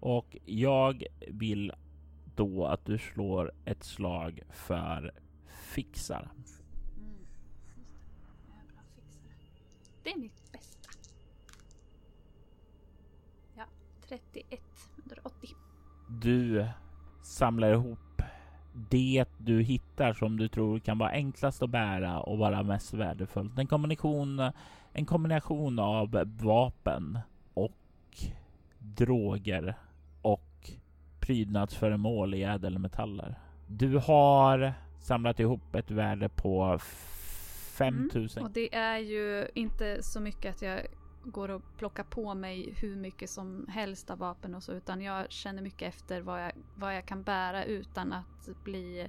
Och 0.00 0.36
jag 0.44 1.04
vill 1.28 1.72
då 2.34 2.66
att 2.66 2.84
du 2.84 2.98
slår 2.98 3.52
ett 3.64 3.84
slag 3.84 4.40
för 4.50 5.12
fixar. 5.46 6.30
Mm. 6.96 7.14
Det 10.02 10.10
är 10.10 10.18
mitt 10.18 10.52
bästa. 10.52 10.88
Ja, 13.56 13.64
31 14.08 14.60
under 15.04 15.26
80. 15.26 15.48
Du 16.08 16.66
samlar 17.22 17.72
ihop 17.72 17.98
det 18.90 19.24
du 19.38 19.62
hittar 19.62 20.12
som 20.12 20.36
du 20.36 20.48
tror 20.48 20.78
kan 20.78 20.98
vara 20.98 21.10
enklast 21.10 21.62
att 21.62 21.70
bära 21.70 22.20
och 22.20 22.38
vara 22.38 22.62
mest 22.62 22.94
värdefullt. 22.94 23.58
En 23.58 23.66
kombination, 23.66 24.52
en 24.92 25.06
kombination 25.06 25.78
av 25.78 26.24
vapen 26.42 27.18
och 27.54 27.72
droger 28.78 29.74
prydnadsföremål 31.30 32.34
i 32.34 32.42
ädelmetaller. 32.42 33.38
Du 33.66 33.98
har 33.98 34.74
samlat 34.98 35.40
ihop 35.40 35.74
ett 35.74 35.90
värde 35.90 36.28
på 36.28 36.78
5000. 37.78 38.40
Mm. 38.40 38.46
Och 38.46 38.54
det 38.54 38.74
är 38.74 38.98
ju 38.98 39.48
inte 39.54 40.02
så 40.02 40.20
mycket 40.20 40.54
att 40.54 40.62
jag 40.62 40.80
går 41.24 41.48
och 41.48 41.62
plockar 41.76 42.04
på 42.04 42.34
mig 42.34 42.74
hur 42.76 42.96
mycket 42.96 43.30
som 43.30 43.66
helst 43.68 44.10
av 44.10 44.18
vapen 44.18 44.54
och 44.54 44.62
så 44.62 44.72
utan 44.72 45.02
jag 45.02 45.32
känner 45.32 45.62
mycket 45.62 45.88
efter 45.88 46.20
vad 46.20 46.44
jag, 46.44 46.52
vad 46.74 46.96
jag 46.96 47.06
kan 47.06 47.22
bära 47.22 47.64
utan 47.64 48.12
att 48.12 48.64
bli 48.64 49.08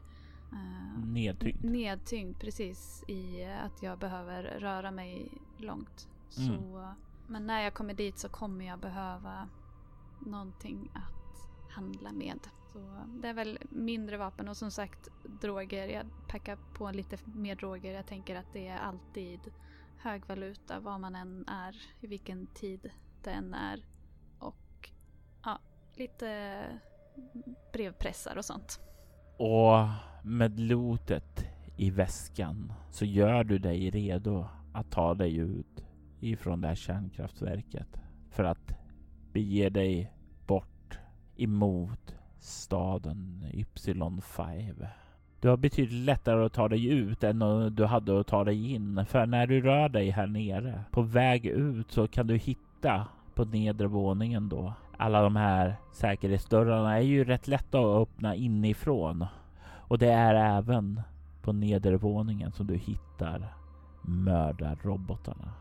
uh, 0.52 1.06
nedtyngd. 1.06 1.64
nedtyngd. 1.64 2.40
Precis 2.40 3.04
i 3.08 3.44
att 3.44 3.84
jag 3.84 4.00
behöver 4.00 4.44
röra 4.44 4.92
mig 4.92 5.32
långt. 5.58 6.10
Så, 6.30 6.42
mm. 6.42 6.96
Men 7.28 7.48
när 7.48 7.62
jag 7.62 7.74
kommer 7.74 7.94
dit 7.94 8.18
så 8.18 8.30
kommer 8.30 8.66
jag 8.66 8.80
behöva 8.80 9.48
någonting 10.20 10.90
att 10.94 11.21
handla 11.72 12.12
med. 12.12 12.40
Så 12.74 12.80
det 13.22 13.28
är 13.28 13.34
väl 13.34 13.60
mindre 13.70 14.18
vapen 14.18 14.48
och 14.48 14.58
som 14.58 14.72
sagt 14.72 15.10
droger. 15.42 15.88
Jag 15.88 16.06
packar 16.28 16.58
på 16.74 16.92
lite 16.92 17.18
mer 17.26 17.56
droger. 17.56 17.94
Jag 17.94 18.06
tänker 18.06 18.36
att 18.36 18.54
det 18.54 18.68
är 18.68 18.78
alltid 18.78 19.40
hög 19.98 20.26
valuta 20.28 20.80
var 20.80 20.98
man 20.98 21.16
än 21.16 21.48
är, 21.48 21.76
i 22.02 22.08
vilken 22.08 22.48
tid 22.48 22.92
det 23.24 23.32
än 23.32 23.54
är. 23.54 23.86
Och 24.40 24.90
ja, 25.44 25.60
lite 25.96 26.64
brevpressar 27.74 28.38
och 28.38 28.46
sånt. 28.46 28.80
Och 29.38 29.88
med 30.24 30.60
lotet 30.60 31.46
i 31.78 31.90
väskan 31.90 32.74
så 32.92 33.06
gör 33.06 33.44
du 33.44 33.60
dig 33.60 33.90
redo 33.90 34.48
att 34.74 34.92
ta 34.92 35.14
dig 35.14 35.38
ut 35.38 35.84
ifrån 36.20 36.62
det 36.62 36.68
här 36.68 36.76
kärnkraftverket 36.76 38.02
för 38.30 38.44
att 38.44 38.74
bege 39.34 39.70
dig 39.70 40.14
emot 41.44 42.16
staden 42.40 43.46
Ypsilon 43.54 44.22
5. 44.22 44.86
Du 45.40 45.50
har 45.50 45.58
betydligt 45.58 46.06
lättare 46.06 46.46
att 46.46 46.54
ta 46.54 46.68
dig 46.68 46.88
ut 46.88 47.24
än 47.24 47.40
du 47.76 47.86
hade 47.86 48.20
att 48.20 48.28
ta 48.28 48.44
dig 48.44 48.72
in. 48.72 49.06
För 49.06 49.26
när 49.26 49.48
du 49.48 49.62
rör 49.62 49.90
dig 49.90 50.10
här 50.10 50.28
nere 50.28 50.84
på 50.92 51.02
väg 51.02 51.46
ut 51.46 51.92
så 51.92 52.08
kan 52.08 52.28
du 52.28 52.38
hitta 52.38 53.08
på 53.36 53.46
nedre 53.46 53.88
våningen 53.88 54.50
då. 54.50 54.74
Alla 54.98 55.22
de 55.22 55.36
här 55.36 55.76
säkerhetsdörrarna 55.92 56.98
är 56.98 57.02
ju 57.02 57.24
rätt 57.24 57.48
lätta 57.48 57.80
att 57.80 58.02
öppna 58.02 58.36
inifrån. 58.36 59.26
Och 59.64 59.98
det 59.98 60.12
är 60.12 60.58
även 60.58 61.02
på 61.42 61.54
nedervåningen 61.54 62.52
som 62.52 62.68
du 62.68 62.78
hittar 62.78 63.54
mördarrobotarna. 64.02 65.52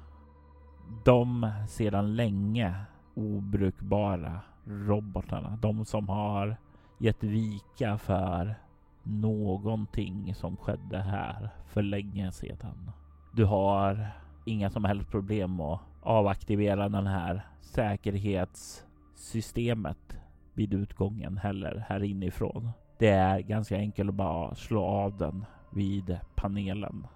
De 1.04 1.52
sedan 1.68 2.16
länge 2.16 2.74
obrukbara 3.14 4.40
robotarna. 4.70 5.58
De 5.62 5.84
som 5.84 6.08
har 6.08 6.56
gett 6.98 7.24
vika 7.24 7.98
för 7.98 8.54
någonting 9.02 10.34
som 10.34 10.56
skedde 10.56 10.98
här 10.98 11.50
för 11.66 11.82
länge 11.82 12.32
sedan. 12.32 12.90
Du 13.32 13.44
har 13.44 14.08
inga 14.44 14.70
som 14.70 14.84
helst 14.84 15.10
problem 15.10 15.60
att 15.60 15.80
avaktivera 16.02 16.88
den 16.88 17.06
här 17.06 17.46
säkerhetssystemet 17.60 20.16
vid 20.54 20.74
utgången 20.74 21.36
heller 21.36 21.84
här 21.88 22.02
inifrån. 22.02 22.70
Det 22.98 23.08
är 23.08 23.40
ganska 23.40 23.76
enkelt 23.76 24.08
att 24.08 24.14
bara 24.14 24.54
slå 24.54 24.84
av 24.84 25.16
den 25.16 25.44
vid 25.70 26.18
panelen 26.34 27.06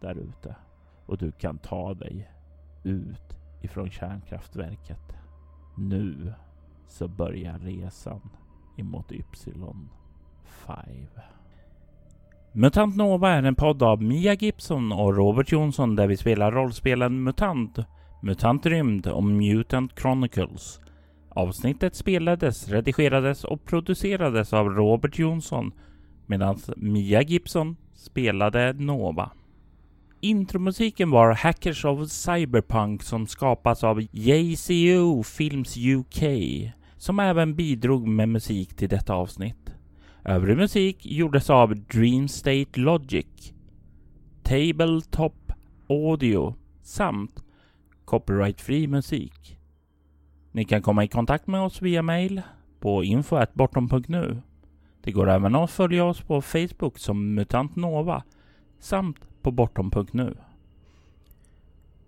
där 0.00 0.14
ute 0.14 0.56
och 1.06 1.18
du 1.18 1.32
kan 1.32 1.58
ta 1.58 1.94
dig 1.94 2.30
ut 2.84 3.36
ifrån 3.62 3.90
kärnkraftverket. 3.90 5.16
Nu 5.76 6.34
så 6.88 7.08
börjar 7.08 7.58
resan 7.58 8.20
emot 8.76 9.12
Ypsilon 9.12 9.88
5. 10.44 10.76
Mutant 12.52 12.96
Nova 12.96 13.30
är 13.30 13.42
en 13.42 13.54
podd 13.54 13.82
av 13.82 14.02
Mia 14.02 14.34
Gibson 14.34 14.92
och 14.92 15.16
Robert 15.16 15.52
Jonsson 15.52 15.96
där 15.96 16.06
vi 16.06 16.16
spelar 16.16 16.52
rollspelen 16.52 17.22
MUTANT, 17.22 17.78
MUTANT 18.22 18.66
Rymd 18.66 19.06
och 19.06 19.24
Mutant 19.24 19.98
Chronicles. 20.00 20.80
Avsnittet 21.28 21.94
spelades, 21.94 22.68
redigerades 22.68 23.44
och 23.44 23.64
producerades 23.64 24.52
av 24.52 24.68
Robert 24.68 25.18
Jonsson 25.18 25.72
medan 26.26 26.58
Mia 26.76 27.22
Gibson 27.22 27.76
spelade 27.94 28.72
Nova. 28.72 29.30
Intromusiken 30.20 31.10
var 31.10 31.32
Hackers 31.32 31.84
of 31.84 32.10
Cyberpunk 32.10 33.02
som 33.02 33.26
skapats 33.26 33.84
av 33.84 34.00
JCO 34.12 35.22
Films 35.22 35.76
UK 35.76 36.22
som 36.96 37.20
även 37.20 37.54
bidrog 37.54 38.08
med 38.08 38.28
musik 38.28 38.76
till 38.76 38.88
detta 38.88 39.14
avsnitt. 39.14 39.70
Övrig 40.24 40.56
musik 40.56 41.06
gjordes 41.06 41.50
av 41.50 41.76
Dream 41.76 42.28
State 42.28 42.80
Logic, 42.80 43.52
Tabletop 44.42 45.52
Audio 45.88 46.54
samt 46.82 47.44
copyrightfri 48.04 48.86
musik. 48.86 49.58
Ni 50.52 50.64
kan 50.64 50.82
komma 50.82 51.04
i 51.04 51.08
kontakt 51.08 51.46
med 51.46 51.60
oss 51.60 51.82
via 51.82 52.02
mail 52.02 52.42
på 52.80 53.04
info.bortom.nu. 53.04 54.42
Det 55.00 55.12
går 55.12 55.30
även 55.30 55.54
att 55.54 55.70
följa 55.70 56.04
oss 56.04 56.20
på 56.20 56.42
Facebook 56.42 56.98
som 56.98 57.34
MUTANT 57.34 57.76
NOVA 57.76 58.22
samt 58.78 59.16
på 59.42 59.50
bortom.nu. 59.50 60.36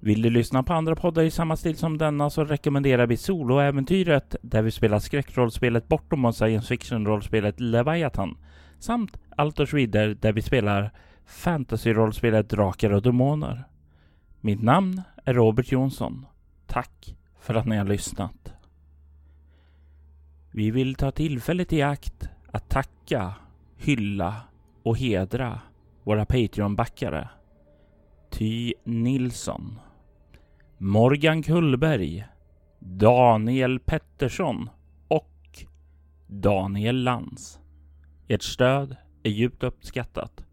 Vill 0.00 0.22
du 0.22 0.30
lyssna 0.30 0.62
på 0.62 0.72
andra 0.72 0.96
poddar 0.96 1.22
i 1.22 1.30
samma 1.30 1.56
stil 1.56 1.76
som 1.76 1.98
denna 1.98 2.30
så 2.30 2.44
rekommenderar 2.44 3.06
vi 3.06 3.16
Soloäventyret 3.16 4.36
där 4.42 4.62
vi 4.62 4.70
spelar 4.70 4.98
skräckrollspelet 4.98 5.88
Bortom 5.88 6.24
och 6.24 6.34
science 6.34 6.68
fiction-rollspelet 6.68 7.60
Leviathan 7.60 8.36
samt 8.78 9.18
Altors 9.36 9.74
Vidder 9.74 10.14
där 10.20 10.32
vi 10.32 10.42
spelar 10.42 10.90
fantasy-rollspelet 11.26 12.48
Drakar 12.48 12.90
och 12.90 13.02
Demoner. 13.02 13.64
Mitt 14.40 14.62
namn 14.62 15.02
är 15.24 15.34
Robert 15.34 15.72
Jonsson. 15.72 16.26
Tack 16.66 17.16
för 17.40 17.54
att 17.54 17.66
ni 17.66 17.76
har 17.76 17.84
lyssnat. 17.84 18.52
Vi 20.50 20.70
vill 20.70 20.94
ta 20.94 21.10
tillfället 21.10 21.72
i 21.72 21.82
akt 21.82 22.28
att 22.52 22.68
tacka, 22.68 23.34
hylla 23.76 24.36
och 24.82 24.98
hedra 24.98 25.60
våra 26.08 26.24
Patreon-backare. 26.24 27.28
Ty 28.30 28.74
Nilsson, 28.84 29.78
Morgan 30.78 31.42
Kullberg, 31.42 32.26
Daniel 32.78 33.80
Pettersson 33.80 34.70
och 35.08 35.64
Daniel 36.26 37.02
Lantz. 37.04 37.60
Ert 38.28 38.42
stöd 38.42 38.96
är 39.22 39.30
djupt 39.30 39.62
uppskattat 39.62 40.44